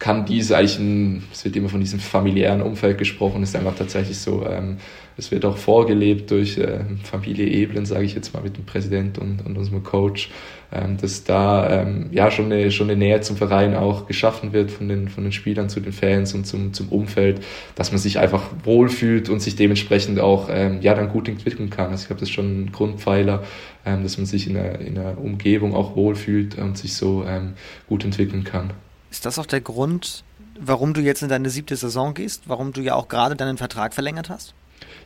kann 0.00 0.24
diese 0.24 0.56
eigentlich, 0.56 0.78
ein, 0.78 1.22
es 1.30 1.44
wird 1.44 1.54
immer 1.56 1.68
von 1.68 1.78
diesem 1.78 2.00
familiären 2.00 2.62
Umfeld 2.62 2.96
gesprochen, 2.96 3.42
ist 3.42 3.54
einfach 3.54 3.76
tatsächlich 3.76 4.18
so, 4.18 4.46
ähm, 4.46 4.78
es 5.18 5.30
wird 5.30 5.44
auch 5.44 5.58
vorgelebt 5.58 6.30
durch 6.30 6.56
äh, 6.56 6.80
Familie 7.04 7.46
Eblen, 7.46 7.84
sage 7.84 8.06
ich 8.06 8.14
jetzt 8.14 8.32
mal, 8.32 8.42
mit 8.42 8.56
dem 8.56 8.64
Präsident 8.64 9.18
und, 9.18 9.44
und 9.44 9.58
unserem 9.58 9.84
Coach, 9.84 10.30
ähm, 10.72 10.96
dass 10.96 11.24
da 11.24 11.82
ähm, 11.82 12.08
ja 12.12 12.30
schon 12.30 12.46
eine, 12.46 12.70
schon 12.70 12.88
eine 12.88 12.98
Nähe 12.98 13.20
zum 13.20 13.36
Verein 13.36 13.74
auch 13.74 14.06
geschaffen 14.06 14.54
wird 14.54 14.70
von 14.70 14.88
den, 14.88 15.08
von 15.08 15.22
den 15.22 15.32
Spielern 15.32 15.68
zu 15.68 15.80
den 15.80 15.92
Fans 15.92 16.32
und 16.32 16.46
zum, 16.46 16.72
zum 16.72 16.88
Umfeld, 16.88 17.42
dass 17.74 17.92
man 17.92 17.98
sich 17.98 18.18
einfach 18.18 18.44
wohlfühlt 18.64 19.28
und 19.28 19.40
sich 19.40 19.54
dementsprechend 19.54 20.18
auch 20.18 20.48
ähm, 20.50 20.80
ja 20.80 20.94
dann 20.94 21.10
gut 21.10 21.28
entwickeln 21.28 21.68
kann. 21.68 21.90
Also 21.90 22.02
ich 22.02 22.06
glaube, 22.06 22.20
das 22.20 22.30
ist 22.30 22.34
schon 22.34 22.62
ein 22.62 22.72
Grundpfeiler, 22.72 23.42
ähm, 23.84 24.02
dass 24.02 24.16
man 24.16 24.24
sich 24.24 24.48
in 24.48 24.56
einer, 24.56 24.80
in 24.80 24.96
einer 24.96 25.18
Umgebung 25.18 25.74
auch 25.74 25.94
wohlfühlt 25.94 26.56
und 26.56 26.78
sich 26.78 26.94
so 26.94 27.22
ähm, 27.28 27.52
gut 27.86 28.02
entwickeln 28.02 28.44
kann. 28.44 28.70
Ist 29.10 29.26
das 29.26 29.38
auch 29.38 29.46
der 29.46 29.60
Grund, 29.60 30.24
warum 30.58 30.94
du 30.94 31.00
jetzt 31.00 31.22
in 31.22 31.28
deine 31.28 31.50
siebte 31.50 31.76
Saison 31.76 32.14
gehst? 32.14 32.44
Warum 32.46 32.72
du 32.72 32.80
ja 32.80 32.94
auch 32.94 33.08
gerade 33.08 33.34
deinen 33.36 33.56
Vertrag 33.56 33.94
verlängert 33.94 34.30
hast? 34.30 34.54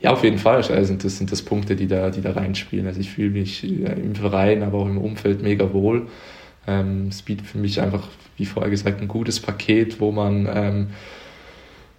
Ja, 0.01 0.13
auf 0.13 0.23
jeden 0.23 0.39
Fall. 0.39 0.57
Also 0.57 0.95
das 0.95 1.19
sind 1.19 1.33
das 1.33 1.43
Punkte, 1.43 1.77
die 1.77 1.87
da, 1.87 2.11
die 2.11 2.21
da 2.21 2.33
reinspielen. 2.33 2.87
Also 2.87 3.01
ich 3.01 3.11
fühle 3.11 3.31
mich 3.31 3.65
im 3.65 4.15
Verein, 4.15 4.63
aber 4.63 4.79
auch 4.79 4.87
im 4.87 4.99
Umfeld 4.99 5.43
mega 5.43 5.73
wohl. 5.73 6.09
Ähm, 6.67 7.09
es 7.09 7.23
bietet 7.23 7.47
für 7.47 7.59
mich 7.59 7.81
einfach, 7.81 8.09
wie 8.37 8.47
vorher 8.47 8.71
gesagt, 8.71 9.01
ein 9.01 9.09
gutes 9.09 9.41
Paket, 9.41 10.01
wo 10.01 10.13
man 10.13 10.49
ähm, 10.53 10.87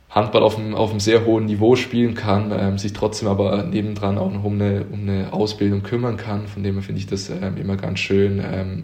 Handball 0.09 0.43
auf 0.43 0.57
einem, 0.57 0.75
auf 0.75 0.91
einem 0.91 0.99
sehr 0.99 1.25
hohen 1.25 1.45
Niveau 1.45 1.75
spielen 1.75 2.15
kann, 2.15 2.51
ähm, 2.57 2.77
sich 2.77 2.93
trotzdem 2.93 3.27
aber 3.27 3.63
nebendran 3.63 4.17
auch 4.17 4.31
noch 4.31 4.43
um 4.43 4.53
eine, 4.53 4.85
um 4.91 5.01
eine 5.01 5.33
Ausbildung 5.33 5.83
kümmern 5.83 6.17
kann. 6.17 6.47
Von 6.47 6.63
dem 6.63 6.75
her 6.75 6.83
finde 6.83 6.99
ich 6.99 7.07
das 7.07 7.29
ähm, 7.29 7.57
immer 7.57 7.75
ganz 7.75 7.99
schön. 7.99 8.83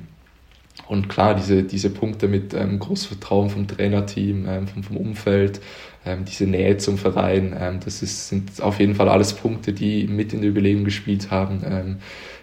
Und 0.88 1.10
klar, 1.10 1.36
diese, 1.36 1.63
diese 1.63 1.89
Punkte 1.89 2.27
mit 2.27 2.53
ähm, 2.53 2.79
großes 2.79 3.07
Vertrauen 3.07 3.49
vom 3.49 3.67
Trainerteam, 3.67 4.45
ähm, 4.47 4.67
vom, 4.67 4.84
vom 4.84 4.97
Umfeld, 4.97 5.62
ähm, 6.05 6.25
diese 6.25 6.45
Nähe 6.45 6.77
zum 6.77 6.97
Verein, 6.97 7.55
ähm, 7.57 7.79
das 7.84 8.01
ist, 8.01 8.29
sind 8.29 8.62
auf 8.62 8.79
jeden 8.79 8.95
Fall 8.95 9.07
alles 9.07 9.34
Punkte, 9.34 9.73
die 9.73 10.07
mit 10.07 10.34
in 10.34 10.41
der 10.41 10.49
Überlegung 10.49 10.84
gespielt 10.84 11.31
haben, 11.31 11.62
ähm, 11.65 11.97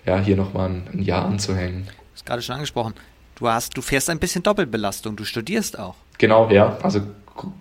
ja, 0.06 0.18
hier 0.18 0.36
nochmal 0.36 0.70
ein, 0.70 0.82
ein 0.92 1.02
Jahr 1.02 1.26
anzuhängen. 1.26 1.84
Du 1.84 2.14
hast 2.14 2.26
gerade 2.26 2.42
schon 2.42 2.54
angesprochen, 2.54 2.94
du, 3.36 3.48
hast, 3.48 3.76
du 3.76 3.82
fährst 3.82 4.08
ein 4.10 4.18
bisschen 4.18 4.42
Doppelbelastung, 4.42 5.16
du 5.16 5.24
studierst 5.24 5.78
auch. 5.78 5.96
Genau, 6.18 6.50
ja. 6.50 6.78
Also 6.82 7.00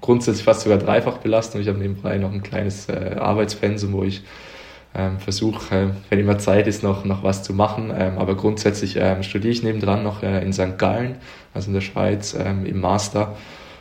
grundsätzlich 0.02 0.44
fast 0.44 0.62
sogar 0.62 0.78
Dreifachbelastung. 0.78 1.62
Ich 1.62 1.68
habe 1.68 1.78
nebenbei 1.78 2.18
noch 2.18 2.32
ein 2.32 2.44
kleines 2.44 2.90
äh, 2.90 3.16
Arbeitspensum, 3.20 3.94
wo 3.94 4.04
ich 4.04 4.24
ähm, 4.98 5.20
versuche, 5.20 5.76
äh, 5.76 5.88
wenn 6.10 6.20
immer 6.20 6.40
Zeit 6.40 6.68
ist, 6.68 6.84
noch, 6.84 7.06
noch 7.06 7.24
was 7.24 7.44
zu 7.44 7.54
machen. 7.54 7.94
Ähm, 7.96 8.18
aber 8.18 8.36
grundsätzlich 8.36 8.98
ähm, 8.98 9.24
studiere 9.24 9.52
ich 9.52 9.64
nebendran 9.64 10.04
noch 10.04 10.24
äh, 10.24 10.44
in 10.44 10.54
St. 10.54 10.78
Gallen, 10.78 11.16
also 11.54 11.68
in 11.68 11.74
der 11.74 11.82
Schweiz, 11.82 12.36
ähm, 12.38 12.66
im 12.66 12.82
Master. 12.82 13.36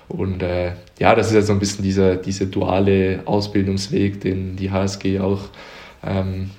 Und 0.08 0.42
äh, 0.42 0.72
ja, 0.98 1.14
das 1.14 1.28
ist 1.28 1.34
ja 1.34 1.42
so 1.42 1.52
ein 1.52 1.58
bisschen 1.58 1.82
dieser, 1.82 2.16
dieser 2.16 2.46
duale 2.46 3.22
Ausbildungsweg, 3.24 4.20
den 4.20 4.56
die 4.56 4.70
HSG 4.70 5.20
auch 5.20 5.40
ähm, 6.04 6.50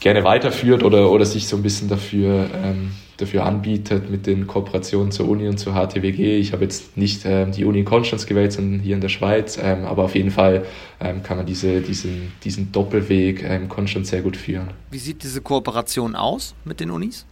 gerne 0.00 0.22
weiterführt 0.24 0.84
oder, 0.84 1.10
oder 1.10 1.24
sich 1.24 1.48
so 1.48 1.56
ein 1.56 1.62
bisschen 1.62 1.88
dafür 1.88 2.48
ähm, 2.62 2.92
dafür 3.18 3.44
anbietet 3.44 4.10
mit 4.10 4.26
den 4.26 4.46
Kooperationen 4.46 5.10
zur 5.12 5.28
Uni 5.28 5.48
und 5.48 5.58
zur 5.58 5.74
HTWG. 5.74 6.38
Ich 6.38 6.52
habe 6.52 6.62
jetzt 6.64 6.96
nicht 6.96 7.22
ähm, 7.26 7.52
die 7.52 7.64
Uni 7.64 7.80
in 7.80 7.84
Konstanz 7.84 8.26
gewählt, 8.26 8.52
sondern 8.52 8.80
hier 8.80 8.94
in 8.94 9.00
der 9.00 9.08
Schweiz, 9.08 9.58
ähm, 9.60 9.84
aber 9.84 10.04
auf 10.04 10.14
jeden 10.14 10.30
Fall 10.30 10.64
ähm, 11.00 11.22
kann 11.22 11.36
man 11.36 11.44
diese, 11.44 11.80
diesen, 11.80 12.32
diesen 12.44 12.72
Doppelweg 12.72 13.42
in 13.42 13.50
ähm, 13.50 13.68
Konstanz 13.68 14.10
sehr 14.10 14.22
gut 14.22 14.36
führen. 14.36 14.68
Wie 14.90 14.98
sieht 14.98 15.22
diese 15.22 15.40
Kooperation 15.40 16.14
aus 16.14 16.54
mit 16.64 16.80
den 16.80 16.90
Unis? 16.90 17.26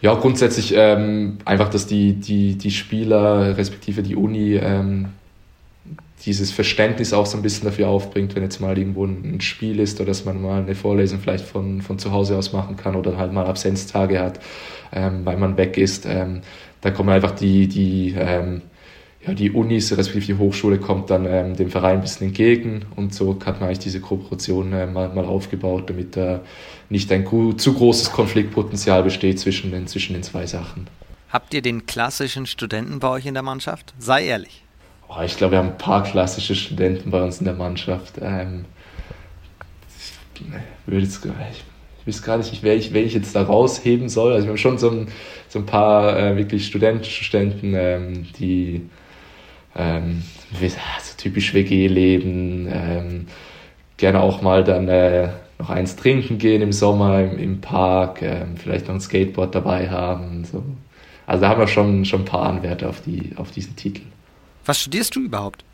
Ja, 0.00 0.14
grundsätzlich 0.14 0.72
ähm, 0.74 1.38
einfach, 1.44 1.68
dass 1.68 1.86
die, 1.86 2.14
die, 2.14 2.56
die 2.56 2.70
Spieler 2.70 3.56
respektive 3.56 4.02
die 4.02 4.16
Uni 4.16 4.54
ähm, 4.54 5.08
dieses 6.24 6.50
Verständnis 6.50 7.12
auch 7.12 7.26
so 7.26 7.36
ein 7.36 7.42
bisschen 7.42 7.64
dafür 7.64 7.88
aufbringt, 7.88 8.34
wenn 8.34 8.42
jetzt 8.42 8.60
mal 8.60 8.76
irgendwo 8.76 9.04
ein 9.04 9.40
Spiel 9.40 9.78
ist 9.80 10.00
oder 10.00 10.08
dass 10.08 10.24
man 10.24 10.42
mal 10.42 10.62
eine 10.62 10.74
Vorlesung 10.74 11.20
vielleicht 11.20 11.44
von, 11.44 11.80
von 11.80 11.98
zu 11.98 12.12
Hause 12.12 12.36
aus 12.36 12.52
machen 12.52 12.76
kann 12.76 12.96
oder 12.96 13.16
halt 13.16 13.32
mal 13.32 13.46
Absenztage 13.46 14.20
hat, 14.20 14.40
ähm, 14.92 15.24
weil 15.24 15.36
man 15.36 15.56
weg 15.56 15.78
ist. 15.78 16.06
Ähm, 16.06 16.40
da 16.80 16.90
kommen 16.90 17.10
einfach 17.10 17.32
die, 17.32 17.68
die, 17.68 18.14
ähm, 18.16 18.62
ja, 19.26 19.34
die 19.34 19.50
Unis, 19.50 19.96
respektive 19.96 20.34
die 20.34 20.38
Hochschule 20.38 20.78
kommt 20.78 21.10
dann 21.10 21.26
ähm, 21.26 21.56
dem 21.56 21.70
Verein 21.70 21.96
ein 21.96 22.00
bisschen 22.02 22.28
entgegen 22.28 22.86
und 22.96 23.14
so 23.14 23.38
hat 23.44 23.60
man 23.60 23.68
eigentlich 23.68 23.80
diese 23.80 24.00
Kooperation 24.00 24.72
äh, 24.72 24.86
mal, 24.86 25.08
mal 25.10 25.24
aufgebaut, 25.24 25.88
damit 25.88 26.16
da 26.16 26.36
äh, 26.36 26.40
nicht 26.88 27.12
ein 27.12 27.26
zu 27.26 27.74
großes 27.74 28.12
Konfliktpotenzial 28.12 29.02
besteht 29.02 29.38
zwischen 29.38 29.70
den, 29.70 29.86
zwischen 29.86 30.14
den 30.14 30.22
zwei 30.22 30.46
Sachen. 30.46 30.88
Habt 31.30 31.52
ihr 31.52 31.60
den 31.60 31.86
klassischen 31.86 32.46
Studenten 32.46 33.00
bei 33.00 33.08
euch 33.08 33.26
in 33.26 33.34
der 33.34 33.42
Mannschaft? 33.42 33.92
Sei 33.98 34.24
ehrlich. 34.24 34.64
Oh, 35.08 35.22
ich 35.24 35.36
glaube, 35.36 35.52
wir 35.52 35.58
haben 35.58 35.70
ein 35.70 35.78
paar 35.78 36.02
klassische 36.02 36.54
Studenten 36.54 37.10
bei 37.10 37.22
uns 37.22 37.38
in 37.38 37.46
der 37.46 37.54
Mannschaft. 37.54 38.14
Ähm, 38.20 38.66
ich, 39.96 40.12
würde 40.86 41.04
jetzt, 41.04 41.24
ich, 41.24 42.06
weiß 42.06 42.22
gar 42.22 42.36
nicht, 42.36 42.62
wer 42.62 42.76
ich, 42.76 42.92
wer 42.92 43.02
ich 43.02 43.14
jetzt 43.14 43.34
da 43.34 43.42
rausheben 43.42 44.10
soll. 44.10 44.32
Also 44.32 44.46
wir 44.46 44.50
haben 44.50 44.58
schon 44.58 44.78
so 44.78 44.90
ein, 44.90 45.08
so 45.48 45.60
ein 45.60 45.66
paar 45.66 46.16
äh, 46.18 46.36
wirklich 46.36 46.66
studentische 46.66 47.24
Studenten, 47.24 47.72
ähm, 47.74 48.26
die 48.38 48.82
ähm, 49.76 50.22
so 50.52 51.16
typisch 51.16 51.54
WG 51.54 51.86
leben, 51.86 52.68
ähm, 52.70 53.26
gerne 53.96 54.20
auch 54.20 54.42
mal 54.42 54.62
dann 54.62 54.88
äh, 54.88 55.28
noch 55.58 55.70
eins 55.70 55.96
trinken 55.96 56.36
gehen 56.38 56.60
im 56.60 56.72
Sommer 56.72 57.20
im, 57.22 57.38
im 57.38 57.60
Park, 57.60 58.20
ähm, 58.22 58.56
vielleicht 58.56 58.88
noch 58.88 58.94
ein 58.94 59.00
Skateboard 59.00 59.54
dabei 59.54 59.88
haben. 59.88 60.44
So. 60.44 60.62
Also 61.26 61.42
da 61.42 61.48
haben 61.48 61.60
wir 61.60 61.66
schon, 61.66 62.04
schon 62.04 62.22
ein 62.22 62.26
paar 62.26 62.44
Anwärter 62.44 62.90
auf, 62.90 63.00
die, 63.00 63.32
auf 63.36 63.50
diesen 63.50 63.74
Titel. 63.74 64.02
Was 64.68 64.80
studierst 64.80 65.16
du 65.16 65.20
überhaupt? 65.20 65.64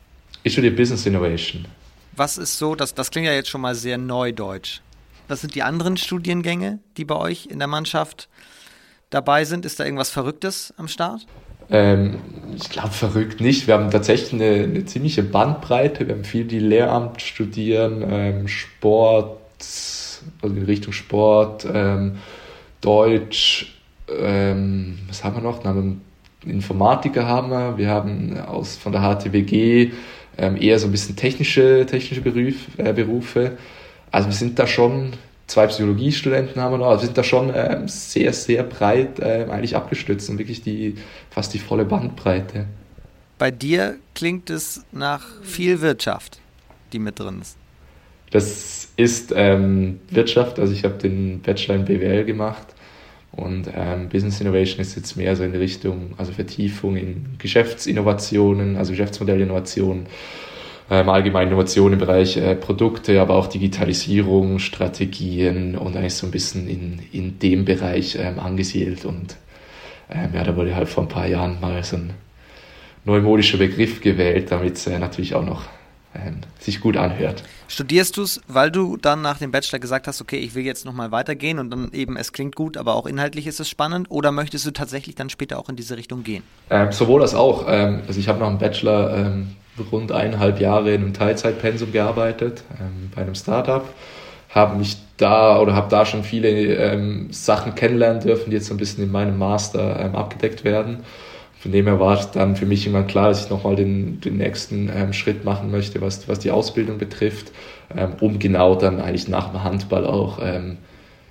Ich 0.45 0.53
studiere 0.53 0.73
Business 0.73 1.05
Innovation. 1.05 1.67
Was 2.15 2.39
ist 2.39 2.57
so, 2.57 2.77
das, 2.77 2.95
das 2.95 3.11
klingt 3.11 3.27
ja 3.27 3.33
jetzt 3.33 3.49
schon 3.49 3.61
mal 3.61 3.75
sehr 3.75 3.99
neudeutsch. 3.99 4.83
Was 5.27 5.41
sind 5.41 5.57
die 5.57 5.65
anderen 5.65 5.97
Studiengänge, 5.97 6.79
die 6.97 7.05
bei 7.05 7.17
euch 7.17 7.47
in 7.47 7.59
der 7.59 7.67
Mannschaft 7.67 8.29
dabei 9.11 9.45
sind? 9.47 9.67
Ist 9.67 9.81
da 9.81 9.85
irgendwas 9.85 10.11
Verrücktes 10.11 10.73
am 10.77 10.87
Start? 10.87 11.27
Ähm, 11.71 12.21
ich 12.55 12.71
glaube 12.71 12.91
verrückt 12.91 13.41
nicht. 13.41 13.67
Wir 13.67 13.75
haben 13.75 13.91
tatsächlich 13.91 14.33
eine, 14.33 14.63
eine, 14.63 14.85
ziemliche 14.85 15.25
Bandbreite. 15.25 16.07
Wir 16.07 16.15
haben 16.15 16.25
viel, 16.25 16.45
die 16.45 16.61
Lehramt 16.61 17.21
studieren, 17.21 18.05
ähm, 18.09 18.47
Sport, 18.47 19.41
also 20.41 20.55
in 20.55 20.67
Richtung 20.67 20.93
Sport, 20.93 21.67
ähm, 21.69 22.19
Deutsch, 22.81 23.75
ähm, 24.09 25.01
was 25.09 25.25
haben 25.25 25.35
wir 25.35 25.43
noch? 25.43 25.65
Dann 25.65 25.75
haben 25.75 26.01
Informatiker 26.47 27.27
haben 27.27 27.51
wir, 27.51 27.79
wir 27.79 27.89
haben 27.89 28.39
aus, 28.39 28.77
von 28.77 28.93
der 28.93 29.03
HTWG 29.03 29.93
ähm, 30.37 30.57
eher 30.61 30.79
so 30.79 30.87
ein 30.87 30.93
bisschen 30.93 31.17
technische, 31.17 31.87
technische 31.87 32.21
Beruf, 32.21 32.55
äh, 32.77 32.93
Berufe. 32.93 33.57
Also 34.11 34.29
wir 34.29 34.35
sind 34.35 34.59
da 34.59 34.67
schon, 34.67 35.13
zwei 35.47 35.67
Psychologiestudenten 35.67 36.61
haben 36.61 36.73
wir 36.73 36.79
noch, 36.79 36.87
also 36.87 37.03
wir 37.03 37.07
sind 37.07 37.19
da 37.19 37.25
schon 37.25 37.53
ähm, 37.55 37.89
sehr, 37.89 38.33
sehr 38.33 38.63
breit 38.63 39.21
äh, 39.21 39.47
eigentlich 39.51 39.77
abgestützt 39.77 40.29
und 40.31 40.39
wirklich 40.39 40.63
die, 40.63 40.97
fast 41.31 41.55
die 41.55 41.59
volle 41.59 41.85
Bandbreite. 41.85 42.67
Bei 43.39 43.51
dir 43.51 43.97
klingt 44.15 44.51
es 44.51 44.85
nach 44.93 45.25
viel 45.43 45.81
Wirtschaft, 45.81 46.39
die 46.93 46.99
mit 46.99 47.19
drin 47.19 47.41
ist. 47.41 47.57
Das 48.31 48.89
ist 48.97 49.33
ähm, 49.37 50.01
Wirtschaft, 50.11 50.59
also 50.59 50.73
ich 50.73 50.85
habe 50.85 50.95
den 50.95 51.41
Bachelor 51.41 51.77
in 51.77 51.85
BWL 51.85 52.25
gemacht 52.25 52.74
und 53.37 53.69
ähm, 53.75 54.09
Business 54.09 54.41
Innovation 54.41 54.81
ist 54.81 54.97
jetzt 54.97 55.17
mehr 55.17 55.35
so 55.35 55.43
in 55.43 55.55
Richtung, 55.55 56.15
also 56.17 56.33
Vertiefung 56.33 56.97
in 56.97 57.37
Geschäftsinnovationen, 57.39 58.77
also 58.77 58.93
Geschäftsmodellinnovationen, 58.93 60.07
ähm, 60.91 61.09
allgemein 61.09 61.49
Innovationen 61.49 61.95
im 61.95 61.99
Bereich 61.99 62.37
äh, 62.37 62.55
Produkte, 62.55 63.21
aber 63.21 63.35
auch 63.35 63.49
Digitalisierung, 63.49 64.59
Strategien 64.59 65.77
und 65.77 65.97
eigentlich 65.97 66.15
so 66.15 66.27
ein 66.27 66.31
bisschen 66.31 66.69
in, 66.69 67.01
in 67.11 67.39
dem 67.39 67.65
Bereich 67.65 68.17
ähm, 68.21 68.39
angesiedelt. 68.39 69.05
Und 69.05 69.37
ähm, 70.11 70.31
ja, 70.35 70.45
da 70.45 70.55
wurde 70.57 70.77
halt 70.77 70.89
vor 70.89 71.05
ein 71.05 71.09
paar 71.09 71.27
Jahren 71.27 71.61
mal 71.61 71.83
so 71.83 71.97
ein 71.97 72.11
neumodischer 73.05 73.59
Begriff 73.59 74.01
gewählt, 74.01 74.51
damit 74.51 74.77
es 74.77 74.87
äh, 74.87 74.99
natürlich 74.99 75.35
auch 75.35 75.45
noch 75.45 75.65
ähm, 76.15 76.41
sich 76.59 76.81
gut 76.81 76.97
anhört. 76.97 77.43
Studierst 77.69 78.17
du 78.17 78.23
es, 78.23 78.41
weil 78.47 78.71
du 78.71 78.97
dann 78.97 79.23
nach 79.23 79.39
dem 79.39 79.51
Bachelor 79.51 79.79
gesagt 79.79 80.07
hast, 80.07 80.21
okay, 80.21 80.37
ich 80.37 80.55
will 80.55 80.65
jetzt 80.65 80.85
nochmal 80.85 81.11
weitergehen 81.11 81.59
und 81.59 81.71
dann 81.71 81.91
eben, 81.93 82.17
es 82.17 82.33
klingt 82.33 82.55
gut, 82.55 82.77
aber 82.77 82.95
auch 82.95 83.07
inhaltlich 83.07 83.47
ist 83.47 83.61
es 83.61 83.69
spannend 83.69 84.11
oder 84.11 84.33
möchtest 84.33 84.67
du 84.67 84.71
tatsächlich 84.71 85.15
dann 85.15 85.31
später 85.31 85.59
auch 85.59 85.69
in 85.69 85.77
diese 85.77 85.97
Richtung 85.97 86.23
gehen? 86.23 86.43
Ähm, 86.71 86.93
sowohl 86.93 87.23
als 87.23 87.35
auch. 87.35 87.67
Ähm, 87.69 88.03
also 88.07 88.21
ich 88.21 88.29
habe 88.29 88.39
nach 88.39 88.49
dem 88.49 88.59
Bachelor 88.59 89.17
ähm, 89.17 89.57
rund 89.91 90.13
eineinhalb 90.13 90.61
Jahre 90.61 90.95
in 90.95 91.03
einem 91.03 91.15
Teilzeitpensum 91.15 91.93
gearbeitet, 91.93 92.63
ähm, 92.81 93.11
bei 93.15 93.23
einem 93.23 93.35
Startup, 93.35 93.85
habe 94.51 94.77
mich 94.77 94.97
da 95.17 95.59
oder 95.59 95.75
habe 95.75 95.89
da 95.91 96.07
schon 96.07 96.23
viele 96.23 96.49
ähm, 96.49 97.33
Sachen 97.33 97.75
kennenlernen 97.75 98.23
dürfen, 98.23 98.51
die 98.51 98.57
jetzt 98.57 98.67
so 98.67 98.75
ein 98.75 98.79
bisschen 98.79 99.03
in 99.03 99.11
meinem 99.11 99.39
Master 99.39 100.15
abgedeckt 100.15 100.65
werden 100.65 101.05
von 101.65 101.73
dem 101.73 101.87
her 101.87 101.99
war 101.99 102.21
es 102.21 102.31
dann 102.31 102.57
für 102.57 102.67
mich 102.67 102.87
immer 102.87 103.05
klar, 103.05 103.31
dass 103.31 103.47
ich 103.47 103.51
nochmal 103.51 103.75
den, 103.75 104.21
den 104.21 104.37
nächsten 104.37 104.91
ähm, 104.95 105.15
Schritt 105.15 105.47
machen 105.47 105.71
möchte, 105.71 106.03
was, 106.03 106.29
was 106.29 106.39
die 106.39 106.51
Ausbildung 106.51 106.99
betrifft, 106.99 107.53
ähm, 107.97 108.11
um 108.21 108.39
genau 108.39 108.75
dann 108.75 109.01
eigentlich 109.01 109.29
nach 109.29 109.49
dem 109.49 109.65
Handball 109.65 110.05
auch 110.05 110.41
ähm, 110.43 110.77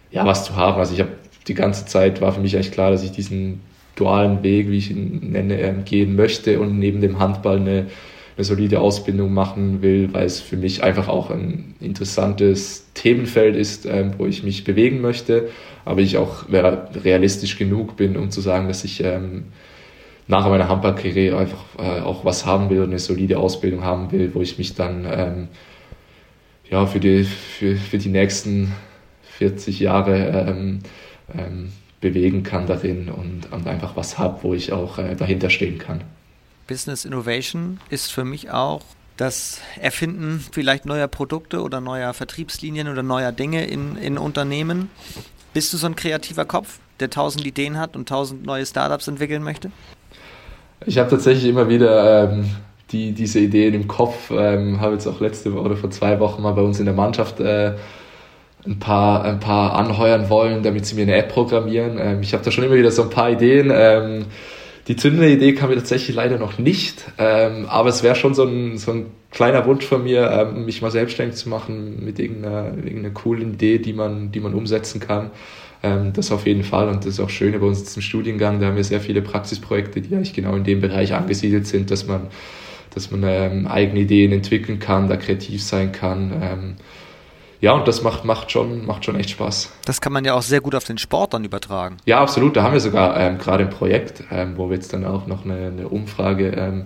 ja, 0.10 0.26
was 0.26 0.46
zu 0.46 0.56
haben. 0.56 0.80
Also 0.80 0.96
ich 0.96 1.02
habe 1.02 1.12
die 1.48 1.54
ganze 1.54 1.86
Zeit 1.86 2.20
war 2.20 2.32
für 2.32 2.42
mich 2.42 2.56
eigentlich 2.56 2.72
klar, 2.72 2.90
dass 2.90 3.04
ich 3.04 3.12
diesen 3.12 3.62
dualen 3.96 4.42
Weg, 4.42 4.72
wie 4.72 4.78
ich 4.80 4.90
ihn 4.90 5.20
nenne, 5.34 5.62
ähm, 5.62 5.86
gehen 5.86 6.16
möchte 6.16 6.60
und 6.60 6.80
neben 6.80 7.00
dem 7.00 7.20
Handball 7.20 7.58
eine, 7.58 7.86
eine 8.36 8.44
solide 8.44 8.80
Ausbildung 8.80 9.36
machen 9.36 9.84
will, 9.84 10.10
weil 10.14 10.26
es 10.26 10.40
für 10.40 10.58
mich 10.58 10.82
einfach 10.82 11.10
auch 11.10 11.30
ein 11.30 11.76
interessantes 11.80 12.88
Themenfeld 12.96 13.56
ist, 13.56 13.86
ähm, 13.86 14.14
wo 14.18 14.26
ich 14.26 14.42
mich 14.42 14.64
bewegen 14.64 15.00
möchte, 15.00 15.50
aber 15.86 16.02
ich 16.02 16.18
auch 16.18 16.46
realistisch 16.50 17.56
genug 17.56 17.98
bin, 17.98 18.18
um 18.18 18.32
zu 18.32 18.42
sagen, 18.42 18.68
dass 18.68 18.84
ich 18.84 19.04
ähm, 19.04 19.44
nach 20.28 20.48
meiner 20.48 20.70
Handballkarriere 20.70 21.38
einfach 21.38 21.64
äh, 21.78 22.02
auch 22.02 22.24
was 22.26 22.46
haben 22.46 22.70
will 22.70 22.80
und 22.80 22.90
eine 22.90 23.00
solide 23.00 23.38
Ausbildung 23.38 23.84
haben 23.84 24.12
will, 24.12 24.34
wo 24.34 24.42
ich 24.42 24.58
mich 24.58 24.76
dann 24.76 25.06
ähm, 25.10 25.48
ja, 26.70 26.86
für, 26.86 27.00
die, 27.00 27.24
für, 27.24 27.76
für 27.76 27.98
die 27.98 28.10
nächsten 28.10 28.74
40 29.38 29.80
Jahre 29.80 30.46
ähm, 30.48 30.80
ähm, 31.38 31.72
bewegen 32.02 32.44
kann 32.44 32.68
darin 32.68 33.10
und, 33.10 33.52
und 33.52 33.68
einfach 33.68 33.96
was 33.96 34.18
habe, 34.18 34.44
wo 34.44 34.54
ich 34.54 34.72
auch 34.72 34.98
äh, 34.98 35.16
dahinter 35.16 35.50
stehen 35.50 35.78
kann. 35.78 36.04
Business 36.68 37.06
Innovation 37.06 37.80
ist 37.90 38.12
für 38.12 38.24
mich 38.24 38.52
auch 38.52 38.82
das 39.18 39.62
Erfinden 39.80 40.44
vielleicht 40.52 40.86
neuer 40.86 41.08
Produkte 41.08 41.62
oder 41.62 41.82
neuer 41.82 42.14
Vertriebslinien 42.14 42.88
oder 42.88 43.04
neuer 43.04 43.32
Dinge 43.32 43.66
in, 43.66 43.96
in 43.96 44.18
Unternehmen. 44.18 44.90
Bist 45.54 45.72
du 45.72 45.78
so 45.78 45.86
ein 45.86 45.96
kreativer 45.96 46.46
Kopf, 46.46 46.80
der 47.00 47.10
tausend 47.10 47.46
Ideen 47.46 47.78
hat 47.78 47.96
und 47.96 48.10
tausend 48.10 48.46
neue 48.46 48.66
Startups 48.66 49.08
entwickeln 49.08 49.44
möchte? 49.44 49.72
Ich 50.86 50.98
habe 50.98 51.10
tatsächlich 51.10 51.50
immer 51.50 51.70
wieder 51.70 52.32
ähm, 52.32 52.46
die, 52.92 53.14
diese 53.14 53.40
Ideen 53.40 53.74
im 53.74 53.88
Kopf. 53.88 54.32
Ähm, 54.32 54.82
habe 54.82 54.94
jetzt 54.94 55.08
auch 55.08 55.20
letzte 55.20 55.54
Woche 55.54 55.64
oder 55.64 55.76
vor 55.76 55.92
zwei 55.92 56.20
Wochen 56.20 56.42
mal 56.42 56.54
bei 56.54 56.62
uns 56.62 56.80
in 56.80 56.86
der 56.86 56.94
Mannschaft 56.94 57.40
äh, 57.40 57.74
ein 58.66 58.80
paar, 58.80 59.24
ein 59.24 59.40
paar 59.40 59.74
anheuern 59.74 60.30
wollen, 60.30 60.64
damit 60.64 60.86
sie 60.86 60.96
mir 60.96 61.04
eine 61.04 61.16
App 61.16 61.30
programmieren. 61.30 61.98
Ähm, 62.00 62.22
ich 62.22 62.34
habe 62.34 62.44
da 62.44 62.52
schon 62.52 62.64
immer 62.64 62.76
wieder 62.76 62.92
so 62.92 63.04
ein 63.04 63.10
paar 63.10 63.32
Ideen. 63.32 63.72
Ähm, 63.74 64.26
die 64.88 64.96
zündende 64.98 65.30
Idee 65.30 65.54
kam 65.54 65.70
mir 65.70 65.78
tatsächlich 65.78 66.16
leider 66.16 66.38
noch 66.38 66.58
nicht, 66.58 67.06
ähm, 67.18 67.68
aber 67.70 67.88
es 67.88 68.04
wäre 68.04 68.16
schon 68.16 68.34
so 68.34 68.44
ein, 68.44 68.78
so 68.78 68.92
ein 68.92 69.06
kleiner 69.32 69.66
Wunsch 69.66 69.86
von 69.86 70.04
mir, 70.04 70.30
ähm, 70.30 70.66
mich 70.66 70.82
mal 70.82 70.92
selbstständig 70.92 71.38
zu 71.38 71.48
machen 71.48 72.04
mit 72.04 72.20
irgendeiner, 72.20 72.76
irgendeiner 72.76 73.12
coolen 73.12 73.54
Idee, 73.54 73.80
die 73.80 73.94
man, 73.94 74.34
die 74.34 74.42
man 74.42 74.54
umsetzen 74.54 75.00
kann. 75.00 75.32
Ähm, 75.84 76.14
das 76.14 76.32
auf 76.32 76.48
jeden 76.48 76.64
Fall 76.64 76.88
und 76.88 77.00
das 77.00 77.16
ist 77.16 77.20
auch 77.20 77.30
schön 77.30 77.52
bei 77.60 77.66
uns 77.66 77.80
jetzt 77.80 77.98
im 77.98 78.02
Studiengang, 78.02 78.62
da 78.62 78.68
haben 78.68 78.78
wir 78.78 78.86
sehr 78.86 79.02
viele 79.02 79.22
Praxisprojekte, 79.22 80.00
die 80.00 80.16
eigentlich 80.16 80.34
genau 80.34 80.56
in 80.56 80.64
dem 80.64 80.80
Bereich 80.80 81.14
angesiedelt 81.14 81.68
sind, 81.68 81.92
dass 81.92 82.08
man, 82.08 82.28
dass 82.94 83.12
man 83.12 83.24
ähm, 83.26 83.68
eigene 83.68 84.00
Ideen 84.00 84.32
entwickeln 84.32 84.80
kann, 84.80 85.10
da 85.10 85.18
kreativ 85.18 85.62
sein 85.62 85.92
kann. 85.92 86.32
Ähm, 86.42 86.76
ja, 87.60 87.74
und 87.74 87.86
das 87.86 88.02
macht, 88.02 88.24
macht, 88.24 88.52
schon, 88.52 88.86
macht 88.86 89.04
schon 89.04 89.18
echt 89.18 89.32
Spaß. 89.32 89.74
Das 89.86 90.00
kann 90.00 90.14
man 90.14 90.24
ja 90.24 90.36
auch 90.36 90.42
sehr 90.42 90.62
gut 90.62 90.74
auf 90.74 90.86
den 90.86 90.98
Sport 90.98 91.34
dann 91.34 91.44
übertragen. 91.44 91.98
Ja, 92.06 92.22
absolut. 92.22 92.56
Da 92.56 92.64
haben 92.64 92.74
wir 92.74 92.80
sogar 92.80 93.20
ähm, 93.20 93.38
gerade 93.38 93.66
ein 93.66 93.70
Projekt, 93.70 94.24
ähm, 94.32 94.54
wo 94.56 94.70
wir 94.70 94.76
jetzt 94.76 94.94
dann 94.94 95.06
auch 95.06 95.28
noch 95.28 95.44
eine, 95.44 95.68
eine 95.68 95.88
Umfrage 95.90 96.50
ähm, 96.58 96.86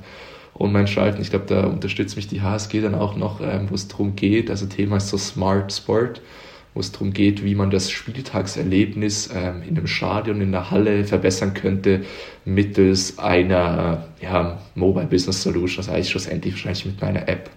online 0.58 0.88
schalten. 0.88 1.22
Ich 1.22 1.30
glaube, 1.30 1.46
da 1.46 1.66
unterstützt 1.66 2.16
mich 2.16 2.28
die 2.28 2.42
HSG 2.42 2.82
dann 2.82 2.96
auch 2.96 3.16
noch, 3.16 3.42
wo 3.42 3.76
es 3.76 3.88
darum 3.88 4.16
geht. 4.16 4.50
Also 4.50 4.66
Thema 4.66 4.98
ist 4.98 5.10
so 5.10 5.18
Smart 5.18 5.72
Sport, 5.72 6.22
wo 6.78 6.82
es 6.82 6.92
darum 6.92 7.12
geht, 7.12 7.44
wie 7.44 7.56
man 7.56 7.72
das 7.72 7.90
Spieltagserlebnis 7.90 9.32
ähm, 9.36 9.64
in 9.68 9.76
einem 9.76 9.88
Stadion, 9.88 10.42
in 10.42 10.52
der 10.52 10.70
Halle 10.70 11.04
verbessern 11.04 11.56
könnte 11.56 12.02
mittels 12.46 13.18
einer 13.18 14.06
ja, 14.22 14.60
Mobile 14.76 15.08
Business 15.08 15.42
Solution, 15.42 15.80
also 15.80 15.92
eigentlich 15.92 16.10
schlussendlich 16.12 16.54
wahrscheinlich 16.54 16.86
mit 16.86 17.02
einer 17.02 17.28
App 17.28 17.50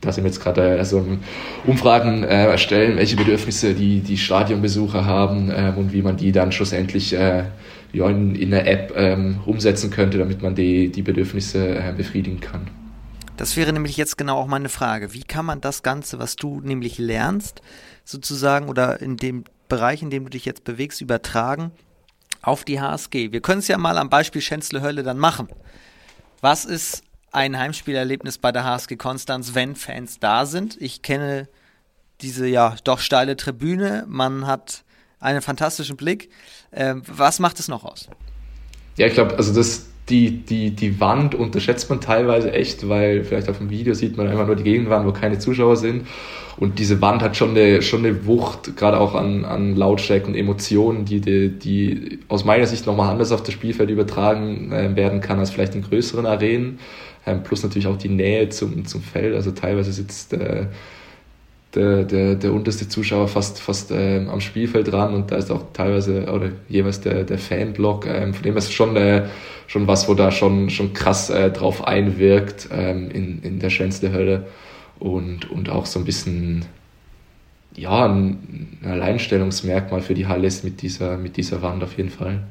da 0.00 0.10
sind 0.10 0.24
wir 0.24 0.30
jetzt 0.30 0.40
gerade 0.40 0.78
also 0.78 1.06
Umfragen 1.66 2.24
äh, 2.24 2.46
erstellen, 2.46 2.96
welche 2.96 3.16
Bedürfnisse 3.16 3.74
die, 3.74 4.00
die 4.00 4.16
Stadionbesucher 4.16 5.04
haben 5.04 5.52
ähm, 5.54 5.76
und 5.76 5.92
wie 5.92 6.00
man 6.00 6.16
die 6.16 6.32
dann 6.32 6.52
schlussendlich 6.52 7.12
äh, 7.12 7.44
ja, 7.92 8.08
in, 8.08 8.34
in 8.34 8.50
der 8.50 8.66
App 8.66 8.94
ähm, 8.96 9.40
umsetzen 9.44 9.90
könnte, 9.90 10.16
damit 10.16 10.40
man 10.40 10.54
die, 10.54 10.90
die 10.90 11.02
Bedürfnisse 11.02 11.76
äh, 11.76 11.92
befriedigen 11.94 12.40
kann. 12.40 12.68
Das 13.36 13.56
wäre 13.56 13.72
nämlich 13.72 13.96
jetzt 13.96 14.18
genau 14.18 14.36
auch 14.36 14.46
meine 14.46 14.68
Frage. 14.68 15.14
Wie 15.14 15.22
kann 15.22 15.46
man 15.46 15.60
das 15.62 15.82
Ganze, 15.82 16.18
was 16.18 16.36
du 16.36 16.60
nämlich 16.60 16.98
lernst, 16.98 17.62
sozusagen 18.10 18.68
oder 18.68 19.00
in 19.00 19.16
dem 19.16 19.44
Bereich, 19.68 20.02
in 20.02 20.10
dem 20.10 20.24
du 20.24 20.30
dich 20.30 20.44
jetzt 20.44 20.64
bewegst, 20.64 21.00
übertragen 21.00 21.72
auf 22.42 22.64
die 22.64 22.80
HSG? 22.80 23.32
Wir 23.32 23.40
können 23.40 23.60
es 23.60 23.68
ja 23.68 23.78
mal 23.78 23.98
am 23.98 24.10
Beispiel 24.10 24.42
Schänzle 24.42 24.82
Hölle 24.82 25.02
dann 25.02 25.18
machen. 25.18 25.48
Was 26.40 26.64
ist 26.64 27.02
ein 27.32 27.56
Heimspielerlebnis 27.56 28.38
bei 28.38 28.52
der 28.52 28.64
HSG 28.64 28.96
Konstanz, 28.96 29.54
wenn 29.54 29.76
Fans 29.76 30.18
da 30.18 30.46
sind. 30.46 30.80
Ich 30.80 31.02
kenne 31.02 31.48
diese 32.20 32.46
ja 32.46 32.76
doch 32.84 32.98
steile 32.98 33.36
Tribüne. 33.36 34.04
Man 34.08 34.46
hat 34.46 34.84
einen 35.20 35.42
fantastischen 35.42 35.96
Blick. 35.96 36.30
Ähm, 36.72 37.02
was 37.06 37.38
macht 37.38 37.60
es 37.60 37.68
noch 37.68 37.84
aus? 37.84 38.08
Ja, 38.96 39.06
ich 39.06 39.14
glaube, 39.14 39.36
also 39.36 39.54
das, 39.54 39.86
die, 40.08 40.38
die, 40.38 40.70
die 40.70 41.00
Wand 41.00 41.34
unterschätzt 41.34 41.88
man 41.88 42.00
teilweise 42.00 42.52
echt, 42.52 42.88
weil 42.88 43.24
vielleicht 43.24 43.48
auf 43.48 43.58
dem 43.58 43.70
Video 43.70 43.94
sieht 43.94 44.16
man 44.16 44.26
einfach 44.26 44.46
nur 44.46 44.56
die 44.56 44.64
Gegenwand, 44.64 45.06
wo 45.06 45.12
keine 45.12 45.38
Zuschauer 45.38 45.76
sind. 45.76 46.06
Und 46.56 46.78
diese 46.78 47.00
Wand 47.00 47.22
hat 47.22 47.36
schon 47.36 47.50
eine, 47.50 47.80
schon 47.80 48.04
eine 48.04 48.26
Wucht, 48.26 48.76
gerade 48.76 48.98
auch 48.98 49.14
an, 49.14 49.44
an 49.44 49.76
Lautstärke 49.76 50.26
und 50.26 50.34
Emotionen, 50.34 51.04
die, 51.04 51.20
die, 51.20 51.48
die 51.48 52.18
aus 52.28 52.44
meiner 52.44 52.66
Sicht 52.66 52.86
nochmal 52.86 53.10
anders 53.10 53.32
auf 53.32 53.42
das 53.42 53.54
Spielfeld 53.54 53.88
übertragen 53.88 54.72
äh, 54.72 54.94
werden 54.94 55.20
kann 55.20 55.38
als 55.38 55.50
vielleicht 55.50 55.74
in 55.74 55.82
größeren 55.82 56.26
Arenen. 56.26 56.78
Ähm, 57.26 57.42
plus 57.42 57.62
natürlich 57.62 57.86
auch 57.86 57.96
die 57.96 58.08
Nähe 58.08 58.48
zum, 58.48 58.84
zum 58.84 59.00
Feld. 59.02 59.34
Also 59.34 59.52
teilweise 59.52 59.92
sitzt 59.92 60.32
äh, 60.32 60.66
der, 61.74 62.04
der, 62.04 62.34
der 62.34 62.52
unterste 62.52 62.88
Zuschauer 62.88 63.28
fast, 63.28 63.60
fast 63.60 63.90
ähm, 63.92 64.28
am 64.28 64.40
Spielfeld 64.40 64.90
dran 64.90 65.14
und 65.14 65.30
da 65.30 65.36
ist 65.36 65.50
auch 65.50 65.66
teilweise 65.72 66.30
oder 66.32 66.50
jeweils 66.68 67.00
der, 67.00 67.24
der 67.24 67.38
Fanblock. 67.38 68.06
Ähm, 68.06 68.34
von 68.34 68.42
dem 68.42 68.56
ist 68.56 68.72
schon, 68.72 68.96
äh, 68.96 69.28
schon 69.66 69.86
was, 69.86 70.08
wo 70.08 70.14
da 70.14 70.32
schon, 70.32 70.70
schon 70.70 70.92
krass 70.92 71.30
äh, 71.30 71.50
drauf 71.50 71.86
einwirkt 71.86 72.68
ähm, 72.72 73.10
in, 73.10 73.42
in 73.42 73.58
der 73.60 73.70
schönste 73.70 74.12
Hölle 74.12 74.46
und, 74.98 75.50
und 75.50 75.70
auch 75.70 75.86
so 75.86 75.98
ein 76.00 76.04
bisschen 76.04 76.64
ja, 77.76 78.04
ein, 78.04 78.78
ein 78.82 78.90
Alleinstellungsmerkmal 78.90 80.00
für 80.00 80.14
die 80.14 80.26
Halle 80.26 80.48
ist 80.48 80.64
mit 80.64 80.82
dieser, 80.82 81.16
mit 81.16 81.36
dieser 81.36 81.62
Wand 81.62 81.84
auf 81.84 81.96
jeden 81.96 82.10
Fall 82.10 82.42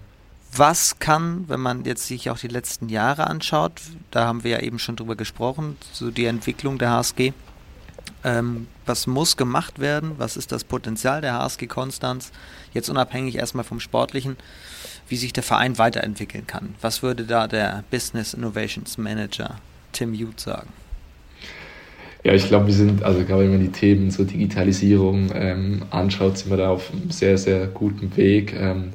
was 0.56 1.00
kann, 1.00 1.46
wenn 1.48 1.60
man 1.60 1.86
jetzt 1.86 2.08
sich 2.08 2.30
auch 2.30 2.40
die 2.40 2.48
letzten 2.48 2.90
Jahre 2.90 3.28
anschaut, 3.28 3.74
da 4.12 4.26
haben 4.26 4.44
wir 4.44 4.52
ja 4.52 4.60
eben 4.60 4.80
schon 4.80 4.96
drüber 4.96 5.16
gesprochen, 5.16 5.78
so 5.92 6.10
die 6.10 6.26
Entwicklung 6.26 6.78
der 6.78 6.92
HSG, 6.92 7.34
ähm, 8.24 8.68
was 8.86 9.08
muss 9.08 9.38
gemacht 9.38 9.80
werden, 9.80 10.14
was 10.18 10.38
ist 10.38 10.52
das 10.52 10.64
Potenzial 10.64 11.22
der 11.22 11.34
HSG 11.34 11.68
Konstanz, 11.68 12.32
jetzt 12.74 12.90
unabhängig 12.90 13.36
erstmal 13.36 13.64
vom 13.64 13.80
Sportlichen, 13.80 14.38
wie 15.08 15.16
sich 15.16 15.34
der 15.34 15.44
Verein 15.44 15.78
weiterentwickeln 15.78 16.48
kann. 16.48 16.76
Was 16.82 17.04
würde 17.04 17.24
da 17.24 17.48
der 17.48 17.84
Business 17.92 18.34
Innovations 18.34 18.98
Manager 18.98 19.56
Tim 19.92 20.14
Youth 20.14 20.40
sagen? 20.40 20.70
Ja, 22.24 22.34
ich 22.34 22.48
glaube, 22.48 22.68
wir 22.68 22.74
sind, 22.74 23.04
also 23.04 23.24
gerade 23.24 23.44
wenn 23.44 23.52
man 23.52 23.62
die 23.62 23.72
Themen 23.72 24.12
so 24.12 24.26
Digitalisierung 24.26 25.32
ähm, 25.34 25.84
anschaut, 25.90 26.38
sind 26.38 26.50
wir 26.50 26.58
da 26.58 26.70
auf 26.70 26.92
einem 26.92 27.12
sehr, 27.12 27.38
sehr 27.38 27.68
guten 27.68 28.16
Weg. 28.18 28.54
Ähm, 28.54 28.92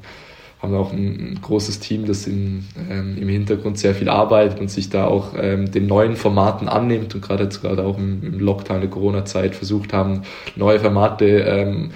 haben 0.64 0.74
auch 0.74 0.92
ein, 0.92 1.38
großes 1.40 1.78
Team, 1.78 2.06
das 2.06 2.26
in, 2.26 2.64
ähm, 2.90 3.16
im 3.20 3.28
Hintergrund 3.28 3.78
sehr 3.78 3.94
viel 3.94 4.08
arbeitet 4.08 4.60
und 4.60 4.70
sich 4.70 4.90
da 4.90 5.06
auch 5.06 5.34
ähm, 5.38 5.70
den 5.70 5.86
neuen 5.86 6.16
Formaten 6.16 6.68
annimmt 6.68 7.14
und 7.14 7.20
gerade 7.20 7.44
jetzt 7.44 7.60
gerade 7.60 7.84
auch 7.84 7.98
im, 7.98 8.22
im 8.22 8.40
Lockdown 8.40 8.80
der 8.80 8.90
Corona-Zeit 8.90 9.54
versucht 9.54 9.92
haben, 9.92 10.22
neue 10.56 10.80
Formate 10.80 11.26
ähm, 11.26 11.90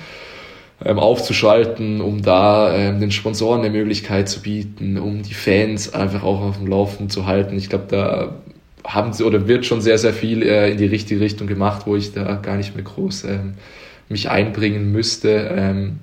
ähm, 0.85 0.99
aufzuschalten, 0.99 2.01
um 2.01 2.23
da 2.23 2.73
ähm, 2.75 3.01
den 3.01 3.11
Sponsoren 3.11 3.61
eine 3.61 3.71
Möglichkeit 3.71 4.29
zu 4.29 4.43
bieten, 4.43 4.99
um 4.99 5.23
die 5.23 5.35
Fans 5.35 5.93
einfach 5.93 6.23
auch 6.23 6.41
auf 6.41 6.59
dem 6.59 6.66
Laufen 6.66 7.11
zu 7.11 7.27
halten. 7.27 7.57
Ich 7.57 7.69
glaube, 7.69 7.87
da 7.89 8.35
haben 8.85 9.12
sie 9.12 9.25
oder 9.25 9.49
wird 9.49 9.66
schon 9.66 9.81
sehr, 9.81 9.99
sehr 9.99 10.12
viel 10.12 10.43
äh, 10.43 10.71
in 10.71 10.79
die 10.79 10.87
richtige 10.87 11.21
Richtung 11.21 11.47
gemacht, 11.47 11.83
wo 11.87 11.97
ich 11.97 12.12
da 12.12 12.37
gar 12.37 12.57
nicht 12.57 12.75
mehr 12.75 12.85
groß 12.85 13.25
ähm, 13.25 13.55
mich 14.09 14.31
einbringen 14.31 14.93
müsste. 14.93 15.51
Ähm, 15.57 15.99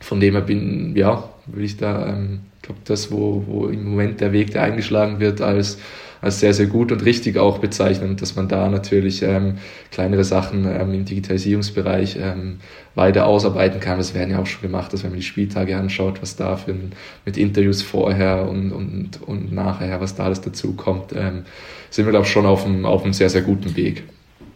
von 0.00 0.18
dem 0.18 0.34
her 0.34 0.42
bin, 0.42 0.96
ja, 0.96 1.28
würde 1.46 1.64
ich 1.64 1.76
da, 1.76 2.08
ähm, 2.08 2.40
glaube 2.62 2.80
das, 2.84 3.10
wo, 3.10 3.44
wo 3.46 3.66
im 3.66 3.90
Moment 3.90 4.20
der 4.20 4.32
Weg, 4.32 4.52
der 4.52 4.62
eingeschlagen 4.62 5.20
wird, 5.20 5.40
als, 5.40 5.78
als 6.20 6.40
sehr, 6.40 6.52
sehr 6.52 6.66
gut 6.66 6.92
und 6.92 7.04
richtig 7.04 7.38
auch 7.38 7.58
bezeichnen, 7.58 8.16
dass 8.16 8.36
man 8.36 8.48
da 8.48 8.68
natürlich 8.68 9.22
ähm, 9.22 9.58
kleinere 9.90 10.24
Sachen 10.24 10.66
ähm, 10.66 10.92
im 10.92 11.04
Digitalisierungsbereich 11.04 12.16
ähm, 12.20 12.60
weiter 12.94 13.26
ausarbeiten 13.26 13.80
kann. 13.80 13.98
Das 13.98 14.14
werden 14.14 14.30
ja 14.30 14.38
auch 14.38 14.46
schon 14.46 14.62
gemacht, 14.62 14.92
dass 14.92 15.02
wenn 15.02 15.10
man 15.10 15.18
die 15.20 15.26
Spieltage 15.26 15.76
anschaut, 15.76 16.20
was 16.20 16.36
da 16.36 16.56
für 16.56 16.72
ein, 16.72 16.92
mit 17.24 17.36
Interviews 17.36 17.82
vorher 17.82 18.48
und, 18.48 18.72
und, 18.72 19.22
und 19.22 19.52
nachher, 19.52 20.00
was 20.00 20.14
da 20.14 20.24
alles 20.24 20.40
dazu 20.40 20.74
kommt, 20.74 21.12
ähm, 21.12 21.44
sind 21.90 22.04
wir, 22.04 22.10
glaube 22.10 22.26
ich, 22.26 22.32
schon 22.32 22.46
auf 22.46 22.66
einem, 22.66 22.84
auf 22.84 23.02
einem 23.02 23.12
sehr, 23.12 23.30
sehr 23.30 23.42
guten 23.42 23.76
Weg. 23.76 24.04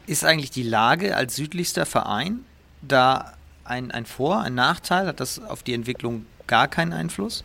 Ist 0.06 0.24
eigentlich 0.24 0.50
die 0.50 0.62
Lage 0.62 1.16
als 1.16 1.36
südlichster 1.36 1.86
Verein 1.86 2.40
da 2.82 3.32
ein, 3.64 3.90
ein 3.90 4.04
Vor-, 4.04 4.42
ein 4.42 4.54
Nachteil? 4.54 5.06
Hat 5.06 5.20
das 5.20 5.40
auf 5.42 5.62
die 5.62 5.72
Entwicklung 5.72 6.26
gar 6.46 6.68
keinen 6.68 6.92
Einfluss? 6.92 7.44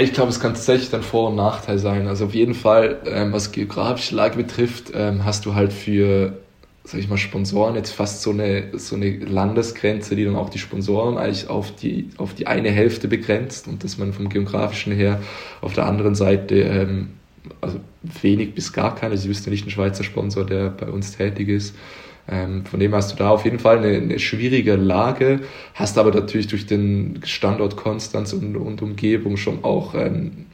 Ich 0.00 0.12
glaube, 0.12 0.30
es 0.30 0.38
kann 0.38 0.52
tatsächlich 0.52 0.90
dann 0.90 1.02
Vor- 1.02 1.30
und 1.30 1.36
Nachteil 1.36 1.78
sein. 1.78 2.06
Also 2.08 2.26
auf 2.26 2.34
jeden 2.34 2.54
Fall, 2.54 2.98
ähm, 3.06 3.32
was 3.32 3.52
geografische 3.52 4.14
Lage 4.14 4.36
betrifft, 4.36 4.92
ähm, 4.94 5.24
hast 5.24 5.46
du 5.46 5.54
halt 5.54 5.72
für, 5.72 6.38
sag 6.84 7.00
ich 7.00 7.08
mal, 7.08 7.16
Sponsoren 7.16 7.74
jetzt 7.74 7.92
fast 7.92 8.22
so 8.22 8.30
eine, 8.30 8.78
so 8.78 8.96
eine 8.96 9.16
Landesgrenze, 9.16 10.14
die 10.14 10.24
dann 10.24 10.36
auch 10.36 10.50
die 10.50 10.58
Sponsoren 10.58 11.16
eigentlich 11.16 11.48
auf 11.48 11.74
die, 11.74 12.10
auf 12.18 12.34
die 12.34 12.46
eine 12.46 12.70
Hälfte 12.70 13.08
begrenzt 13.08 13.66
und 13.66 13.82
dass 13.82 13.96
man 13.96 14.12
vom 14.12 14.28
geografischen 14.28 14.92
her 14.92 15.22
auf 15.62 15.72
der 15.72 15.86
anderen 15.86 16.14
Seite 16.14 16.56
ähm, 16.56 17.14
also 17.60 17.80
wenig 18.02 18.54
bis 18.54 18.72
gar 18.72 18.94
keine, 18.94 19.12
also 19.12 19.24
ich 19.24 19.30
wüsste 19.30 19.50
nicht 19.50 19.62
einen 19.62 19.70
Schweizer 19.70 20.04
Sponsor, 20.04 20.44
der 20.44 20.70
bei 20.70 20.86
uns 20.88 21.16
tätig 21.16 21.48
ist. 21.48 21.74
Ähm, 22.30 22.64
von 22.66 22.78
dem 22.80 22.94
hast 22.94 23.12
du 23.12 23.16
da 23.16 23.30
auf 23.30 23.44
jeden 23.44 23.58
Fall 23.58 23.78
eine, 23.78 23.96
eine, 23.96 24.18
schwierige 24.18 24.76
Lage, 24.76 25.40
hast 25.74 25.96
aber 25.98 26.12
natürlich 26.12 26.46
durch 26.46 26.66
den 26.66 27.20
Standort 27.24 27.76
Konstanz 27.76 28.32
und, 28.32 28.56
und 28.56 28.82
Umgebung 28.82 29.36
schon 29.36 29.64
auch 29.64 29.94
ähm, 29.94 30.46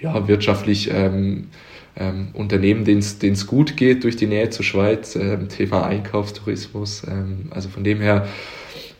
ja, 0.00 0.26
wirtschaftlich 0.26 0.90
ähm, 0.92 1.48
ähm, 1.96 2.28
Unternehmen, 2.32 2.84
denen 2.84 3.00
es 3.00 3.46
gut 3.46 3.76
geht 3.76 4.04
durch 4.04 4.16
die 4.16 4.26
Nähe 4.26 4.50
zur 4.50 4.64
Schweiz, 4.64 5.14
ähm, 5.14 5.48
Thema 5.48 5.86
Einkaufstourismus. 5.86 7.04
Ähm, 7.06 7.50
also 7.50 7.68
von 7.68 7.84
dem 7.84 8.00
her 8.00 8.26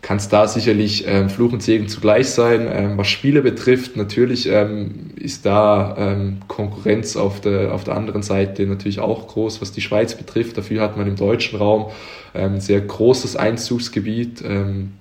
kann 0.01 0.17
es 0.17 0.27
da 0.27 0.47
sicherlich 0.47 1.05
ähm, 1.07 1.29
Fluch 1.29 1.53
und 1.53 1.63
Segen 1.63 1.87
zugleich 1.87 2.29
sein. 2.29 2.67
Ähm, 2.69 2.97
was 2.97 3.07
Spiele 3.07 3.41
betrifft, 3.41 3.95
natürlich 3.95 4.47
ähm, 4.49 5.11
ist 5.15 5.45
da 5.45 5.95
ähm, 5.97 6.39
Konkurrenz 6.47 7.15
auf 7.15 7.41
der, 7.41 7.73
auf 7.73 7.83
der 7.83 7.95
anderen 7.95 8.21
Seite 8.21 8.65
natürlich 8.65 8.99
auch 8.99 9.27
groß, 9.27 9.61
was 9.61 9.71
die 9.71 9.81
Schweiz 9.81 10.15
betrifft. 10.15 10.57
Dafür 10.57 10.81
hat 10.81 10.97
man 10.97 11.07
im 11.07 11.15
deutschen 11.15 11.57
Raum 11.57 11.91
ähm, 12.33 12.59
sehr 12.59 12.81
großes 12.81 13.35
Einzugsgebiet. 13.35 14.43
Ähm, 14.45 14.91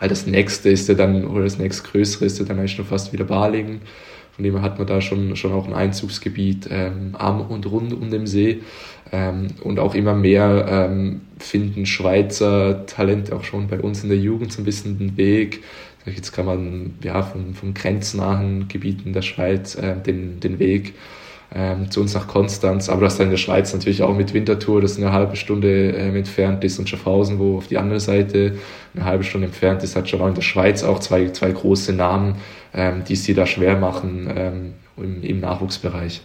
weil 0.00 0.08
das 0.08 0.26
nächste 0.26 0.70
ist 0.70 0.88
ja 0.88 0.94
dann, 0.94 1.26
oder 1.26 1.44
das 1.44 1.58
nächstgrößere 1.58 2.24
ist 2.24 2.38
ja 2.38 2.44
dann 2.44 2.58
eigentlich 2.58 2.72
schon 2.72 2.84
fast 2.84 3.12
wieder 3.12 3.24
Balingen. 3.24 3.80
Von 4.32 4.44
dem 4.44 4.54
her 4.54 4.62
hat 4.62 4.78
man 4.78 4.86
da 4.86 5.00
schon, 5.00 5.34
schon 5.34 5.52
auch 5.52 5.66
ein 5.66 5.72
Einzugsgebiet 5.74 6.68
ähm, 6.70 7.16
am 7.18 7.40
und 7.40 7.66
rund 7.66 7.92
um 7.92 8.08
den 8.08 8.28
See. 8.28 8.62
Ähm, 9.12 9.48
und 9.62 9.78
auch 9.78 9.94
immer 9.94 10.14
mehr 10.14 10.66
ähm, 10.68 11.22
finden 11.38 11.86
Schweizer 11.86 12.86
Talente 12.86 13.34
auch 13.34 13.44
schon 13.44 13.68
bei 13.68 13.80
uns 13.80 14.02
in 14.02 14.10
der 14.10 14.18
Jugend 14.18 14.52
so 14.52 14.60
ein 14.60 14.64
bisschen 14.64 14.98
den 14.98 15.16
Weg. 15.16 15.62
Jetzt 16.04 16.32
kann 16.32 16.46
man 16.46 16.94
ja 17.02 17.22
von, 17.22 17.54
von 17.54 17.74
grenznahen 17.74 18.68
Gebieten 18.68 19.12
der 19.12 19.22
Schweiz 19.22 19.74
äh, 19.74 19.96
den, 19.96 20.40
den 20.40 20.58
Weg 20.58 20.94
ähm, 21.54 21.90
zu 21.90 22.00
uns 22.00 22.14
nach 22.14 22.26
Konstanz. 22.26 22.88
Aber 22.88 23.02
das 23.02 23.16
dann 23.16 23.26
in 23.26 23.30
der 23.30 23.38
Schweiz 23.38 23.72
natürlich 23.72 24.02
auch 24.02 24.14
mit 24.14 24.34
Winterthur, 24.34 24.80
das 24.80 24.96
eine 24.96 25.12
halbe 25.12 25.36
Stunde 25.36 25.90
ähm, 25.90 26.16
entfernt 26.16 26.62
ist, 26.64 26.78
und 26.78 26.88
Schaffhausen, 26.88 27.38
wo 27.38 27.58
auf 27.58 27.68
die 27.68 27.78
andere 27.78 28.00
Seite 28.00 28.58
eine 28.94 29.04
halbe 29.04 29.24
Stunde 29.24 29.46
entfernt 29.46 29.82
ist, 29.82 29.96
hat 29.96 30.08
schon 30.08 30.20
auch 30.20 30.28
in 30.28 30.34
der 30.34 30.42
Schweiz 30.42 30.82
auch 30.82 30.98
zwei, 30.98 31.28
zwei 31.30 31.50
große 31.50 31.92
Namen, 31.92 32.36
ähm, 32.74 33.02
die 33.08 33.14
es 33.14 33.24
dir 33.24 33.34
da 33.34 33.46
schwer 33.46 33.76
machen 33.78 34.30
ähm, 34.34 34.74
im, 34.96 35.22
im 35.22 35.40
Nachwuchsbereich. 35.40 36.20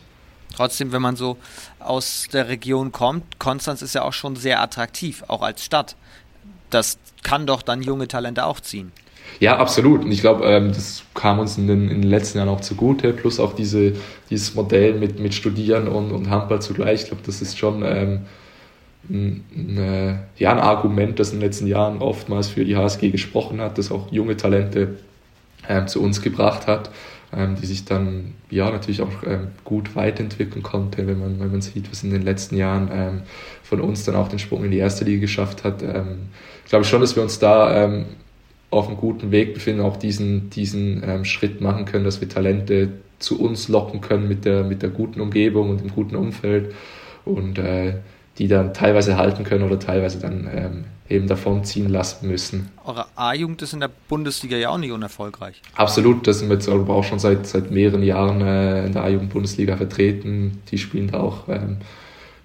Trotzdem, 0.55 0.91
wenn 0.91 1.01
man 1.01 1.15
so 1.15 1.37
aus 1.79 2.27
der 2.31 2.47
Region 2.47 2.91
kommt, 2.91 3.39
Konstanz 3.39 3.81
ist 3.81 3.95
ja 3.95 4.03
auch 4.03 4.13
schon 4.13 4.35
sehr 4.35 4.61
attraktiv, 4.61 5.23
auch 5.27 5.41
als 5.41 5.63
Stadt. 5.63 5.95
Das 6.69 6.97
kann 7.23 7.45
doch 7.45 7.61
dann 7.61 7.81
junge 7.81 8.07
Talente 8.07 8.45
auch 8.45 8.59
ziehen. 8.59 8.91
Ja, 9.39 9.57
absolut. 9.57 10.03
Und 10.03 10.11
ich 10.11 10.21
glaube, 10.21 10.45
ähm, 10.45 10.69
das 10.69 11.03
kam 11.13 11.39
uns 11.39 11.57
in 11.57 11.67
den, 11.67 11.89
in 11.89 12.01
den, 12.01 12.09
letzten 12.09 12.37
Jahren 12.37 12.49
auch 12.49 12.61
zugute. 12.61 13.13
Plus 13.13 13.39
auch 13.39 13.53
diese, 13.53 13.93
dieses 14.29 14.53
Modell 14.53 14.93
mit, 14.93 15.19
mit 15.19 15.33
Studieren 15.33 15.87
und, 15.87 16.11
und 16.11 16.29
Handball 16.29 16.61
zugleich. 16.61 17.03
Ich 17.03 17.07
glaube, 17.07 17.23
das 17.25 17.41
ist 17.41 17.57
schon 17.57 17.83
ähm, 17.83 18.21
ein, 19.09 19.43
ein, 19.55 20.19
ja, 20.37 20.51
ein 20.51 20.59
Argument, 20.59 21.19
das 21.19 21.31
in 21.31 21.39
den 21.39 21.45
letzten 21.45 21.67
Jahren 21.67 22.01
oftmals 22.01 22.47
für 22.49 22.63
die 22.63 22.75
HSG 22.75 23.09
gesprochen 23.09 23.59
hat, 23.59 23.77
das 23.77 23.91
auch 23.91 24.11
junge 24.11 24.37
Talente 24.37 24.97
ähm, 25.67 25.87
zu 25.87 26.01
uns 26.01 26.21
gebracht 26.21 26.67
hat, 26.67 26.89
ähm, 27.35 27.55
die 27.59 27.65
sich 27.65 27.85
dann 27.85 28.33
ja 28.49 28.69
natürlich 28.69 29.01
auch 29.01 29.23
ähm, 29.25 29.47
gut 29.63 29.95
weiterentwickeln 29.95 30.63
konnte, 30.63 31.07
wenn 31.07 31.19
man, 31.19 31.39
wenn 31.39 31.51
man 31.51 31.61
sieht, 31.61 31.89
was 31.91 32.03
in 32.03 32.11
den 32.11 32.23
letzten 32.23 32.55
Jahren 32.55 32.89
ähm, 32.91 33.21
von 33.63 33.81
uns 33.81 34.03
dann 34.03 34.15
auch 34.15 34.27
den 34.27 34.39
Sprung 34.39 34.63
in 34.63 34.71
die 34.71 34.77
erste 34.77 35.05
Liga 35.05 35.21
geschafft 35.21 35.63
hat. 35.63 35.81
ich 35.81 36.69
glaube 36.69 36.85
schon, 36.85 37.01
dass 37.01 37.15
wir 37.15 37.23
uns 37.23 37.39
da 37.39 38.05
auf 38.73 38.87
einem 38.87 38.97
guten 38.97 39.31
Weg 39.31 39.53
befinden, 39.53 39.81
auch 39.81 39.97
diesen, 39.97 40.49
diesen 40.49 41.03
ähm, 41.07 41.25
Schritt 41.25 41.61
machen 41.61 41.85
können, 41.85 42.03
dass 42.03 42.19
wir 42.21 42.27
Talente 42.29 42.89
zu 43.19 43.39
uns 43.39 43.67
locken 43.67 44.01
können 44.01 44.27
mit 44.27 44.45
der, 44.45 44.63
mit 44.63 44.81
der 44.81 44.89
guten 44.89 45.21
Umgebung 45.21 45.69
und 45.69 45.81
dem 45.81 45.91
guten 45.91 46.15
Umfeld 46.15 46.73
und 47.23 47.57
äh, 47.57 47.95
die 48.37 48.47
dann 48.47 48.73
teilweise 48.73 49.17
halten 49.17 49.43
können 49.43 49.63
oder 49.63 49.79
teilweise 49.79 50.19
dann 50.19 50.49
ähm, 50.53 50.85
eben 51.09 51.27
davonziehen 51.27 51.89
lassen 51.89 52.27
müssen. 52.27 52.71
Eure 52.85 53.05
A-Jugend 53.15 53.61
ist 53.61 53.73
in 53.73 53.79
der 53.79 53.89
Bundesliga 54.07 54.57
ja 54.57 54.69
auch 54.69 54.77
nicht 54.77 54.91
unerfolgreich. 54.91 55.61
Absolut, 55.75 56.27
das 56.27 56.39
sind 56.39 56.49
wir 56.49 56.55
jetzt 56.55 56.69
auch 56.69 57.03
schon 57.03 57.19
seit, 57.19 57.45
seit 57.45 57.71
mehreren 57.71 58.03
Jahren 58.03 58.41
äh, 58.41 58.85
in 58.85 58.93
der 58.93 59.03
A-Jugend-Bundesliga 59.03 59.77
vertreten. 59.77 60.61
Die 60.71 60.77
spielen 60.77 61.11
da 61.11 61.19
auch 61.19 61.47
ähm, 61.49 61.77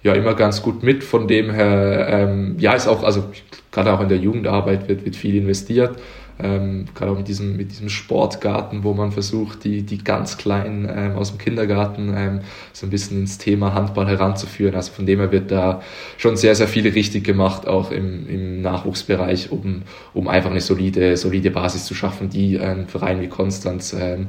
ja 0.03 0.13
immer 0.13 0.35
ganz 0.35 0.61
gut 0.61 0.83
mit. 0.83 1.03
Von 1.03 1.27
dem 1.27 1.51
her, 1.51 2.07
ähm, 2.09 2.55
ja, 2.59 2.73
ist 2.73 2.87
auch, 2.87 3.03
also 3.03 3.23
gerade 3.71 3.93
auch 3.93 4.01
in 4.01 4.09
der 4.09 4.19
Jugendarbeit 4.19 4.87
wird, 4.87 5.05
wird 5.05 5.15
viel 5.15 5.35
investiert. 5.35 5.99
Ähm, 6.41 6.85
gerade 6.95 7.11
auch 7.11 7.17
mit 7.17 7.27
diesem, 7.27 7.57
mit 7.57 7.71
diesem 7.71 7.89
Sportgarten, 7.89 8.83
wo 8.85 8.93
man 8.93 9.11
versucht, 9.11 9.65
die, 9.65 9.83
die 9.83 9.97
ganz 9.97 10.37
Kleinen 10.37 10.87
ähm, 10.89 11.17
aus 11.17 11.31
dem 11.31 11.37
Kindergarten 11.37 12.13
ähm, 12.15 12.41
so 12.71 12.87
ein 12.87 12.89
bisschen 12.89 13.19
ins 13.19 13.37
Thema 13.37 13.73
Handball 13.73 14.07
heranzuführen. 14.07 14.75
Also 14.75 14.93
von 14.93 15.05
dem 15.05 15.19
her 15.19 15.33
wird 15.33 15.51
da 15.51 15.81
schon 16.17 16.37
sehr, 16.37 16.55
sehr 16.55 16.69
viel 16.69 16.87
richtig 16.87 17.25
gemacht, 17.25 17.67
auch 17.67 17.91
im, 17.91 18.27
im 18.29 18.61
Nachwuchsbereich, 18.61 19.51
um, 19.51 19.81
um 20.13 20.29
einfach 20.29 20.51
eine 20.51 20.61
solide, 20.61 21.17
solide 21.17 21.51
Basis 21.51 21.85
zu 21.85 21.93
schaffen, 21.93 22.29
die 22.29 22.57
ein 22.57 22.87
Verein 22.87 23.19
wie 23.21 23.27
Konstanz 23.27 23.91
ähm, 23.91 24.27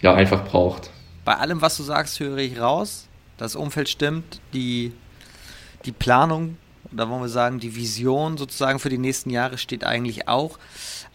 ja 0.00 0.14
einfach 0.14 0.44
braucht. 0.44 0.90
Bei 1.24 1.36
allem, 1.36 1.62
was 1.62 1.76
du 1.76 1.84
sagst, 1.84 2.18
höre 2.18 2.38
ich 2.38 2.60
raus. 2.60 3.06
Das 3.36 3.54
Umfeld 3.54 3.88
stimmt, 3.88 4.40
die, 4.52 4.92
die 5.84 5.92
Planung, 5.92 6.56
da 6.90 7.08
wollen 7.08 7.22
wir 7.22 7.28
sagen, 7.28 7.58
die 7.58 7.74
Vision 7.74 8.36
sozusagen 8.36 8.78
für 8.78 8.90
die 8.90 8.98
nächsten 8.98 9.30
Jahre 9.30 9.58
steht 9.58 9.84
eigentlich 9.84 10.28
auch. 10.28 10.58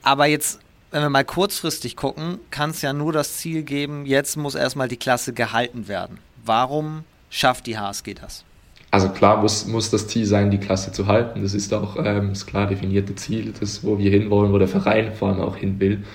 Aber 0.01 0.25
jetzt, 0.25 0.59
wenn 0.91 1.01
wir 1.01 1.09
mal 1.09 1.25
kurzfristig 1.25 1.95
gucken, 1.95 2.39
kann 2.51 2.69
es 2.71 2.81
ja 2.81 2.93
nur 2.93 3.13
das 3.13 3.37
Ziel 3.37 3.63
geben, 3.63 4.05
jetzt 4.05 4.37
muss 4.37 4.55
erstmal 4.55 4.87
die 4.87 4.97
Klasse 4.97 5.33
gehalten 5.33 5.87
werden. 5.87 6.19
Warum 6.45 7.03
schafft 7.29 7.67
die 7.67 7.77
HSG 7.77 8.13
das? 8.13 8.43
Also 8.89 9.09
klar 9.09 9.41
muss, 9.41 9.67
muss 9.67 9.89
das 9.89 10.07
Ziel 10.07 10.25
sein, 10.25 10.49
die 10.49 10.59
Klasse 10.59 10.91
zu 10.91 11.07
halten. 11.07 11.43
Das 11.43 11.53
ist 11.53 11.73
auch 11.73 11.97
ähm, 11.97 12.29
das 12.29 12.45
klar 12.45 12.67
definierte 12.67 13.15
Ziel, 13.15 13.53
das, 13.59 13.83
wo 13.83 13.99
wir 13.99 14.09
hinwollen, 14.09 14.53
wo 14.53 14.57
der 14.57 14.69
Verein 14.69 15.13
vor 15.13 15.29
allem 15.29 15.41
auch 15.41 15.57
hin 15.57 15.79
will. 15.79 16.05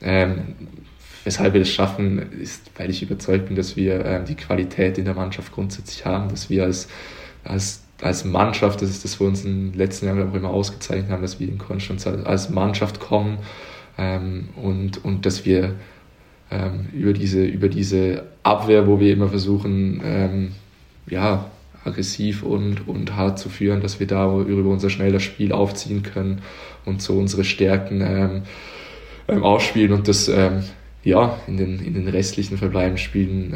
Ähm, 0.00 0.54
weshalb 1.24 1.52
wir 1.52 1.60
das 1.60 1.68
schaffen, 1.68 2.32
ist, 2.40 2.70
weil 2.78 2.88
ich 2.88 3.02
überzeugt 3.02 3.46
bin, 3.46 3.56
dass 3.56 3.76
wir 3.76 4.04
ähm, 4.04 4.24
die 4.24 4.34
Qualität 4.34 4.96
in 4.96 5.04
der 5.04 5.14
Mannschaft 5.14 5.52
grundsätzlich 5.52 6.06
haben, 6.06 6.30
dass 6.30 6.48
wir 6.48 6.64
als, 6.64 6.88
als 7.44 7.82
als 8.02 8.24
Mannschaft, 8.24 8.82
das 8.82 8.90
ist 8.90 9.04
das, 9.04 9.20
wo 9.20 9.24
wir 9.24 9.28
uns 9.28 9.44
in 9.44 9.72
den 9.72 9.78
letzten 9.78 10.06
Jahren 10.06 10.28
auch 10.28 10.34
immer 10.34 10.50
ausgezeichnet 10.50 11.10
haben, 11.10 11.22
dass 11.22 11.40
wir 11.40 11.48
in 11.48 11.58
Konstanz 11.58 12.06
als 12.06 12.50
Mannschaft 12.50 13.00
kommen 13.00 13.38
ähm, 13.98 14.48
und, 14.56 15.04
und 15.04 15.26
dass 15.26 15.44
wir 15.44 15.74
ähm, 16.50 16.88
über, 16.92 17.12
diese, 17.12 17.44
über 17.44 17.68
diese 17.68 18.24
Abwehr, 18.42 18.86
wo 18.86 19.00
wir 19.00 19.12
immer 19.12 19.28
versuchen, 19.28 20.00
ähm, 20.04 20.52
ja, 21.08 21.50
aggressiv 21.84 22.42
und, 22.42 22.86
und 22.88 23.16
hart 23.16 23.38
zu 23.38 23.48
führen, 23.48 23.80
dass 23.80 24.00
wir 24.00 24.06
da 24.06 24.38
über 24.40 24.68
unser 24.68 24.90
schnelles 24.90 25.22
Spiel 25.22 25.52
aufziehen 25.52 26.02
können 26.02 26.42
und 26.84 27.00
so 27.00 27.14
unsere 27.14 27.44
Stärken 27.44 28.00
ähm, 28.02 28.42
ähm, 29.28 29.42
ausspielen 29.42 29.92
und 29.92 30.08
das 30.08 30.28
ähm, 30.28 30.62
ja, 31.02 31.38
in 31.46 31.56
den, 31.56 31.78
in 31.80 31.94
den 31.94 32.08
restlichen 32.08 32.58
verbleibenden 32.58 32.98
Spielen 32.98 33.54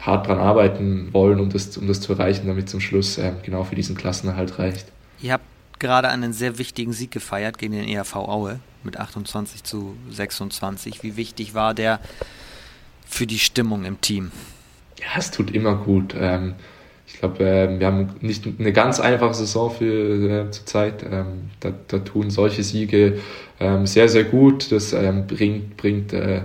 hart 0.00 0.28
dran 0.28 0.38
arbeiten 0.38 1.12
wollen, 1.12 1.40
um 1.40 1.50
das, 1.50 1.76
um 1.76 1.86
das 1.86 2.00
zu 2.00 2.12
erreichen, 2.12 2.46
damit 2.46 2.68
zum 2.68 2.80
Schluss 2.80 3.18
äh, 3.18 3.32
genau 3.42 3.64
für 3.64 3.74
diesen 3.74 3.96
Klassenerhalt 3.96 4.58
reicht. 4.58 4.86
Ihr 5.20 5.32
habt 5.32 5.44
gerade 5.78 6.08
einen 6.08 6.32
sehr 6.32 6.58
wichtigen 6.58 6.92
Sieg 6.92 7.10
gefeiert 7.10 7.58
gegen 7.58 7.72
den 7.72 7.88
ERV 7.88 8.16
Aue 8.16 8.60
mit 8.84 8.98
28 8.98 9.64
zu 9.64 9.96
26. 10.10 11.02
Wie 11.02 11.16
wichtig 11.16 11.54
war 11.54 11.74
der 11.74 12.00
für 13.06 13.26
die 13.26 13.38
Stimmung 13.38 13.84
im 13.84 14.00
Team? 14.00 14.30
Ja, 14.98 15.18
es 15.18 15.30
tut 15.30 15.50
immer 15.50 15.76
gut. 15.76 16.14
Ähm, 16.18 16.54
ich 17.06 17.20
glaube, 17.20 17.44
äh, 17.44 17.78
wir 17.78 17.86
haben 17.86 18.10
nicht 18.20 18.46
eine 18.58 18.72
ganz 18.72 19.00
einfache 19.00 19.34
Saison 19.34 19.70
für 19.70 20.46
äh, 20.46 20.50
zur 20.50 20.66
Zeit. 20.66 21.04
Ähm, 21.08 21.50
da, 21.60 21.72
da, 21.88 21.98
tun 21.98 22.30
solche 22.30 22.62
Siege 22.62 23.20
ähm, 23.60 23.86
sehr, 23.86 24.08
sehr 24.08 24.24
gut. 24.24 24.70
Das 24.72 24.92
ähm, 24.92 25.26
bringt, 25.26 25.76
bringt 25.76 26.12
äh, 26.12 26.42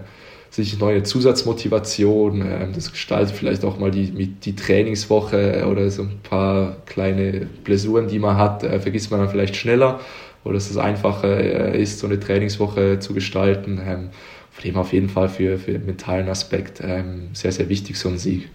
sich 0.54 0.78
neue 0.78 1.01
Zusatzmotivation, 1.01 2.41
äh, 2.43 2.72
das 2.72 2.91
gestaltet 2.91 3.36
vielleicht 3.36 3.66
auch 3.66 3.80
mal 3.80 3.89
die, 3.89 4.28
die 4.28 4.56
Trainingswoche 4.56 5.66
oder 5.68 5.89
so 5.89 6.04
ein 6.04 6.20
paar 6.22 6.78
kleine 6.86 7.47
Blessuren, 7.64 8.08
die 8.08 8.20
man 8.20 8.38
hat, 8.38 8.64
äh, 8.64 8.80
vergisst 8.80 9.10
man 9.10 9.20
dann 9.20 9.30
vielleicht 9.30 9.56
schneller 9.56 9.99
oder 10.43 10.56
dass 10.56 10.70
es 10.70 10.78
einfacher 10.78 11.38
äh, 11.38 11.82
ist, 11.82 11.99
so 11.99 12.08
eine 12.08 12.20
Trainingswoche 12.20 12.99
zu 12.99 13.14
gestalten. 13.14 13.82
Ähm, 13.84 14.10
von 14.51 14.64
dem 14.64 14.78
auf 14.78 14.93
jeden 14.93 15.10
Fall 15.10 15.30
für, 15.30 15.58
für 15.58 15.72
den 15.72 15.88
mentalen 15.88 16.30
Aspekt 16.30 16.80
ähm, 16.84 17.30
sehr, 17.34 17.51
sehr 17.51 17.70
wichtig, 17.70 17.97
so 17.97 18.10
ein 18.10 18.20
Sieg. 18.20 18.49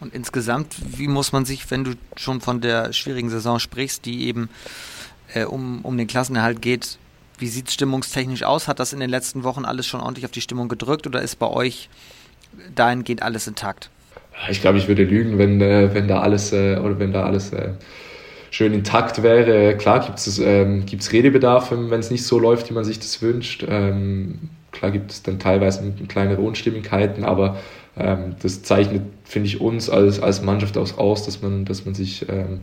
Und 0.00 0.14
insgesamt, 0.14 0.74
wie 0.96 1.06
muss 1.06 1.32
man 1.32 1.44
sich, 1.44 1.70
wenn 1.70 1.84
du 1.84 1.92
schon 2.16 2.40
von 2.40 2.62
der 2.62 2.94
schwierigen 2.94 3.28
Saison 3.28 3.58
sprichst, 3.58 4.06
die 4.06 4.26
eben 4.26 4.48
äh, 5.34 5.44
um, 5.44 5.82
um 5.82 5.98
den 5.98 6.06
Klassenerhalt 6.06 6.62
geht, 6.62 6.98
wie 7.38 7.48
sieht 7.48 7.68
es 7.68 7.74
stimmungstechnisch 7.74 8.42
aus? 8.42 8.68
Hat 8.68 8.80
das 8.80 8.92
in 8.92 9.00
den 9.00 9.10
letzten 9.10 9.44
Wochen 9.44 9.64
alles 9.64 9.86
schon 9.86 10.00
ordentlich 10.00 10.24
auf 10.24 10.30
die 10.30 10.40
Stimmung 10.40 10.68
gedrückt 10.68 11.06
oder 11.06 11.22
ist 11.22 11.38
bei 11.38 11.48
euch 11.48 11.88
dahingehend 12.74 13.22
alles 13.22 13.46
intakt? 13.46 13.90
Ich 14.50 14.60
glaube, 14.60 14.78
ich 14.78 14.88
würde 14.88 15.04
lügen, 15.04 15.38
wenn, 15.38 15.60
äh, 15.60 15.94
wenn 15.94 16.08
da 16.08 16.20
alles 16.20 16.52
äh, 16.52 16.76
oder 16.76 16.98
wenn 16.98 17.12
da 17.12 17.24
alles 17.24 17.52
äh, 17.52 17.70
schön 18.50 18.72
intakt 18.72 19.22
wäre. 19.22 19.76
Klar 19.76 20.00
gibt 20.00 20.18
es 20.18 20.38
ähm, 20.38 20.84
Redebedarf, 21.12 21.70
wenn 21.70 22.00
es 22.00 22.10
nicht 22.10 22.24
so 22.24 22.38
läuft, 22.38 22.70
wie 22.70 22.74
man 22.74 22.84
sich 22.84 22.98
das 22.98 23.22
wünscht. 23.22 23.64
Ähm, 23.68 24.50
klar 24.72 24.90
gibt 24.90 25.10
es 25.10 25.22
dann 25.22 25.38
teilweise 25.38 25.92
kleinere 26.08 26.40
Unstimmigkeiten, 26.40 27.24
aber 27.24 27.56
ähm, 27.96 28.36
das 28.42 28.62
zeichnet, 28.62 29.02
finde 29.24 29.48
ich, 29.48 29.60
uns 29.60 29.88
als, 29.88 30.20
als 30.20 30.42
Mannschaft 30.42 30.76
aus, 30.76 30.98
aus, 30.98 31.24
dass 31.24 31.42
man, 31.42 31.64
dass 31.64 31.84
man 31.84 31.94
sich 31.94 32.28
ähm, 32.28 32.60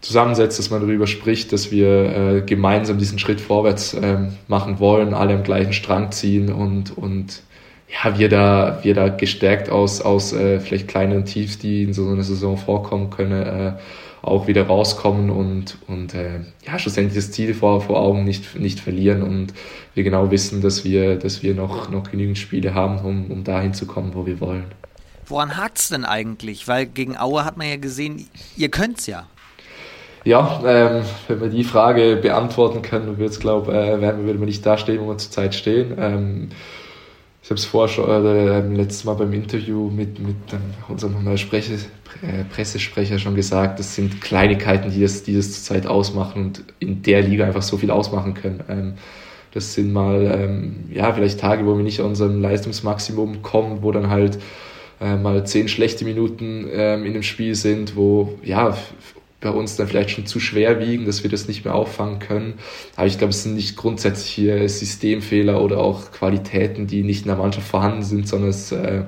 zusammensetzt, 0.00 0.58
dass 0.58 0.70
man 0.70 0.80
darüber 0.80 1.06
spricht, 1.06 1.52
dass 1.52 1.70
wir 1.70 1.88
äh, 1.88 2.42
gemeinsam 2.42 2.98
diesen 2.98 3.18
Schritt 3.18 3.40
vorwärts 3.40 3.94
äh, 3.94 4.18
machen 4.48 4.78
wollen, 4.78 5.14
alle 5.14 5.34
am 5.34 5.42
gleichen 5.42 5.72
Strang 5.72 6.12
ziehen 6.12 6.52
und, 6.52 6.96
und 6.96 7.42
ja, 7.88 8.18
wir 8.18 8.28
da, 8.28 8.80
wir 8.82 8.94
da 8.94 9.08
gestärkt 9.08 9.70
aus, 9.70 10.00
aus 10.00 10.32
äh, 10.32 10.60
vielleicht 10.60 10.88
kleinen 10.88 11.24
Tiefs, 11.24 11.58
die 11.58 11.84
in 11.84 11.92
so 11.92 12.08
einer 12.08 12.22
Saison 12.22 12.56
vorkommen 12.56 13.10
können, 13.10 13.42
äh, 13.42 13.72
auch 14.22 14.48
wieder 14.48 14.66
rauskommen 14.66 15.30
und, 15.30 15.78
und 15.86 16.14
äh, 16.14 16.40
ja, 16.66 16.78
schlussendlich 16.78 17.14
das 17.14 17.30
Ziel 17.30 17.54
vor, 17.54 17.80
vor 17.80 18.00
Augen 18.00 18.24
nicht, 18.24 18.58
nicht 18.58 18.80
verlieren 18.80 19.22
und 19.22 19.54
wir 19.94 20.02
genau 20.02 20.30
wissen, 20.32 20.60
dass 20.60 20.84
wir, 20.84 21.16
dass 21.16 21.44
wir 21.44 21.54
noch, 21.54 21.90
noch 21.90 22.10
genügend 22.10 22.36
Spiele 22.36 22.74
haben, 22.74 22.98
um, 22.98 23.30
um 23.30 23.44
dahin 23.44 23.72
zu 23.72 23.86
kommen, 23.86 24.14
wo 24.14 24.26
wir 24.26 24.40
wollen. 24.40 24.64
Woran 25.26 25.56
hakt 25.56 25.78
es 25.78 25.88
denn 25.88 26.04
eigentlich? 26.04 26.66
Weil 26.66 26.86
gegen 26.86 27.16
Aue 27.16 27.44
hat 27.44 27.56
man 27.56 27.68
ja 27.68 27.76
gesehen, 27.76 28.28
ihr 28.56 28.68
könnt's 28.68 29.06
ja. 29.06 29.26
Ja, 30.26 30.60
ähm, 30.66 31.04
wenn 31.28 31.40
wir 31.40 31.48
die 31.50 31.62
Frage 31.62 32.16
beantworten 32.16 32.82
können, 32.82 33.16
würde, 33.16 33.38
glaub, 33.38 33.68
äh, 33.68 34.00
würde 34.00 34.38
man 34.40 34.46
nicht 34.46 34.66
da 34.66 34.76
stehen, 34.76 35.00
wo 35.00 35.06
wir 35.06 35.18
zurzeit 35.18 35.54
stehen. 35.54 35.94
Ähm, 36.00 36.48
ich 37.44 37.48
habe 37.48 37.60
es 37.60 37.64
vorher 37.64 37.88
schon 37.88 38.26
äh, 38.26 38.60
letztes 38.74 39.04
Mal 39.04 39.14
beim 39.14 39.32
Interview 39.32 39.88
mit, 39.88 40.18
mit 40.18 40.34
ähm, 40.52 40.74
unserem 40.88 41.36
Sprecher, 41.36 41.74
äh, 41.74 42.42
Pressesprecher 42.52 43.20
schon 43.20 43.36
gesagt, 43.36 43.78
das 43.78 43.94
sind 43.94 44.20
Kleinigkeiten, 44.20 44.90
die 44.90 45.00
das, 45.00 45.22
die 45.22 45.36
das 45.36 45.52
zurzeit 45.62 45.86
ausmachen 45.86 46.46
und 46.46 46.64
in 46.80 47.02
der 47.02 47.22
Liga 47.22 47.44
einfach 47.44 47.62
so 47.62 47.76
viel 47.76 47.92
ausmachen 47.92 48.34
können. 48.34 48.64
Ähm, 48.68 48.94
das 49.54 49.74
sind 49.74 49.92
mal, 49.92 50.26
ähm, 50.26 50.90
ja, 50.92 51.12
vielleicht 51.12 51.38
Tage, 51.38 51.64
wo 51.64 51.76
wir 51.76 51.84
nicht 51.84 52.00
an 52.00 52.06
unserem 52.06 52.42
Leistungsmaximum 52.42 53.42
kommen, 53.42 53.78
wo 53.82 53.92
dann 53.92 54.10
halt 54.10 54.38
äh, 55.00 55.14
mal 55.14 55.46
zehn 55.46 55.68
schlechte 55.68 56.04
Minuten 56.04 56.66
ähm, 56.72 57.06
in 57.06 57.12
dem 57.12 57.22
Spiel 57.22 57.54
sind, 57.54 57.94
wo, 57.94 58.36
ja, 58.42 58.76
bei 59.40 59.50
uns 59.50 59.76
dann 59.76 59.86
vielleicht 59.86 60.10
schon 60.10 60.26
zu 60.26 60.40
schwer 60.40 60.80
wiegen, 60.80 61.04
dass 61.04 61.22
wir 61.22 61.30
das 61.30 61.46
nicht 61.46 61.64
mehr 61.64 61.74
auffangen 61.74 62.18
können. 62.18 62.54
Aber 62.96 63.06
ich 63.06 63.18
glaube, 63.18 63.30
es 63.30 63.42
sind 63.42 63.54
nicht 63.54 63.76
grundsätzlich 63.76 64.30
hier 64.30 64.68
Systemfehler 64.68 65.60
oder 65.60 65.78
auch 65.78 66.10
Qualitäten, 66.10 66.86
die 66.86 67.02
nicht 67.02 67.22
in 67.22 67.28
der 67.28 67.36
Mannschaft 67.36 67.68
vorhanden 67.68 68.02
sind, 68.02 68.26
sondern 68.26 68.50
es 68.50 68.72
äh, 68.72 69.02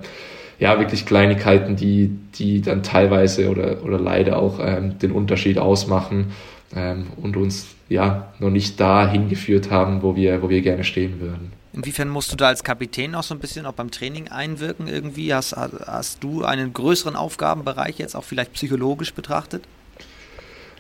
ja 0.59 0.79
wirklich 0.79 1.07
Kleinigkeiten, 1.07 1.77
die, 1.77 2.11
die 2.35 2.61
dann 2.61 2.83
teilweise 2.83 3.49
oder, 3.49 3.83
oder 3.83 3.99
leider 3.99 4.39
auch 4.39 4.61
ähm, 4.61 4.99
den 4.99 5.13
Unterschied 5.13 5.59
ausmachen 5.59 6.33
ähm, 6.77 7.07
und 7.17 7.37
uns 7.37 7.69
ja 7.89 8.33
noch 8.39 8.51
nicht 8.51 8.79
da 8.79 9.11
hingeführt 9.11 9.71
haben, 9.71 10.03
wo 10.03 10.15
wir, 10.15 10.43
wo 10.43 10.51
wir 10.51 10.61
gerne 10.61 10.85
stehen 10.85 11.21
würden. 11.21 11.53
Inwiefern 11.73 12.09
musst 12.09 12.33
du 12.33 12.37
da 12.37 12.49
als 12.49 12.65
Kapitän 12.65 13.15
auch 13.15 13.23
so 13.23 13.35
ein 13.35 13.41
bisschen 13.41 13.65
auch 13.65 13.73
beim 13.73 13.91
Training 13.91 14.29
einwirken 14.29 14.89
irgendwie? 14.89 15.33
Hast, 15.33 15.55
hast 15.57 16.25
du 16.25 16.45
einen 16.45 16.73
größeren 16.73 17.15
Aufgabenbereich 17.15 17.99
jetzt 17.99 18.17
auch 18.17 18.25
vielleicht 18.25 18.55
psychologisch 18.55 19.15
betrachtet? 19.15 19.63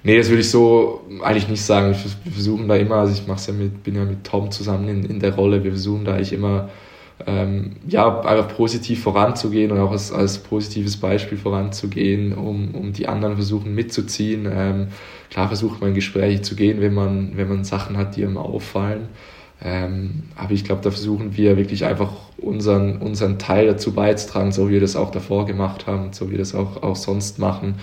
Nee, 0.04 0.16
das 0.16 0.28
würde 0.28 0.40
ich 0.40 0.50
so 0.50 1.02
eigentlich 1.22 1.48
nicht 1.48 1.62
sagen. 1.62 1.94
Wir 2.24 2.32
versuchen 2.32 2.68
da 2.68 2.76
immer, 2.76 2.96
also 2.96 3.12
ich 3.12 3.26
mache 3.26 3.40
ja 3.48 3.52
mit, 3.52 3.82
bin 3.82 3.96
ja 3.96 4.04
mit 4.04 4.24
Tom 4.24 4.50
zusammen 4.50 4.88
in, 4.88 5.04
in 5.04 5.20
der 5.20 5.34
Rolle, 5.34 5.64
wir 5.64 5.72
versuchen 5.72 6.04
da 6.04 6.14
eigentlich 6.14 6.32
immer 6.32 6.68
ähm, 7.26 7.76
ja, 7.88 8.20
einfach 8.20 8.54
positiv 8.56 9.02
voranzugehen 9.02 9.72
und 9.72 9.78
auch 9.78 9.90
als, 9.90 10.12
als 10.12 10.38
positives 10.38 10.96
Beispiel 10.96 11.36
voranzugehen, 11.36 12.32
um, 12.32 12.74
um 12.74 12.92
die 12.92 13.08
anderen 13.08 13.34
versuchen 13.34 13.74
mitzuziehen. 13.74 14.48
Ähm, 14.50 14.88
klar 15.30 15.48
versucht 15.48 15.80
man 15.80 15.90
in 15.90 15.94
Gespräche 15.94 16.42
zu 16.42 16.54
gehen, 16.54 16.80
wenn 16.80 16.94
man, 16.94 17.36
wenn 17.36 17.48
man 17.48 17.64
Sachen 17.64 17.96
hat, 17.96 18.16
die 18.16 18.24
einem 18.24 18.36
auffallen. 18.36 19.08
Ähm, 19.60 20.24
aber 20.36 20.52
ich 20.52 20.62
glaube, 20.62 20.82
da 20.82 20.90
versuchen 20.92 21.36
wir 21.36 21.56
wirklich 21.56 21.84
einfach 21.84 22.12
unseren, 22.36 22.98
unseren 22.98 23.40
Teil 23.40 23.66
dazu 23.66 23.92
beizutragen, 23.92 24.52
so 24.52 24.68
wie 24.68 24.74
wir 24.74 24.80
das 24.80 24.94
auch 24.94 25.10
davor 25.10 25.46
gemacht 25.46 25.88
haben, 25.88 26.12
so 26.12 26.28
wie 26.28 26.32
wir 26.32 26.38
das 26.38 26.54
auch, 26.54 26.82
auch 26.84 26.94
sonst 26.94 27.40
machen. 27.40 27.74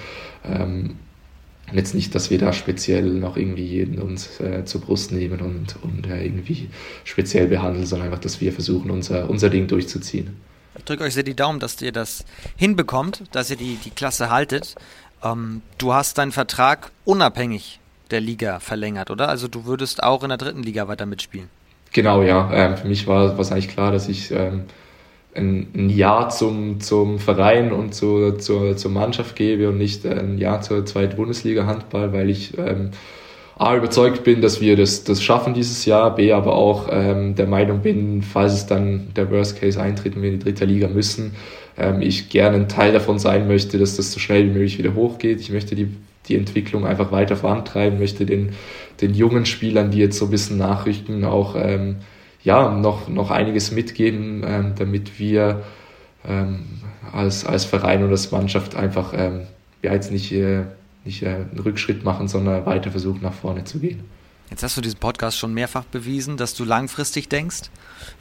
Ähm, 0.46 0.92
jetzt 1.74 1.96
nicht, 1.96 2.14
dass 2.14 2.30
wir 2.30 2.38
da 2.38 2.54
speziell 2.54 3.06
noch 3.06 3.38
irgendwie 3.38 3.66
jeden 3.66 4.00
uns 4.00 4.40
äh, 4.40 4.66
zur 4.66 4.82
Brust 4.82 5.12
nehmen 5.12 5.42
und, 5.42 5.76
und 5.82 6.08
äh, 6.08 6.24
irgendwie 6.24 6.70
speziell 7.04 7.48
behandeln, 7.48 7.86
sondern 7.86 8.08
einfach, 8.08 8.22
dass 8.22 8.42
wir 8.42 8.54
versuchen, 8.54 8.92
unser, 8.92 9.30
unser 9.30 9.50
Ding 9.50 9.68
durchzuziehen. 9.68 10.36
Ich 10.78 10.84
drücke 10.84 11.04
euch 11.04 11.14
sehr 11.14 11.24
die 11.24 11.36
Daumen, 11.36 11.60
dass 11.60 11.82
ihr 11.82 11.92
das 11.92 12.26
hinbekommt, 12.56 13.24
dass 13.32 13.50
ihr 13.50 13.56
die, 13.56 13.78
die 13.84 13.92
Klasse 13.92 14.30
haltet. 14.30 14.76
Ähm, 15.24 15.62
du 15.78 15.94
hast 15.94 16.18
deinen 16.18 16.32
Vertrag 16.32 16.92
unabhängig 17.06 17.80
der 18.12 18.22
Liga 18.22 18.60
verlängert, 18.60 19.10
oder? 19.10 19.30
Also 19.30 19.48
du 19.48 19.66
würdest 19.66 20.04
auch 20.04 20.24
in 20.24 20.30
der 20.30 20.38
dritten 20.38 20.64
Liga 20.64 20.88
weiter 20.88 21.06
mitspielen. 21.06 21.50
Genau, 21.94 22.22
ja. 22.22 22.52
Ähm, 22.54 22.78
für 22.78 22.88
mich 22.88 23.08
war 23.08 23.40
es 23.40 23.52
eigentlich 23.52 23.70
klar, 23.70 23.92
dass 23.92 24.10
ich 24.10 24.30
ähm, 24.32 24.66
ein, 25.36 25.68
ein 25.76 25.90
Jahr 25.90 26.30
zum, 26.30 26.80
zum 26.80 27.20
Verein 27.20 27.72
und 27.72 27.94
zu, 27.94 28.34
zur, 28.34 28.78
zur 28.78 28.92
Mannschaft 28.92 29.36
gebe 29.36 29.70
und 29.70 29.78
nicht 29.78 30.06
ein 30.06 30.38
Jahr 30.38 30.62
zur 30.62 30.86
zweiten 30.86 31.16
Bundesliga 31.16 31.66
Handball, 31.66 32.14
weil 32.14 32.30
ich 32.30 32.58
ähm, 32.58 32.92
A, 33.58 33.76
überzeugt 33.76 34.24
bin, 34.24 34.42
dass 34.42 34.60
wir 34.60 34.76
das, 34.76 35.06
das 35.06 35.24
schaffen 35.24 35.54
dieses 35.54 35.86
Jahr, 35.86 36.14
B, 36.16 36.34
aber 36.34 36.56
auch 36.56 36.90
ähm, 36.92 37.36
der 37.36 37.48
Meinung 37.48 37.80
bin, 37.80 38.22
falls 38.22 38.54
es 38.54 38.66
dann 38.66 39.08
der 39.16 39.32
Worst 39.32 39.60
Case 39.60 39.82
eintritt 39.82 40.16
und 40.16 40.24
wir 40.24 40.32
in 40.32 40.40
die 40.40 40.44
dritte 40.44 40.66
Liga 40.66 40.90
müssen, 40.90 41.36
ähm, 41.78 42.02
ich 42.02 42.30
gerne 42.30 42.58
ein 42.58 42.68
Teil 42.68 42.92
davon 42.92 43.18
sein 43.18 43.48
möchte, 43.48 43.78
dass 43.78 43.96
das 43.96 44.12
so 44.12 44.20
schnell 44.20 44.46
wie 44.46 44.52
möglich 44.52 44.78
wieder 44.78 44.94
hochgeht. 44.94 45.40
Ich 45.40 45.52
möchte 45.52 45.76
die, 45.76 45.88
die 46.28 46.36
Entwicklung 46.36 46.86
einfach 46.86 47.14
weiter 47.14 47.38
vorantreiben, 47.38 47.98
möchte 47.98 48.26
den, 48.26 48.50
den 49.00 49.14
jungen 49.14 49.46
Spielern, 49.46 49.90
die 49.90 50.00
jetzt 50.00 50.18
so 50.18 50.26
ein 50.26 50.32
bisschen 50.32 50.58
nachrichten, 50.58 51.24
auch 51.24 51.56
ähm, 51.58 51.98
ja, 52.46 52.70
noch, 52.70 53.10
noch 53.10 53.32
einiges 53.32 53.72
mitgeben, 53.72 54.44
ähm, 54.48 54.74
damit 54.78 55.20
wir 55.20 55.64
ähm, 56.26 56.60
als, 57.12 57.46
als 57.46 57.66
Verein 57.66 58.04
und 58.04 58.12
als 58.12 58.32
Mannschaft 58.32 58.76
einfach 58.76 59.14
ähm, 59.16 59.42
ja, 59.82 59.94
jetzt 59.94 60.12
nicht, 60.12 60.32
äh, 60.32 60.64
nicht 61.04 61.24
äh, 61.24 61.28
einen 61.28 61.60
Rückschritt 61.60 62.04
machen, 62.04 62.28
sondern 62.28 62.66
weiter 62.66 62.92
versuchen, 62.92 63.22
nach 63.22 63.34
vorne 63.34 63.64
zu 63.64 63.80
gehen. 63.80 64.04
Jetzt 64.52 64.62
hast 64.62 64.78
du 64.78 64.82
diesen 64.82 65.00
Podcast 65.00 65.40
schon 65.40 65.56
mehrfach 65.56 65.86
bewiesen, 65.86 66.38
dass 66.38 66.54
du 66.54 66.66
langfristig 66.66 67.30
denkst. 67.30 67.72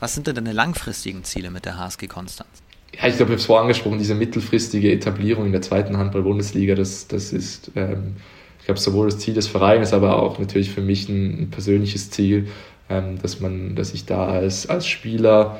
Was 0.01 0.14
sind 0.14 0.27
denn 0.27 0.37
deine 0.37 0.53
langfristigen 0.53 1.22
Ziele 1.22 1.51
mit 1.51 1.66
der 1.66 1.79
HSG 1.79 2.07
Konstanz? 2.07 2.49
Ja, 2.95 3.09
ich 3.09 3.16
glaube, 3.16 3.33
ich 3.33 3.35
habe 3.35 3.35
es 3.35 3.45
vorher 3.45 3.62
angesprochen, 3.62 3.99
diese 3.99 4.14
mittelfristige 4.14 4.91
Etablierung 4.91 5.45
in 5.47 5.53
der 5.53 5.61
zweiten 5.61 5.99
Handball-Bundesliga, 5.99 6.75
das, 6.75 7.09
das 7.09 7.33
ist, 7.33 7.72
ähm, 7.77 8.16
ich 8.59 8.64
glaube, 8.64 8.81
sowohl 8.81 9.11
das 9.11 9.18
Ziel 9.18 9.35
des 9.35 9.49
Vereins, 9.49 9.93
aber 9.93 10.22
auch 10.22 10.39
natürlich 10.39 10.70
für 10.70 10.81
mich 10.81 11.11
ein, 11.11 11.43
ein 11.43 11.51
persönliches 11.51 12.11
Ziel, 12.11 12.49
ähm, 12.89 13.18
dass 13.20 13.41
man, 13.41 13.74
dass 13.76 13.95
ich 13.95 14.07
da 14.07 14.26
als, 14.26 14.68
als 14.68 14.87
Spieler 14.87 15.59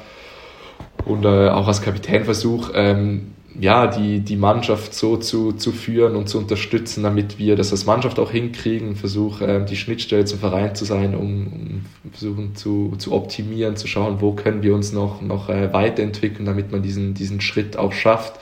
und 1.05 1.25
äh, 1.25 1.49
auch 1.49 1.69
als 1.69 1.83
Kapitän 1.83 2.25
versuche, 2.25 2.73
ähm, 2.75 3.33
ja, 3.59 3.87
die, 3.87 4.21
die 4.21 4.37
Mannschaft 4.37 4.95
so 4.95 5.17
zu, 5.17 5.53
zu 5.53 5.71
führen 5.71 6.17
und 6.17 6.29
zu 6.29 6.39
unterstützen, 6.39 7.05
damit 7.05 7.39
wir 7.39 7.55
das 7.55 7.71
als 7.71 7.87
Mannschaft 7.87 8.19
auch 8.19 8.31
hinkriegen, 8.31 8.97
versuche 8.97 9.47
äh, 9.47 9.65
die 9.65 9.77
Schnittstelle 9.77 10.25
zum 10.25 10.41
Verein 10.41 10.75
zu 10.75 10.85
sein, 10.85 11.15
um, 11.15 11.47
um 11.47 12.11
versuchen 12.11 12.57
zu, 12.57 12.95
zu 12.99 13.13
optimieren, 13.13 13.77
zu 13.77 13.87
schauen, 13.87 14.21
wo 14.21 14.33
können 14.33 14.63
wir 14.63 14.75
uns 14.75 14.93
noch, 14.93 15.23
noch 15.23 15.49
äh, 15.49 15.73
weiterentwickeln, 15.73 16.47
damit 16.47 16.73
man 16.73 16.83
diesen, 16.83 17.15
diesen 17.15 17.41
Schritt 17.41 17.77
auch 17.77 17.93
schafft. 17.93 18.41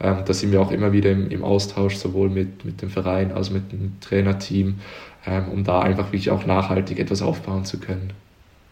Ähm, 0.00 0.18
da 0.24 0.32
sind 0.32 0.52
wir 0.52 0.60
auch 0.60 0.70
immer 0.70 0.92
wieder 0.92 1.10
im, 1.10 1.30
im 1.30 1.42
Austausch, 1.42 1.96
sowohl 1.96 2.28
mit, 2.28 2.64
mit 2.64 2.82
dem 2.82 2.90
Verein 2.90 3.32
als 3.32 3.50
mit 3.50 3.72
dem 3.72 3.98
Trainerteam, 4.00 4.68
ähm, 4.68 4.76
um 5.26 5.64
da 5.64 5.80
einfach 5.80 6.06
wirklich 6.06 6.30
auch 6.30 6.46
nachhaltig 6.46 6.98
etwas 6.98 7.22
aufbauen 7.22 7.64
zu 7.64 7.78
können. 7.78 8.12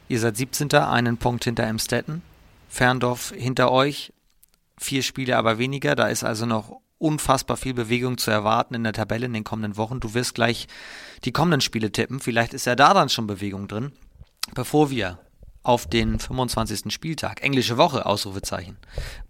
Ihr 0.08 0.18
seid 0.18 0.36
17. 0.36 0.72
einen 0.74 1.18
Punkt 1.18 1.44
hinter 1.44 1.64
Emstetten. 1.64 2.22
Ferndorf 2.68 3.32
hinter 3.36 3.70
euch. 3.70 4.12
Vier 4.78 5.02
Spiele 5.02 5.36
aber 5.36 5.58
weniger. 5.58 5.94
Da 5.94 6.08
ist 6.08 6.24
also 6.24 6.46
noch 6.46 6.80
unfassbar 6.98 7.56
viel 7.56 7.74
Bewegung 7.74 8.18
zu 8.18 8.30
erwarten 8.30 8.74
in 8.74 8.84
der 8.84 8.92
Tabelle 8.92 9.26
in 9.26 9.32
den 9.32 9.44
kommenden 9.44 9.76
Wochen. 9.76 10.00
Du 10.00 10.14
wirst 10.14 10.34
gleich 10.34 10.68
die 11.24 11.32
kommenden 11.32 11.60
Spiele 11.60 11.92
tippen. 11.92 12.20
Vielleicht 12.20 12.54
ist 12.54 12.66
ja 12.66 12.76
da 12.76 12.92
dann 12.94 13.08
schon 13.08 13.26
Bewegung 13.26 13.68
drin. 13.68 13.92
Bevor 14.54 14.90
wir 14.90 15.18
auf 15.62 15.86
den 15.86 16.18
25. 16.18 16.92
Spieltag, 16.92 17.42
englische 17.42 17.76
Woche, 17.76 18.06
Ausrufezeichen, 18.06 18.76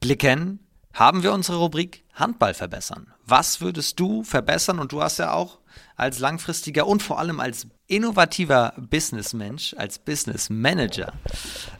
blicken, 0.01 0.61
haben 0.93 1.23
wir 1.23 1.33
unsere 1.33 1.59
Rubrik 1.59 2.05
Handball 2.15 2.55
verbessern. 2.55 3.13
Was 3.25 3.61
würdest 3.61 4.01
du 4.01 4.25
verbessern? 4.25 4.79
Und 4.79 4.93
du 4.93 5.03
hast 5.03 5.19
ja 5.19 5.33
auch 5.33 5.59
als 6.01 6.19
langfristiger 6.19 6.87
und 6.87 7.03
vor 7.03 7.19
allem 7.19 7.41
als 7.41 7.67
innovativer 7.87 8.73
Businessmensch, 8.77 9.75
als 9.77 9.99
Business 9.99 10.49
Manager. 10.49 11.13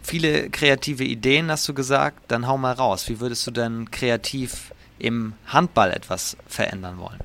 Viele 0.03 0.51
kreative 0.51 1.05
Ideen 1.05 1.51
hast 1.51 1.69
du 1.69 1.75
gesagt, 1.75 2.31
dann 2.31 2.47
hau 2.47 2.59
mal 2.59 2.73
raus. 2.73 3.09
Wie 3.09 3.21
würdest 3.21 3.47
du 3.47 3.51
denn 3.51 3.91
kreativ 3.91 4.73
im 4.99 5.33
Handball 5.47 5.91
etwas 5.91 6.37
verändern 6.47 6.99
wollen? 6.99 7.19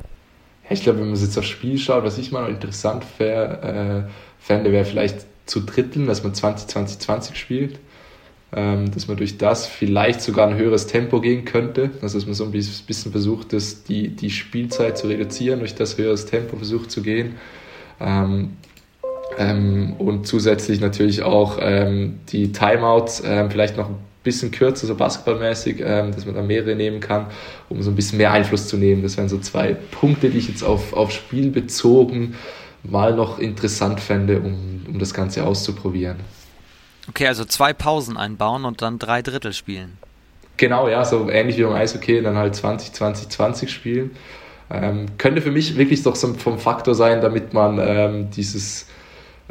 ich 0.68 0.82
glaube, 0.82 1.00
wenn 1.00 1.12
man 1.12 1.20
jetzt 1.20 1.38
aufs 1.38 1.48
Spiel 1.48 1.78
schaut, 1.78 2.04
was 2.04 2.18
ich 2.18 2.32
mal 2.32 2.50
interessant 2.50 3.04
fände, 3.04 4.10
äh, 4.48 4.72
wäre 4.72 4.86
vielleicht 4.86 5.26
zu 5.46 5.60
dritteln, 5.60 6.08
dass 6.08 6.24
man 6.24 6.34
20-20-20 6.34 7.36
spielt. 7.36 7.80
Ähm, 8.54 8.92
dass 8.92 9.08
man 9.08 9.18
durch 9.18 9.38
das 9.38 9.66
vielleicht 9.68 10.22
sogar 10.22 10.48
ein 10.48 10.56
höheres 10.56 10.88
Tempo 10.88 11.20
gehen 11.20 11.46
könnte. 11.46 11.90
Also 12.02 12.18
dass 12.18 12.26
man 12.26 12.36
so 12.36 12.46
ein 12.46 12.52
bisschen 12.52 13.12
versucht, 13.12 13.54
das, 13.54 13.84
die, 13.84 14.10
die 14.10 14.30
Spielzeit 14.30 14.98
zu 14.98 15.08
reduzieren, 15.08 15.60
durch 15.60 15.76
das 15.76 15.98
höheres 15.98 16.26
Tempo 16.26 16.56
versucht 16.56 16.92
zu 16.92 17.02
gehen. 17.02 17.36
Ähm, 18.00 18.52
ähm, 19.38 19.96
und 19.98 20.28
zusätzlich 20.28 20.80
natürlich 20.80 21.24
auch 21.24 21.58
ähm, 21.60 22.20
die 22.30 22.52
Timeouts 22.52 23.24
ähm, 23.26 23.50
vielleicht 23.52 23.78
noch 23.78 23.90
ein 23.90 23.98
bisschen 24.24 24.52
kürzer, 24.52 24.88
so 24.88 24.96
basketballmäßig, 24.96 25.82
ähm, 25.84 26.12
dass 26.14 26.26
man 26.26 26.36
da 26.36 26.42
mehrere 26.42 26.76
nehmen 26.76 27.00
kann, 27.00 27.28
um 27.68 27.82
so 27.82 27.92
ein 27.92 27.96
bisschen 27.96 28.18
mehr 28.18 28.32
Einfluss 28.32 28.68
zu 28.68 28.78
nehmen. 28.78 29.04
Das 29.04 29.18
wären 29.18 29.28
so 29.28 29.40
zwei 29.40 29.74
Punkte, 29.74 30.30
die 30.30 30.38
ich 30.38 30.48
jetzt 30.48 30.64
auf, 30.64 30.94
auf 30.94 31.12
Spiel 31.12 31.50
bezogen 31.52 32.36
mal 32.84 33.16
noch 33.16 33.40
interessant 33.40 34.00
fände, 34.00 34.40
um, 34.40 34.86
um 34.88 35.00
das 35.00 35.14
Ganze 35.14 35.46
auszuprobieren. 35.46 36.18
Okay, 37.10 37.28
also 37.28 37.46
zwei 37.46 37.74
Pausen 37.74 38.18
einbauen 38.18 38.66
und 38.66 38.82
dann 38.82 39.00
drei 39.00 39.22
Drittel 39.22 39.54
spielen. 39.54 39.98
Genau, 40.58 40.88
ja, 40.88 41.04
so 41.04 41.30
ähnlich 41.30 41.58
wie 41.58 41.64
beim 41.64 41.74
Eishockey, 41.74 42.22
dann 42.22 42.38
halt 42.38 42.56
20, 42.56 42.94
20, 42.94 43.30
20 43.30 43.72
spielen. 43.72 44.12
Ähm, 44.70 45.06
könnte 45.18 45.42
für 45.42 45.52
mich 45.52 45.78
wirklich 45.78 46.02
doch 46.04 46.16
so 46.16 46.34
vom 46.34 46.58
Faktor 46.58 46.96
sein, 46.96 47.22
damit 47.22 47.54
man 47.54 47.78
ähm, 47.80 48.32
dieses, 48.32 48.88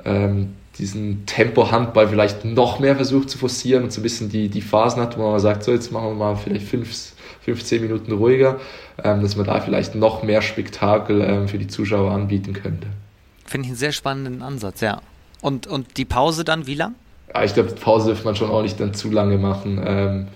ähm, 0.05 0.55
diesen 0.78 1.24
Tempo-Handball 1.26 2.09
vielleicht 2.09 2.44
noch 2.44 2.80
mehr 2.80 2.96
versucht 2.96 3.30
zu 3.30 3.38
forcieren 3.38 3.84
und 3.84 3.92
so 3.92 4.00
ein 4.00 4.02
bisschen 4.02 4.28
die, 4.28 4.48
die 4.48 4.62
Phasen 4.62 5.00
hat, 5.00 5.16
wo 5.16 5.30
man 5.30 5.38
sagt, 5.38 5.62
so 5.62 5.72
jetzt 5.72 5.92
machen 5.92 6.09
wir 6.09 6.14
mal 6.14 6.36
vielleicht 6.36 6.66
5, 6.66 7.12
15 7.42 7.82
Minuten 7.82 8.12
ruhiger, 8.12 8.59
ähm, 9.02 9.22
dass 9.22 9.36
man 9.36 9.46
da 9.46 9.61
vielleicht 9.61 9.94
noch 9.94 10.22
mehr 10.22 10.42
Spektakel 10.42 11.20
ähm, 11.20 11.48
für 11.48 11.59
die 11.59 11.68
Zuschauer 11.68 12.11
anbieten 12.11 12.55
könnte. 12.55 12.88
Finde 13.44 13.66
ich 13.66 13.70
einen 13.70 13.78
sehr 13.78 13.92
spannenden 13.92 14.42
Ansatz, 14.42 14.80
ja. 14.80 15.00
Und, 15.42 15.66
und 15.66 15.98
die 15.98 16.07
Pause 16.07 16.42
dann 16.42 16.66
wie 16.66 16.74
lang? 16.74 16.94
Ja, 17.35 17.43
ich 17.43 17.55
glaube, 17.55 17.72
Pause 17.72 18.09
dürfte 18.09 18.24
man 18.24 18.37
schon 18.37 18.51
auch 18.51 18.62
nicht 18.62 18.78
dann 18.78 18.95
zu 18.95 19.11
lange 19.11 19.39
machen. 19.39 19.82
Ähm, 19.85 20.28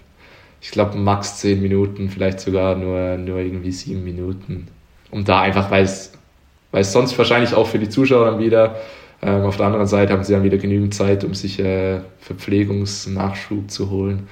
ich 0.61 0.71
glaube, 0.71 0.99
max 0.99 1.39
zehn 1.39 1.63
Minuten, 1.63 2.11
vielleicht 2.11 2.41
sogar 2.41 2.75
nur, 2.75 3.17
nur 3.17 3.39
irgendwie 3.39 3.71
sieben 3.71 4.03
Minuten. 4.03 4.69
Um 5.11 5.25
da 5.25 5.41
einfach, 5.41 5.71
weil 5.71 5.85
es, 5.85 6.13
weil 6.73 6.83
es 6.83 6.93
sonst 6.93 7.17
wahrscheinlich 7.17 7.55
auch 7.55 7.67
für 7.67 7.79
die 7.79 7.89
Zuschauer 7.89 8.27
dann 8.27 8.41
wieder, 8.41 8.77
ähm, 9.23 9.45
auf 9.45 9.57
der 9.57 9.67
anderen 9.67 9.87
Seite 9.87 10.13
haben 10.13 10.25
sie 10.25 10.33
dann 10.33 10.43
wieder 10.43 10.59
genügend 10.59 10.95
Zeit, 10.95 11.25
um 11.25 11.35
sich 11.35 11.59
äh, 11.61 12.01
Verpflegungsnachschub 12.21 13.71
zu 13.71 13.91
holen. 13.91 14.29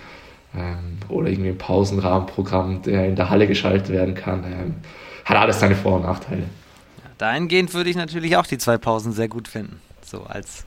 Ähm, 0.57 0.99
oder 1.09 1.29
irgendwie 1.29 1.51
ein 1.51 1.59
Pausenrahmenprogramm, 1.59 2.83
der 2.83 3.07
in 3.07 3.17
der 3.17 3.31
Halle 3.31 3.47
geschaltet 3.47 3.91
werden 3.91 4.15
kann. 4.15 4.45
Ähm, 4.45 4.75
hat 5.25 5.37
alles 5.37 5.61
seine 5.61 5.75
Vor- 5.75 5.97
und 5.97 6.03
Nachteile. 6.03 6.43
Ja, 6.43 7.11
dahingehend 7.19 7.75
würde 7.75 7.91
ich 7.91 7.97
natürlich 7.97 8.37
auch 8.37 8.47
die 8.47 8.59
zwei 8.59 8.79
Pausen 8.79 9.13
sehr 9.13 9.29
gut 9.29 9.49
finden. 9.49 9.81
So 10.03 10.23
als 10.23 10.65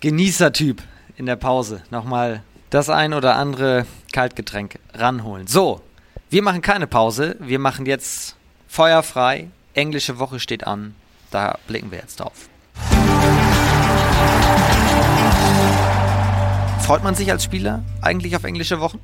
Genießertyp 0.00 0.80
in 1.16 1.26
der 1.26 1.34
Pause 1.34 1.82
nochmal 1.90 2.44
das 2.70 2.88
ein 2.88 3.14
oder 3.14 3.34
andere 3.34 3.84
Kaltgetränk 4.12 4.78
ranholen. 4.94 5.48
So, 5.48 5.80
wir 6.30 6.42
machen 6.42 6.62
keine 6.62 6.86
Pause. 6.86 7.34
Wir 7.40 7.58
machen 7.58 7.84
jetzt 7.84 8.36
feuerfrei. 8.68 9.48
Englische 9.74 10.20
Woche 10.20 10.38
steht 10.38 10.66
an. 10.66 10.94
Da 11.32 11.58
blicken 11.66 11.90
wir 11.90 11.98
jetzt 11.98 12.20
drauf. 12.20 12.48
Freut 16.82 17.02
man 17.02 17.16
sich 17.16 17.30
als 17.32 17.42
Spieler 17.42 17.82
eigentlich 18.00 18.36
auf 18.36 18.44
englische 18.44 18.78
Wochen? 18.78 19.00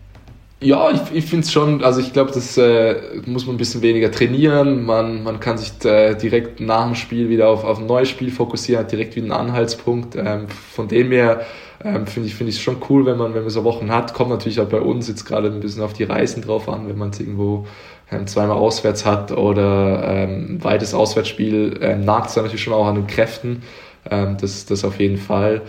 Ja, 0.60 0.90
ich, 0.90 1.00
ich 1.12 1.26
finde 1.26 1.44
es 1.44 1.52
schon, 1.52 1.84
also 1.84 2.00
ich 2.00 2.12
glaube, 2.14 2.30
das 2.32 2.56
äh, 2.56 3.20
muss 3.26 3.44
man 3.46 3.56
ein 3.56 3.58
bisschen 3.58 3.82
weniger 3.82 4.10
trainieren. 4.10 4.84
Man, 4.84 5.22
man 5.22 5.38
kann 5.38 5.58
sich 5.58 5.72
äh, 5.84 6.14
direkt 6.14 6.60
nach 6.60 6.86
dem 6.86 6.94
Spiel 6.94 7.28
wieder 7.28 7.48
auf, 7.48 7.64
auf 7.64 7.78
ein 7.80 7.86
neues 7.86 8.08
Spiel 8.08 8.30
fokussieren, 8.30 8.82
hat 8.84 8.92
direkt 8.92 9.14
wieder 9.14 9.24
einen 9.24 9.48
Anhaltspunkt. 9.48 10.16
Ähm, 10.16 10.48
von 10.48 10.88
dem 10.88 11.10
her 11.10 11.44
ähm, 11.84 12.06
finde 12.06 12.28
ich 12.30 12.40
es 12.40 12.60
schon 12.60 12.76
cool, 12.88 13.04
wenn 13.04 13.18
man, 13.18 13.34
wenn 13.34 13.42
man 13.42 13.50
so 13.50 13.62
Wochen 13.64 13.90
hat. 13.90 14.14
Kommt 14.14 14.30
natürlich 14.30 14.58
auch 14.60 14.68
bei 14.68 14.80
uns 14.80 15.06
jetzt 15.06 15.26
gerade 15.26 15.48
ein 15.48 15.60
bisschen 15.60 15.82
auf 15.82 15.92
die 15.92 16.04
Reisen 16.04 16.40
drauf 16.42 16.66
an, 16.68 16.88
wenn 16.88 16.96
man 16.96 17.10
es 17.10 17.20
irgendwo 17.20 17.66
ähm, 18.10 18.26
zweimal 18.26 18.56
auswärts 18.56 19.04
hat 19.04 19.32
oder 19.32 20.02
ähm, 20.06 20.56
ein 20.56 20.64
weites 20.64 20.94
Auswärtsspiel, 20.94 21.78
ähm, 21.82 22.04
nagt 22.06 22.30
es 22.30 22.36
natürlich 22.36 22.62
schon 22.62 22.72
auch 22.72 22.86
an 22.86 22.94
den 22.94 23.06
Kräften. 23.06 23.62
Ähm, 24.10 24.38
das, 24.40 24.64
das 24.64 24.84
auf 24.84 24.98
jeden 24.98 25.18
Fall. 25.18 25.60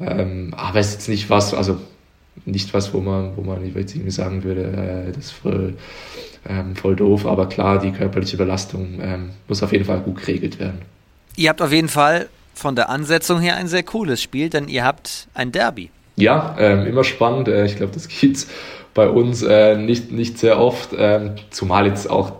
Ähm, 0.00 0.52
aber 0.56 0.80
es 0.80 0.88
ist 0.88 0.94
jetzt 0.94 1.08
nicht 1.08 1.30
was, 1.30 1.54
also 1.54 1.78
nicht 2.44 2.72
was, 2.74 2.92
wo 2.92 3.00
man, 3.00 3.36
wo 3.36 3.42
man 3.42 3.64
jetzt 3.74 3.94
irgendwie 3.94 4.10
sagen 4.10 4.42
würde, 4.44 4.62
äh, 4.62 5.12
das 5.12 5.26
ist 5.26 5.30
voll, 5.32 5.74
ähm, 6.48 6.74
voll 6.76 6.96
doof. 6.96 7.26
Aber 7.26 7.48
klar, 7.48 7.78
die 7.78 7.92
körperliche 7.92 8.36
Belastung 8.36 8.98
ähm, 9.00 9.30
muss 9.48 9.62
auf 9.62 9.72
jeden 9.72 9.84
Fall 9.84 10.00
gut 10.00 10.20
geregelt 10.20 10.58
werden. 10.58 10.82
Ihr 11.36 11.48
habt 11.48 11.62
auf 11.62 11.72
jeden 11.72 11.88
Fall 11.88 12.28
von 12.54 12.76
der 12.76 12.88
Ansetzung 12.88 13.40
her 13.40 13.56
ein 13.56 13.68
sehr 13.68 13.82
cooles 13.82 14.20
Spiel, 14.20 14.50
denn 14.50 14.68
ihr 14.68 14.84
habt 14.84 15.28
ein 15.34 15.52
Derby. 15.52 15.90
Ja, 16.16 16.54
ähm, 16.58 16.86
immer 16.86 17.04
spannend. 17.04 17.48
Äh, 17.48 17.66
ich 17.66 17.76
glaube, 17.76 17.92
das 17.92 18.08
gibt 18.20 18.46
bei 18.94 19.08
uns 19.08 19.42
äh, 19.42 19.76
nicht, 19.76 20.12
nicht 20.12 20.38
sehr 20.38 20.58
oft. 20.58 20.90
Ähm, 20.96 21.36
zumal 21.50 21.86
jetzt 21.86 22.10
auch 22.10 22.32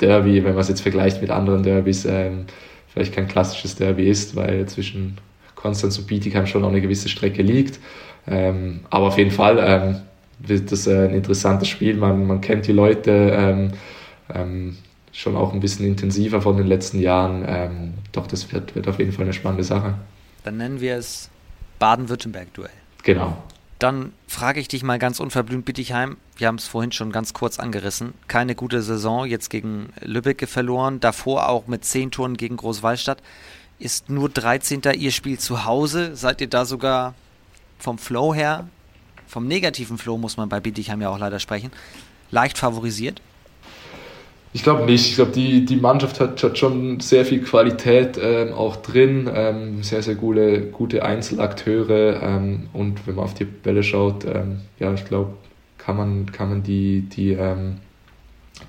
Derby, 0.00 0.44
wenn 0.44 0.52
man 0.52 0.60
es 0.60 0.68
jetzt 0.68 0.82
vergleicht 0.82 1.20
mit 1.22 1.30
anderen 1.30 1.62
Derbys, 1.62 2.04
ähm, 2.04 2.46
vielleicht 2.92 3.14
kein 3.14 3.28
klassisches 3.28 3.76
Derby 3.76 4.08
ist, 4.08 4.36
weil 4.36 4.66
zwischen 4.66 5.18
Konstanz 5.54 5.98
und 5.98 6.06
Bietigheim 6.06 6.46
schon 6.46 6.62
noch 6.62 6.68
eine 6.68 6.80
gewisse 6.80 7.08
Strecke 7.08 7.42
liegt. 7.42 7.80
Ähm, 8.26 8.80
aber 8.90 9.06
auf 9.08 9.18
jeden 9.18 9.30
Fall 9.30 9.58
ähm, 9.60 9.96
wird 10.38 10.72
das 10.72 10.86
äh, 10.86 11.08
ein 11.08 11.14
interessantes 11.14 11.68
Spiel. 11.68 11.96
Man, 11.96 12.26
man 12.26 12.40
kennt 12.40 12.66
die 12.66 12.72
Leute 12.72 13.10
ähm, 13.10 13.72
ähm 14.32 14.76
schon 15.14 15.36
auch 15.36 15.52
ein 15.52 15.60
bisschen 15.60 15.86
intensiver 15.86 16.42
von 16.42 16.56
den 16.56 16.66
letzten 16.66 17.00
Jahren. 17.00 17.44
Ähm, 17.46 17.94
doch, 18.12 18.26
das 18.26 18.52
wird, 18.52 18.74
wird 18.74 18.88
auf 18.88 18.98
jeden 18.98 19.12
Fall 19.12 19.24
eine 19.24 19.32
spannende 19.32 19.62
Sache. 19.62 19.94
Dann 20.42 20.56
nennen 20.56 20.80
wir 20.80 20.96
es 20.96 21.30
Baden-Württemberg-Duell. 21.78 22.70
Genau. 23.04 23.36
Dann 23.78 24.12
frage 24.26 24.60
ich 24.60 24.68
dich 24.68 24.82
mal 24.82 24.98
ganz 24.98 25.20
unverblümt, 25.20 25.64
Bittigheim. 25.64 26.16
Wir 26.36 26.48
haben 26.48 26.56
es 26.56 26.66
vorhin 26.66 26.90
schon 26.90 27.12
ganz 27.12 27.32
kurz 27.32 27.58
angerissen. 27.58 28.14
Keine 28.28 28.54
gute 28.54 28.82
Saison, 28.82 29.24
jetzt 29.24 29.50
gegen 29.50 29.92
Lübeck 30.00 30.48
verloren, 30.48 31.00
davor 31.00 31.48
auch 31.48 31.66
mit 31.66 31.84
zehn 31.84 32.10
Toren 32.10 32.36
gegen 32.36 32.56
Großwallstadt. 32.56 33.22
Ist 33.78 34.10
nur 34.10 34.28
13. 34.28 34.82
Ihr 34.96 35.10
Spiel 35.12 35.38
zu 35.38 35.64
Hause. 35.64 36.16
Seid 36.16 36.40
ihr 36.40 36.48
da 36.48 36.64
sogar 36.64 37.14
vom 37.84 37.98
Flow 37.98 38.34
her, 38.34 38.66
vom 39.26 39.46
negativen 39.46 39.98
Flow 39.98 40.16
muss 40.16 40.36
man 40.36 40.48
bei 40.48 40.58
Bietigheim 40.58 41.00
ja 41.02 41.10
auch 41.10 41.18
leider 41.18 41.38
sprechen, 41.38 41.70
leicht 42.30 42.58
favorisiert? 42.58 43.20
Ich 44.54 44.62
glaube 44.62 44.84
nicht. 44.84 45.10
Ich 45.10 45.16
glaube, 45.16 45.32
die, 45.32 45.64
die 45.64 45.76
Mannschaft 45.76 46.20
hat, 46.20 46.42
hat 46.42 46.56
schon 46.56 47.00
sehr 47.00 47.24
viel 47.24 47.42
Qualität 47.42 48.18
ähm, 48.22 48.52
auch 48.52 48.76
drin, 48.76 49.28
ähm, 49.32 49.82
sehr, 49.82 50.00
sehr 50.00 50.14
gute, 50.14 50.62
gute 50.70 51.04
Einzelakteure. 51.04 52.22
Ähm, 52.22 52.68
und 52.72 53.06
wenn 53.06 53.16
man 53.16 53.24
auf 53.24 53.34
die 53.34 53.44
Bälle 53.44 53.82
schaut, 53.82 54.24
ähm, 54.24 54.60
ja, 54.78 54.94
ich 54.94 55.04
glaube, 55.04 55.34
kann 55.76 55.96
man, 55.96 56.30
kann 56.30 56.48
man 56.48 56.62
die, 56.62 57.00
die, 57.00 57.32
ähm, 57.32 57.78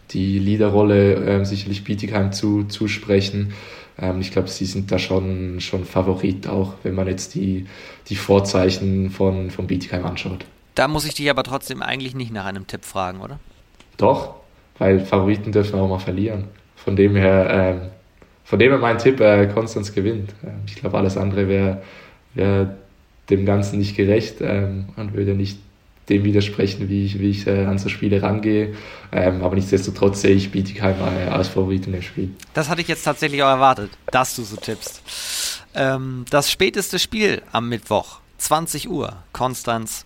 die 0.10 0.40
Leaderrolle 0.40 1.14
ähm, 1.24 1.46
sicherlich 1.46 1.84
Bietigheim 1.84 2.34
zu, 2.34 2.64
zusprechen. 2.64 3.54
Ähm, 4.00 4.22
ich 4.22 4.32
glaube, 4.32 4.48
sie 4.48 4.66
sind 4.66 4.92
da 4.92 5.00
schon, 5.00 5.60
schon 5.60 5.86
Favorit, 5.86 6.48
auch 6.48 6.74
wenn 6.84 6.96
man 6.96 7.08
jetzt 7.08 7.36
die, 7.36 7.68
die 8.08 8.16
Vorzeichen 8.16 9.10
von, 9.10 9.52
von 9.52 9.68
Bietigheim 9.68 10.06
anschaut. 10.06 10.46
Da 10.76 10.88
muss 10.88 11.06
ich 11.06 11.14
dich 11.14 11.30
aber 11.30 11.44
trotzdem 11.44 11.82
eigentlich 11.82 12.16
nicht 12.16 12.34
nach 12.34 12.46
einem 12.46 12.68
Tipp 12.68 12.84
fragen, 12.84 13.22
oder? 13.22 13.40
Doch, 13.98 14.36
weil 14.78 15.00
Favoriten 15.00 15.52
dürfen 15.52 15.80
auch 15.80 15.88
mal 15.88 16.00
verlieren. 16.00 16.46
Von 16.76 16.96
dem 16.96 17.16
her, 17.16 17.48
ähm, 17.50 17.82
von 18.44 18.60
dem 18.60 18.72
her 18.72 18.80
mein 18.80 18.98
Tipp, 18.98 19.20
äh, 19.22 19.48
Konstanz 19.48 19.94
gewinnt. 19.94 20.34
Ähm, 20.44 20.62
ich 20.68 20.76
glaube, 20.76 20.98
alles 20.98 21.18
andere 21.18 21.48
wäre 21.48 21.82
wär 22.34 22.76
dem 23.30 23.46
Ganzen 23.46 23.80
nicht 23.80 23.96
gerecht 23.96 24.38
ähm, 24.42 24.90
und 24.98 25.14
würde 25.14 25.34
nicht 25.34 25.60
dem 26.10 26.24
widersprechen, 26.24 26.90
wie 26.90 27.06
ich, 27.06 27.20
wie 27.20 27.30
ich 27.30 27.48
äh, 27.48 27.66
an 27.66 27.78
so 27.78 27.90
Spiele 27.90 28.22
rangehe. 28.22 28.76
Ähm, 29.12 29.44
aber 29.44 29.56
nichtsdestotrotz 29.56 30.22
sehe 30.22 30.36
ich 30.36 30.52
Bietigheim 30.52 30.96
äh, 31.00 31.30
als 31.30 31.48
Favorit 31.50 31.88
in 31.88 31.94
dem 31.94 32.02
Spiel. 32.02 32.32
Das 32.54 32.70
hatte 32.70 32.82
ich 32.82 32.88
jetzt 32.88 33.04
tatsächlich 33.04 33.42
auch 33.44 33.50
erwartet, 33.50 33.92
dass 34.12 34.36
du 34.36 34.44
so 34.44 34.56
tippst. 34.56 35.02
Ähm, 35.74 36.26
das 36.30 36.52
späteste 36.52 37.00
Spiel 37.00 37.42
am 37.52 37.70
Mittwoch, 37.70 38.20
20 38.38 38.90
Uhr, 38.90 39.14
Konstanz 39.34 40.06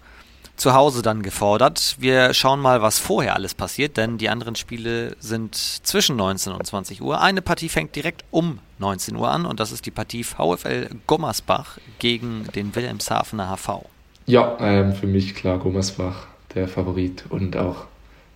zu 0.59 0.73
Hause 0.73 1.01
dann 1.01 1.21
gefordert. 1.23 1.95
Wir 1.99 2.33
schauen 2.33 2.59
mal, 2.59 2.81
was 2.81 2.99
vorher 2.99 3.35
alles 3.35 3.53
passiert, 3.53 3.97
denn 3.97 4.17
die 4.17 4.29
anderen 4.29 4.55
Spiele 4.55 5.15
sind 5.19 5.55
zwischen 5.55 6.17
19 6.17 6.53
und 6.53 6.65
20 6.65 7.01
Uhr. 7.01 7.21
Eine 7.21 7.41
Partie 7.41 7.69
fängt 7.69 7.95
direkt 7.95 8.25
um 8.29 8.59
19 8.79 9.15
Uhr 9.15 9.29
an 9.29 9.45
und 9.45 9.59
das 9.59 9.71
ist 9.71 9.85
die 9.85 9.91
Partie 9.91 10.23
VfL 10.23 10.89
Gommersbach 11.07 11.77
gegen 11.99 12.45
den 12.55 12.75
Wilhelmshavener 12.75 13.55
HV. 13.55 13.85
Ja, 14.29 14.57
ähm, 14.61 14.93
für 14.93 15.07
mich 15.07 15.33
klar 15.33 15.57
Gummersbach 15.57 16.27
der 16.53 16.67
Favorit 16.67 17.23
und 17.29 17.57
auch 17.57 17.87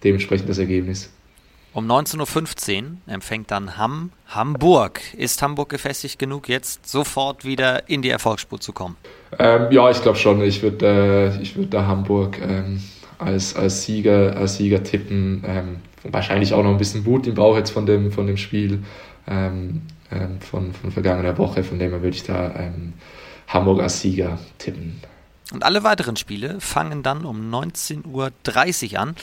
dementsprechend 0.03 0.49
das 0.49 0.57
Ergebnis. 0.57 1.11
Um 1.71 1.85
19.15 1.85 2.81
Uhr 2.81 3.13
empfängt 3.13 3.51
dann 3.51 3.77
Hamm 3.77 4.09
Hamburg. 4.27 5.01
Ist 5.13 5.43
Hamburg 5.43 5.69
gefestigt 5.69 6.17
genug, 6.17 6.49
jetzt 6.49 6.89
sofort 6.89 7.45
wieder 7.45 7.87
in 7.89 8.01
die 8.01 8.09
Erfolgsspur 8.09 8.59
zu 8.59 8.73
kommen? 8.73 8.95
Ähm, 9.37 9.67
ja, 9.69 9.91
ich 9.91 10.01
glaube 10.01 10.17
schon. 10.17 10.41
Ich 10.41 10.63
würde 10.63 11.37
äh, 11.39 11.55
würd 11.55 11.71
da 11.71 11.85
Hamburg 11.85 12.39
ähm, 12.41 12.81
als, 13.19 13.55
als, 13.55 13.83
Sieger, 13.83 14.35
als 14.35 14.57
Sieger 14.57 14.81
tippen. 14.81 15.43
Ähm, 15.45 15.75
wahrscheinlich 16.11 16.55
auch 16.55 16.63
noch 16.63 16.71
ein 16.71 16.77
bisschen 16.77 17.05
Wut 17.05 17.27
im 17.27 17.35
Bauch 17.35 17.55
jetzt 17.55 17.69
von 17.69 17.85
dem, 17.85 18.11
von 18.11 18.25
dem 18.25 18.37
Spiel 18.37 18.83
ähm, 19.27 19.83
ähm, 20.11 20.41
von, 20.41 20.73
von 20.73 20.89
vergangener 20.89 21.37
Woche. 21.37 21.63
Von 21.63 21.77
dem 21.77 21.91
her 21.91 22.01
würde 22.01 22.15
ich 22.15 22.23
da 22.23 22.51
ähm, 22.57 22.93
Hamburg 23.47 23.79
als 23.79 24.01
Sieger 24.01 24.39
tippen. 24.57 24.99
Und 25.53 25.63
alle 25.63 25.83
weiteren 25.83 26.15
Spiele 26.15 26.59
fangen 26.59 27.03
dann 27.03 27.25
um 27.25 27.53
19.30 27.53 28.93
Uhr 28.93 28.99
an, 28.99 29.15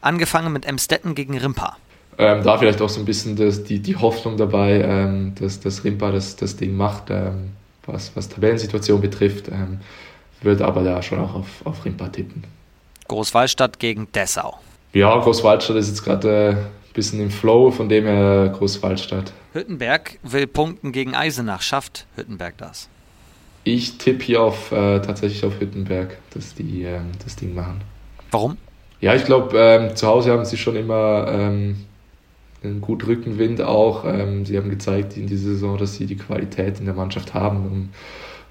angefangen 0.00 0.52
mit 0.52 0.66
Emstetten 0.66 1.14
gegen 1.14 1.36
Rimpa. 1.38 1.76
Ähm, 2.16 2.42
da 2.42 2.58
vielleicht 2.58 2.80
auch 2.80 2.88
so 2.88 3.00
ein 3.00 3.04
bisschen 3.04 3.36
das, 3.36 3.64
die, 3.64 3.80
die 3.80 3.96
Hoffnung 3.96 4.36
dabei, 4.36 4.80
ähm, 4.80 5.34
dass, 5.38 5.60
dass 5.60 5.84
Rimpa 5.84 6.10
das, 6.10 6.36
das 6.36 6.56
Ding 6.56 6.76
macht, 6.76 7.10
ähm, 7.10 7.50
was, 7.86 8.16
was 8.16 8.28
Tabellensituation 8.28 9.00
betrifft. 9.00 9.48
Ähm, 9.48 9.80
würde 10.40 10.64
aber 10.64 10.82
da 10.82 11.02
schon 11.02 11.18
auch 11.18 11.34
auf, 11.34 11.46
auf 11.64 11.84
Rimpa 11.84 12.08
tippen. 12.08 12.44
Großwaldstadt 13.08 13.78
gegen 13.78 14.10
Dessau. 14.12 14.58
Ja, 14.92 15.18
Großwaldstadt 15.18 15.76
ist 15.76 15.88
jetzt 15.88 16.04
gerade 16.04 16.58
ein 16.58 16.92
bisschen 16.92 17.20
im 17.20 17.30
Flow, 17.30 17.70
von 17.70 17.88
dem 17.88 18.04
her 18.04 18.52
Großwaldstadt. 18.56 19.32
Hüttenberg 19.52 20.18
will 20.22 20.46
punkten 20.46 20.92
gegen 20.92 21.14
Eisenach. 21.14 21.62
Schafft 21.62 22.06
Hüttenberg 22.16 22.56
das? 22.58 22.88
Ich 23.64 23.96
tippe 23.98 24.22
hier 24.22 24.42
auf, 24.42 24.72
äh, 24.72 25.00
tatsächlich 25.00 25.44
auf 25.44 25.58
Hüttenberg, 25.58 26.18
dass 26.34 26.54
die 26.54 26.82
ähm, 26.82 27.12
das 27.24 27.36
Ding 27.36 27.54
machen. 27.54 27.80
Warum? 28.30 28.58
Ja, 29.00 29.14
ich 29.14 29.24
glaube, 29.24 29.58
ähm, 29.58 29.96
zu 29.96 30.06
Hause 30.06 30.32
haben 30.32 30.44
sie 30.44 30.56
schon 30.56 30.76
immer 30.76 31.26
ähm, 31.28 31.86
einen 32.62 32.80
guten 32.80 33.06
Rückenwind 33.06 33.60
auch. 33.62 34.04
Ähm, 34.04 34.44
sie 34.44 34.56
haben 34.56 34.70
gezeigt 34.70 35.16
in 35.16 35.26
dieser 35.26 35.50
Saison, 35.50 35.78
dass 35.78 35.94
sie 35.94 36.06
die 36.06 36.16
Qualität 36.16 36.78
in 36.78 36.84
der 36.84 36.94
Mannschaft 36.94 37.34
haben, 37.34 37.90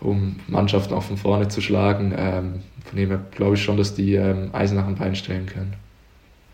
um, 0.01 0.09
um 0.09 0.39
Mannschaften 0.47 0.93
auch 0.93 1.03
von 1.03 1.18
vorne 1.18 1.47
zu 1.47 1.61
schlagen. 1.61 2.14
Ähm, 2.18 2.61
von 2.86 2.97
dem 2.97 3.09
her 3.09 3.22
glaube 3.32 3.55
ich 3.55 3.64
schon, 3.64 3.78
dass 3.78 3.95
die 3.95 4.16
ähm, 4.16 4.49
Eisenach 4.53 4.88
ein 4.88 4.95
Bein 4.95 5.16
stellen 5.16 5.45
können. 5.45 5.74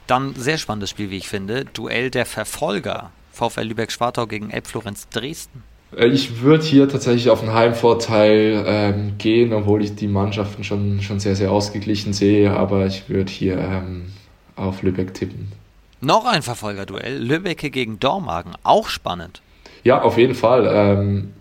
Dann 0.08 0.34
sehr 0.36 0.58
spannendes 0.58 0.90
Spiel, 0.90 1.12
wie 1.12 1.18
ich 1.18 1.30
finde. 1.30 1.66
Duell 1.66 2.10
der 2.10 2.26
Verfolger. 2.26 3.12
VfL 3.32 3.62
Lübeck-Schwartau 3.62 4.28
gegen 4.28 4.50
Elbflorenz 4.50 5.08
Dresden. 5.10 5.64
Äh, 5.96 6.08
ich 6.08 6.42
würde 6.42 6.64
hier 6.64 6.88
tatsächlich 6.90 7.30
auf 7.30 7.42
einen 7.42 7.54
Heimvorteil 7.54 8.64
ähm, 8.66 9.14
gehen, 9.18 9.54
obwohl 9.54 9.84
ich 9.84 9.96
die 9.96 10.08
Mannschaften 10.08 10.64
schon, 10.64 11.02
schon 11.02 11.20
sehr, 11.20 11.36
sehr 11.36 11.52
ausgeglichen 11.52 12.14
sehe, 12.14 12.52
aber 12.52 12.86
ich 12.86 13.10
würde 13.10 13.32
hier 13.32 13.58
ähm, 13.58 14.08
auf 14.56 14.82
Lübeck 14.82 15.14
tippen. 15.14 15.52
Noch 16.02 16.26
ein 16.26 16.42
Verfolgerduell, 16.42 17.18
Lübeck 17.18 17.72
gegen 17.72 18.00
Dormagen, 18.00 18.54
auch 18.64 18.88
spannend. 18.88 19.42
Ja, 19.84 20.02
auf 20.02 20.18
jeden 20.18 20.36
Fall. 20.36 20.70
Ähm, 20.72 21.34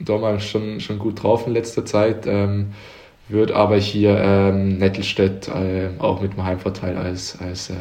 Dormagen 0.00 0.38
ist 0.38 0.46
schon, 0.46 0.80
schon 0.80 0.98
gut 0.98 1.22
drauf 1.22 1.46
in 1.46 1.54
letzter 1.54 1.86
Zeit, 1.86 2.26
ähm, 2.26 2.72
wird 3.28 3.52
aber 3.52 3.76
hier 3.76 4.18
ähm, 4.18 4.76
Nettelstedt 4.78 5.48
äh, 5.48 5.88
auch 5.98 6.20
mit 6.20 6.34
dem 6.34 6.44
Heimvorteil 6.44 6.96
als, 6.98 7.38
als, 7.40 7.70
ähm, 7.70 7.76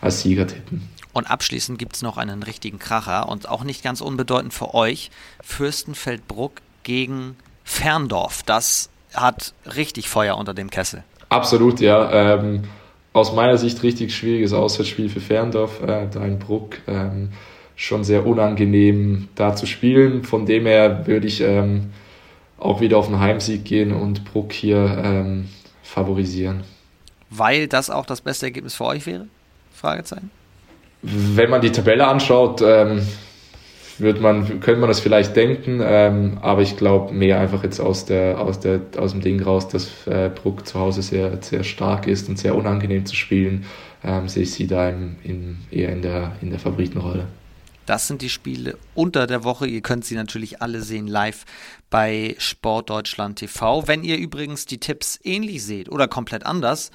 als 0.00 0.20
Sieger 0.20 0.46
tippen. 0.46 0.88
Und 1.18 1.28
abschließend 1.28 1.80
gibt 1.80 1.96
es 1.96 2.02
noch 2.02 2.16
einen 2.16 2.44
richtigen 2.44 2.78
Kracher 2.78 3.28
und 3.28 3.48
auch 3.48 3.64
nicht 3.64 3.82
ganz 3.82 4.00
unbedeutend 4.00 4.54
für 4.54 4.72
euch. 4.72 5.10
Fürstenfeldbruck 5.42 6.52
gegen 6.84 7.34
Ferndorf. 7.64 8.44
Das 8.44 8.88
hat 9.12 9.52
richtig 9.76 10.08
Feuer 10.08 10.38
unter 10.38 10.54
dem 10.54 10.70
Kessel. 10.70 11.02
Absolut, 11.28 11.80
ja. 11.80 12.36
Ähm, 12.36 12.62
aus 13.12 13.32
meiner 13.32 13.58
Sicht 13.58 13.82
richtig 13.82 14.14
schwieriges 14.14 14.52
Auswärtsspiel 14.52 15.08
für 15.08 15.18
Ferndorf, 15.18 15.82
äh, 15.82 16.06
da 16.08 16.24
in 16.24 16.38
Bruck. 16.38 16.76
Ähm, 16.86 17.30
schon 17.74 18.04
sehr 18.04 18.24
unangenehm 18.24 19.28
da 19.34 19.56
zu 19.56 19.66
spielen. 19.66 20.22
Von 20.22 20.46
dem 20.46 20.66
her 20.66 21.04
würde 21.08 21.26
ich 21.26 21.40
ähm, 21.40 21.90
auch 22.58 22.80
wieder 22.80 22.96
auf 22.96 23.08
einen 23.08 23.18
Heimsieg 23.18 23.64
gehen 23.64 23.92
und 23.92 24.24
Bruck 24.24 24.52
hier 24.52 25.02
ähm, 25.04 25.48
favorisieren. 25.82 26.62
Weil 27.28 27.66
das 27.66 27.90
auch 27.90 28.06
das 28.06 28.20
beste 28.20 28.46
Ergebnis 28.46 28.76
für 28.76 28.84
euch 28.84 29.04
wäre? 29.04 29.26
Fragezeichen. 29.72 30.30
Wenn 31.02 31.50
man 31.50 31.60
die 31.60 31.70
Tabelle 31.70 32.06
anschaut, 32.06 32.60
ähm, 32.62 33.02
wird 33.98 34.20
man, 34.20 34.60
könnte 34.60 34.80
man 34.80 34.88
das 34.88 35.00
vielleicht 35.00 35.34
denken, 35.36 35.80
ähm, 35.82 36.38
aber 36.40 36.62
ich 36.62 36.76
glaube 36.76 37.12
mehr 37.12 37.40
einfach 37.40 37.64
jetzt 37.64 37.80
aus, 37.80 38.04
der, 38.04 38.40
aus, 38.40 38.60
der, 38.60 38.80
aus 38.96 39.12
dem 39.12 39.20
Ding 39.20 39.42
raus, 39.42 39.68
dass 39.68 40.06
äh, 40.06 40.30
Bruck 40.30 40.66
zu 40.66 40.78
Hause 40.78 41.02
sehr, 41.02 41.42
sehr 41.42 41.64
stark 41.64 42.06
ist 42.06 42.28
und 42.28 42.38
sehr 42.38 42.54
unangenehm 42.54 43.06
zu 43.06 43.16
spielen, 43.16 43.66
ähm, 44.04 44.28
sehe 44.28 44.44
ich 44.44 44.52
sie 44.52 44.66
da 44.66 44.88
im, 44.88 45.16
in, 45.24 45.58
eher 45.70 45.90
in 45.90 46.02
der, 46.02 46.32
in 46.40 46.50
der 46.50 46.58
Favoritenrolle. 46.58 47.26
Das 47.86 48.06
sind 48.06 48.20
die 48.20 48.28
Spiele 48.28 48.76
unter 48.94 49.26
der 49.26 49.44
Woche. 49.44 49.66
Ihr 49.66 49.80
könnt 49.80 50.04
sie 50.04 50.14
natürlich 50.14 50.60
alle 50.60 50.82
sehen 50.82 51.06
live 51.06 51.46
bei 51.88 52.34
Sportdeutschland 52.38 53.38
TV. 53.38 53.88
Wenn 53.88 54.04
ihr 54.04 54.18
übrigens 54.18 54.66
die 54.66 54.78
Tipps 54.78 55.18
ähnlich 55.24 55.64
seht 55.64 55.88
oder 55.88 56.06
komplett 56.06 56.44
anders, 56.44 56.90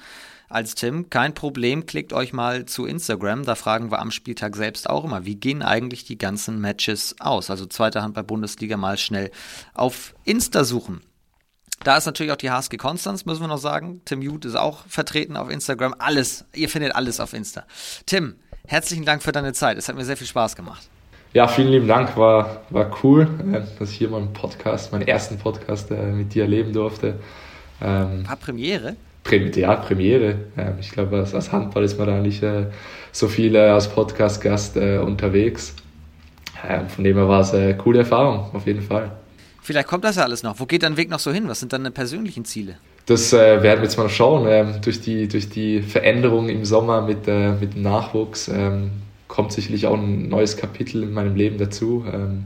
als 0.48 0.74
Tim. 0.74 1.10
Kein 1.10 1.34
Problem, 1.34 1.86
klickt 1.86 2.12
euch 2.12 2.32
mal 2.32 2.66
zu 2.66 2.86
Instagram. 2.86 3.44
Da 3.44 3.54
fragen 3.54 3.90
wir 3.90 4.00
am 4.00 4.10
Spieltag 4.10 4.56
selbst 4.56 4.88
auch 4.88 5.04
immer, 5.04 5.24
wie 5.24 5.36
gehen 5.36 5.62
eigentlich 5.62 6.04
die 6.04 6.18
ganzen 6.18 6.60
Matches 6.60 7.16
aus? 7.20 7.50
Also 7.50 7.66
zweite 7.66 8.02
Hand 8.02 8.14
bei 8.14 8.22
Bundesliga 8.22 8.76
mal 8.76 8.98
schnell 8.98 9.30
auf 9.74 10.14
Insta 10.24 10.64
suchen. 10.64 11.00
Da 11.82 11.96
ist 11.96 12.06
natürlich 12.06 12.32
auch 12.32 12.36
die 12.36 12.50
HSG 12.50 12.76
Konstanz, 12.76 13.26
müssen 13.26 13.42
wir 13.42 13.48
noch 13.48 13.58
sagen. 13.58 14.00
Tim 14.04 14.22
Jute 14.22 14.48
ist 14.48 14.54
auch 14.54 14.86
vertreten 14.86 15.36
auf 15.36 15.50
Instagram. 15.50 15.94
Alles, 15.98 16.44
ihr 16.54 16.68
findet 16.68 16.94
alles 16.94 17.20
auf 17.20 17.32
Insta. 17.34 17.64
Tim, 18.06 18.36
herzlichen 18.66 19.04
Dank 19.04 19.22
für 19.22 19.32
deine 19.32 19.52
Zeit. 19.52 19.76
Es 19.76 19.88
hat 19.88 19.96
mir 19.96 20.04
sehr 20.04 20.16
viel 20.16 20.26
Spaß 20.26 20.56
gemacht. 20.56 20.88
Ja, 21.34 21.48
vielen 21.48 21.68
lieben 21.68 21.88
Dank. 21.88 22.16
War, 22.16 22.62
war 22.70 22.96
cool, 23.02 23.28
äh, 23.52 23.60
dass 23.78 23.90
ich 23.90 23.96
hier 23.96 24.08
meinen 24.08 24.32
Podcast, 24.32 24.92
meinen 24.92 25.06
ersten 25.08 25.36
Podcast 25.36 25.90
äh, 25.90 26.12
mit 26.12 26.32
dir 26.32 26.44
erleben 26.44 26.72
durfte. 26.72 27.18
Ähm, 27.82 28.26
war 28.26 28.36
Premiere? 28.36 28.96
Ja, 29.30 29.76
Premiere. 29.76 30.36
Ähm, 30.56 30.74
ich 30.80 30.90
glaube, 30.90 31.16
als, 31.18 31.52
Handball 31.52 31.84
ist 31.84 31.98
man 31.98 32.06
da 32.06 32.20
nicht 32.20 32.42
äh, 32.42 32.66
so 33.12 33.28
viel 33.28 33.54
äh, 33.54 33.68
als 33.68 33.88
Podcast-Gast 33.88 34.76
äh, 34.76 34.98
unterwegs. 34.98 35.74
Ähm, 36.68 36.88
von 36.88 37.04
dem 37.04 37.16
her 37.16 37.28
war 37.28 37.40
es 37.40 37.52
eine 37.52 37.76
coole 37.76 38.00
Erfahrung, 38.00 38.50
auf 38.52 38.66
jeden 38.66 38.82
Fall. 38.82 39.10
Vielleicht 39.62 39.88
kommt 39.88 40.04
das 40.04 40.16
ja 40.16 40.24
alles 40.24 40.42
noch. 40.42 40.60
Wo 40.60 40.66
geht 40.66 40.82
dein 40.82 40.96
Weg 40.96 41.10
noch 41.10 41.18
so 41.18 41.32
hin? 41.32 41.48
Was 41.48 41.60
sind 41.60 41.72
deine 41.72 41.90
persönlichen 41.90 42.44
Ziele? 42.44 42.76
Das 43.06 43.32
äh, 43.32 43.62
werden 43.62 43.80
wir 43.80 43.84
jetzt 43.84 43.96
mal 43.98 44.08
schauen. 44.08 44.46
Ähm, 44.48 44.74
durch, 44.82 45.00
die, 45.00 45.28
durch 45.28 45.48
die 45.48 45.82
Veränderung 45.82 46.48
im 46.48 46.64
Sommer 46.64 47.02
mit, 47.02 47.26
äh, 47.26 47.52
mit 47.52 47.74
dem 47.74 47.82
Nachwuchs 47.82 48.48
ähm, 48.48 48.90
kommt 49.28 49.52
sicherlich 49.52 49.86
auch 49.86 49.96
ein 49.96 50.28
neues 50.28 50.56
Kapitel 50.56 51.02
in 51.02 51.12
meinem 51.12 51.34
Leben 51.34 51.58
dazu. 51.58 52.04
Ähm, 52.12 52.44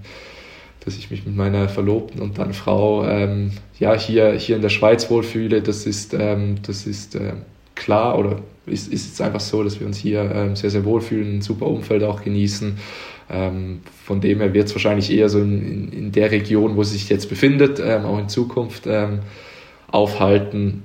dass 0.88 0.96
ich 0.96 1.10
mich 1.10 1.26
mit 1.26 1.36
meiner 1.36 1.68
Verlobten 1.68 2.22
und 2.22 2.38
dann 2.38 2.54
Frau 2.54 3.06
ähm, 3.06 3.50
ja, 3.78 3.94
hier, 3.94 4.32
hier 4.32 4.56
in 4.56 4.62
der 4.62 4.70
Schweiz 4.70 5.10
wohlfühle. 5.10 5.60
Das 5.60 5.84
ist, 5.84 6.14
ähm, 6.14 6.56
das 6.66 6.86
ist 6.86 7.14
äh, 7.14 7.34
klar 7.74 8.18
oder 8.18 8.40
ist, 8.64 8.90
ist 8.90 9.08
jetzt 9.08 9.20
einfach 9.20 9.40
so, 9.40 9.62
dass 9.62 9.78
wir 9.80 9.86
uns 9.86 9.98
hier 9.98 10.30
ähm, 10.34 10.56
sehr, 10.56 10.70
sehr 10.70 10.86
wohlfühlen, 10.86 11.36
ein 11.36 11.42
super 11.42 11.66
Umfeld 11.66 12.02
auch 12.04 12.22
genießen. 12.22 12.78
Ähm, 13.28 13.80
von 14.02 14.22
dem 14.22 14.40
her 14.40 14.54
wird 14.54 14.68
es 14.68 14.74
wahrscheinlich 14.74 15.12
eher 15.12 15.28
so 15.28 15.40
in, 15.40 15.62
in, 15.62 15.92
in, 15.92 16.12
der 16.12 16.30
Region, 16.30 16.76
wo 16.76 16.82
sie 16.84 16.96
sich 16.96 17.10
jetzt 17.10 17.28
befindet, 17.28 17.78
ähm, 17.84 18.06
auch 18.06 18.18
in 18.18 18.30
Zukunft 18.30 18.86
ähm, 18.86 19.20
aufhalten. 19.90 20.84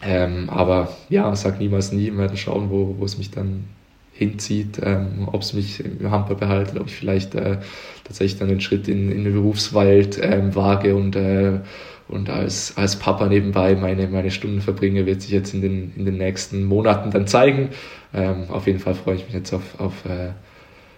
aber 0.00 0.96
ja, 1.08 1.34
sag 1.34 1.58
niemals 1.58 1.90
nie, 1.90 2.06
wir 2.06 2.18
werden 2.18 2.36
schauen, 2.36 2.70
wo, 2.70 2.94
wo 2.98 3.04
es 3.04 3.18
mich 3.18 3.32
dann 3.32 3.64
hinzieht, 4.18 4.80
ähm, 4.82 5.28
ob 5.30 5.42
es 5.42 5.52
mich 5.52 5.82
im 5.84 6.10
Handball 6.10 6.36
behalten, 6.36 6.78
ob 6.78 6.88
ich 6.88 6.96
vielleicht 6.96 7.36
äh, 7.36 7.58
tatsächlich 8.02 8.38
dann 8.38 8.48
den 8.48 8.60
Schritt 8.60 8.88
in, 8.88 9.12
in 9.12 9.22
den 9.22 9.32
Berufswald 9.32 10.18
ähm, 10.20 10.56
wage 10.56 10.96
und, 10.96 11.14
äh, 11.14 11.60
und 12.08 12.28
als, 12.28 12.76
als 12.76 12.96
Papa 12.96 13.28
nebenbei 13.28 13.76
meine, 13.76 14.08
meine 14.08 14.32
Stunden 14.32 14.60
verbringe, 14.60 15.06
wird 15.06 15.22
sich 15.22 15.30
jetzt 15.30 15.54
in 15.54 15.62
den, 15.62 15.92
in 15.94 16.04
den 16.04 16.18
nächsten 16.18 16.64
Monaten 16.64 17.12
dann 17.12 17.28
zeigen. 17.28 17.68
Ähm, 18.12 18.46
auf 18.48 18.66
jeden 18.66 18.80
Fall 18.80 18.94
freue 18.94 19.14
ich 19.14 19.24
mich 19.24 19.34
jetzt 19.34 19.52
auf, 19.52 19.78
auf, 19.78 20.04
äh, 20.04 20.32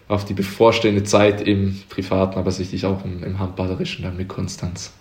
auf 0.08 0.24
die 0.24 0.34
bevorstehende 0.34 1.04
Zeit 1.04 1.46
im 1.46 1.78
Privaten, 1.90 2.38
aber 2.38 2.50
sicherlich 2.50 2.86
auch 2.86 3.04
im, 3.04 3.22
im 3.22 3.38
Handballerischen 3.38 4.02
dann 4.02 4.16
mit 4.16 4.28
Konstanz. 4.28 4.94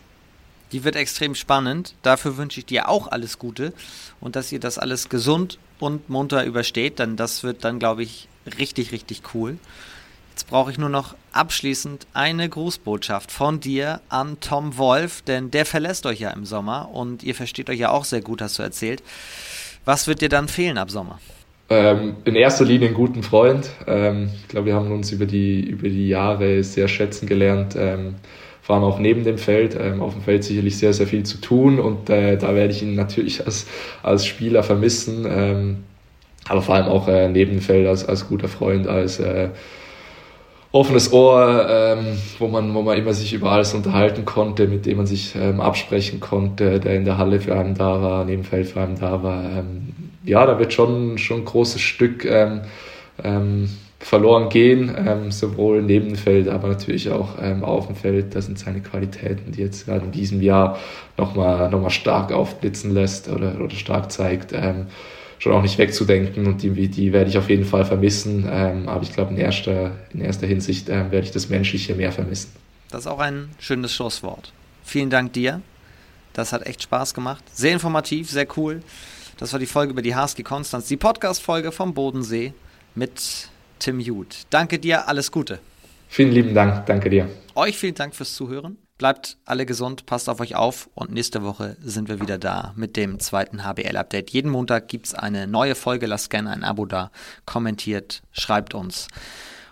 Die 0.71 0.83
wird 0.83 0.95
extrem 0.95 1.35
spannend. 1.35 1.95
Dafür 2.01 2.37
wünsche 2.37 2.59
ich 2.59 2.65
dir 2.65 2.89
auch 2.89 3.07
alles 3.07 3.39
Gute 3.39 3.73
und 4.19 4.35
dass 4.35 4.51
ihr 4.51 4.59
das 4.59 4.77
alles 4.77 5.09
gesund 5.09 5.57
und 5.79 6.09
munter 6.09 6.45
übersteht, 6.45 6.99
denn 6.99 7.15
das 7.15 7.43
wird 7.43 7.63
dann, 7.63 7.79
glaube 7.79 8.03
ich, 8.03 8.27
richtig, 8.57 8.91
richtig 8.91 9.21
cool. 9.33 9.57
Jetzt 10.31 10.47
brauche 10.49 10.71
ich 10.71 10.77
nur 10.77 10.89
noch 10.89 11.15
abschließend 11.33 12.07
eine 12.13 12.47
Grußbotschaft 12.47 13.31
von 13.31 13.59
dir 13.59 13.99
an 14.07 14.39
Tom 14.39 14.77
Wolf, 14.77 15.21
denn 15.21 15.51
der 15.51 15.65
verlässt 15.65 16.05
euch 16.05 16.21
ja 16.21 16.29
im 16.29 16.45
Sommer 16.45 16.89
und 16.93 17.23
ihr 17.23 17.35
versteht 17.35 17.69
euch 17.69 17.79
ja 17.79 17.89
auch 17.89 18.05
sehr 18.05 18.21
gut, 18.21 18.41
hast 18.41 18.57
du 18.57 18.63
erzählt. 18.63 19.03
Was 19.83 20.07
wird 20.07 20.21
dir 20.21 20.29
dann 20.29 20.47
fehlen 20.47 20.77
ab 20.77 20.91
Sommer? 20.91 21.19
Ähm, 21.69 22.15
in 22.25 22.35
erster 22.35 22.65
Linie 22.65 22.87
einen 22.87 22.95
guten 22.95 23.21
Freund. 23.21 23.69
Ähm, 23.85 24.29
ich 24.41 24.47
glaube, 24.47 24.67
wir 24.67 24.75
haben 24.75 24.91
uns 24.91 25.11
über 25.11 25.25
die, 25.25 25.61
über 25.61 25.89
die 25.89 26.07
Jahre 26.07 26.63
sehr 26.63 26.87
schätzen 26.87 27.27
gelernt. 27.27 27.75
Ähm, 27.77 28.15
allem 28.75 28.85
auch 28.85 28.99
neben 28.99 29.23
dem 29.23 29.37
Feld. 29.37 29.77
Ähm, 29.79 30.01
auf 30.01 30.13
dem 30.13 30.21
Feld 30.21 30.43
sicherlich 30.43 30.77
sehr, 30.77 30.93
sehr 30.93 31.07
viel 31.07 31.23
zu 31.23 31.39
tun 31.39 31.79
und 31.79 32.09
äh, 32.09 32.37
da 32.37 32.55
werde 32.55 32.71
ich 32.73 32.83
ihn 32.83 32.95
natürlich 32.95 33.43
als, 33.45 33.67
als 34.03 34.25
Spieler 34.25 34.63
vermissen. 34.63 35.25
Ähm, 35.29 35.77
aber 36.47 36.61
vor 36.61 36.75
allem 36.75 36.87
auch 36.87 37.07
äh, 37.07 37.29
neben 37.29 37.51
dem 37.51 37.61
Feld 37.61 37.87
als, 37.87 38.05
als 38.05 38.27
guter 38.27 38.47
Freund, 38.47 38.87
als 38.87 39.19
äh, 39.19 39.49
offenes 40.71 41.11
Ohr, 41.13 41.67
ähm, 41.69 42.17
wo, 42.37 42.47
man, 42.47 42.73
wo 42.73 42.81
man 42.81 42.97
immer 42.97 43.13
sich 43.13 43.33
über 43.33 43.51
alles 43.51 43.73
unterhalten 43.73 44.25
konnte, 44.25 44.67
mit 44.67 44.85
dem 44.85 44.97
man 44.97 45.05
sich 45.05 45.35
ähm, 45.35 45.61
absprechen 45.61 46.19
konnte, 46.19 46.79
der 46.79 46.95
in 46.95 47.05
der 47.05 47.17
Halle 47.17 47.39
für 47.39 47.55
einen 47.55 47.75
da 47.75 48.01
war, 48.01 48.25
neben 48.25 48.43
dem 48.43 48.49
Feld 48.49 48.67
für 48.67 48.81
einen 48.81 48.99
da 48.99 49.23
war. 49.23 49.43
Ähm, 49.43 49.93
ja, 50.23 50.45
da 50.45 50.59
wird 50.59 50.73
schon, 50.73 51.17
schon 51.17 51.41
ein 51.41 51.45
großes 51.45 51.81
Stück 51.81 52.25
ähm, 52.25 52.61
verloren 53.99 54.49
gehen, 54.49 54.95
ähm, 54.97 55.31
sowohl 55.31 55.81
neben 55.81 56.07
dem 56.07 56.15
Feld, 56.15 56.47
aber 56.47 56.69
natürlich 56.69 57.11
auch 57.11 57.35
ähm, 57.41 57.63
auf 57.63 57.87
dem 57.87 57.95
Feld. 57.95 58.33
Das 58.33 58.45
sind 58.45 58.57
seine 58.57 58.81
Qualitäten, 58.81 59.51
die 59.51 59.61
jetzt 59.61 59.85
gerade 59.85 60.05
in 60.05 60.11
diesem 60.11 60.41
Jahr 60.41 60.79
nochmal 61.17 61.69
noch 61.69 61.81
mal 61.81 61.89
stark 61.89 62.31
aufblitzen 62.31 62.93
lässt 62.93 63.29
oder, 63.29 63.59
oder 63.59 63.75
stark 63.75 64.11
zeigt. 64.11 64.53
Ähm, 64.53 64.87
schon 65.37 65.53
auch 65.53 65.61
nicht 65.61 65.77
wegzudenken 65.77 66.47
und 66.47 66.63
die, 66.63 66.87
die 66.87 67.13
werde 67.13 67.29
ich 67.29 67.37
auf 67.37 67.49
jeden 67.49 67.65
Fall 67.65 67.85
vermissen. 67.85 68.47
Ähm, 68.49 68.87
aber 68.87 69.03
ich 69.03 69.13
glaube, 69.13 69.31
in 69.31 69.37
erster, 69.37 69.91
in 70.13 70.21
erster 70.21 70.47
Hinsicht 70.47 70.89
ähm, 70.89 71.11
werde 71.11 71.25
ich 71.25 71.31
das 71.31 71.49
Menschliche 71.49 71.95
mehr 71.95 72.11
vermissen. 72.11 72.51
Das 72.91 73.01
ist 73.01 73.07
auch 73.07 73.19
ein 73.19 73.49
schönes 73.59 73.93
Schlusswort. 73.93 74.51
Vielen 74.83 75.09
Dank 75.09 75.33
dir. 75.33 75.61
Das 76.33 76.53
hat 76.53 76.65
echt 76.65 76.83
Spaß 76.83 77.13
gemacht. 77.13 77.43
Sehr 77.53 77.73
informativ, 77.73 78.29
sehr 78.29 78.47
cool. 78.57 78.81
Das 79.37 79.53
war 79.53 79.59
die 79.59 79.65
Folge 79.65 79.91
über 79.91 80.01
die 80.01 80.15
HSG 80.15 80.43
Konstanz, 80.43 80.87
die 80.87 80.97
Podcast-Folge 80.97 81.71
vom 81.71 81.93
Bodensee 81.93 82.53
mit 82.95 83.48
Tim 83.79 83.99
Jud. 83.99 84.45
Danke 84.49 84.79
dir, 84.79 85.07
alles 85.07 85.31
Gute. 85.31 85.59
Vielen 86.07 86.31
lieben 86.31 86.53
Dank, 86.53 86.85
danke 86.85 87.09
dir. 87.09 87.29
Euch 87.55 87.77
vielen 87.77 87.95
Dank 87.95 88.15
fürs 88.15 88.33
Zuhören. 88.35 88.77
Bleibt 88.97 89.37
alle 89.45 89.65
gesund, 89.65 90.05
passt 90.05 90.27
auf 90.27 90.41
euch 90.41 90.55
auf 90.55 90.89
und 90.93 91.11
nächste 91.11 91.41
Woche 91.41 91.77
sind 91.81 92.09
wir 92.09 92.19
wieder 92.19 92.37
da 92.37 92.73
mit 92.75 92.97
dem 92.97 93.19
zweiten 93.19 93.63
HBL-Update. 93.63 94.31
Jeden 94.31 94.51
Montag 94.51 94.89
gibt 94.89 95.07
es 95.07 95.13
eine 95.13 95.47
neue 95.47 95.75
Folge. 95.75 96.05
Lasst 96.05 96.29
gerne 96.29 96.49
ein 96.49 96.65
Abo 96.65 96.85
da, 96.85 97.09
kommentiert, 97.45 98.21
schreibt 98.31 98.73
uns. 98.73 99.07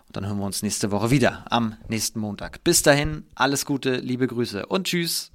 Und 0.07 0.15
dann 0.15 0.25
hören 0.27 0.37
wir 0.37 0.45
uns 0.45 0.63
nächste 0.63 0.91
Woche 0.91 1.11
wieder 1.11 1.43
am 1.49 1.75
nächsten 1.89 2.21
Montag. 2.21 2.63
Bis 2.63 2.83
dahin, 2.83 3.25
alles 3.35 3.65
Gute, 3.65 3.97
liebe 3.97 4.27
Grüße 4.27 4.65
und 4.65 4.87
tschüss. 4.87 5.31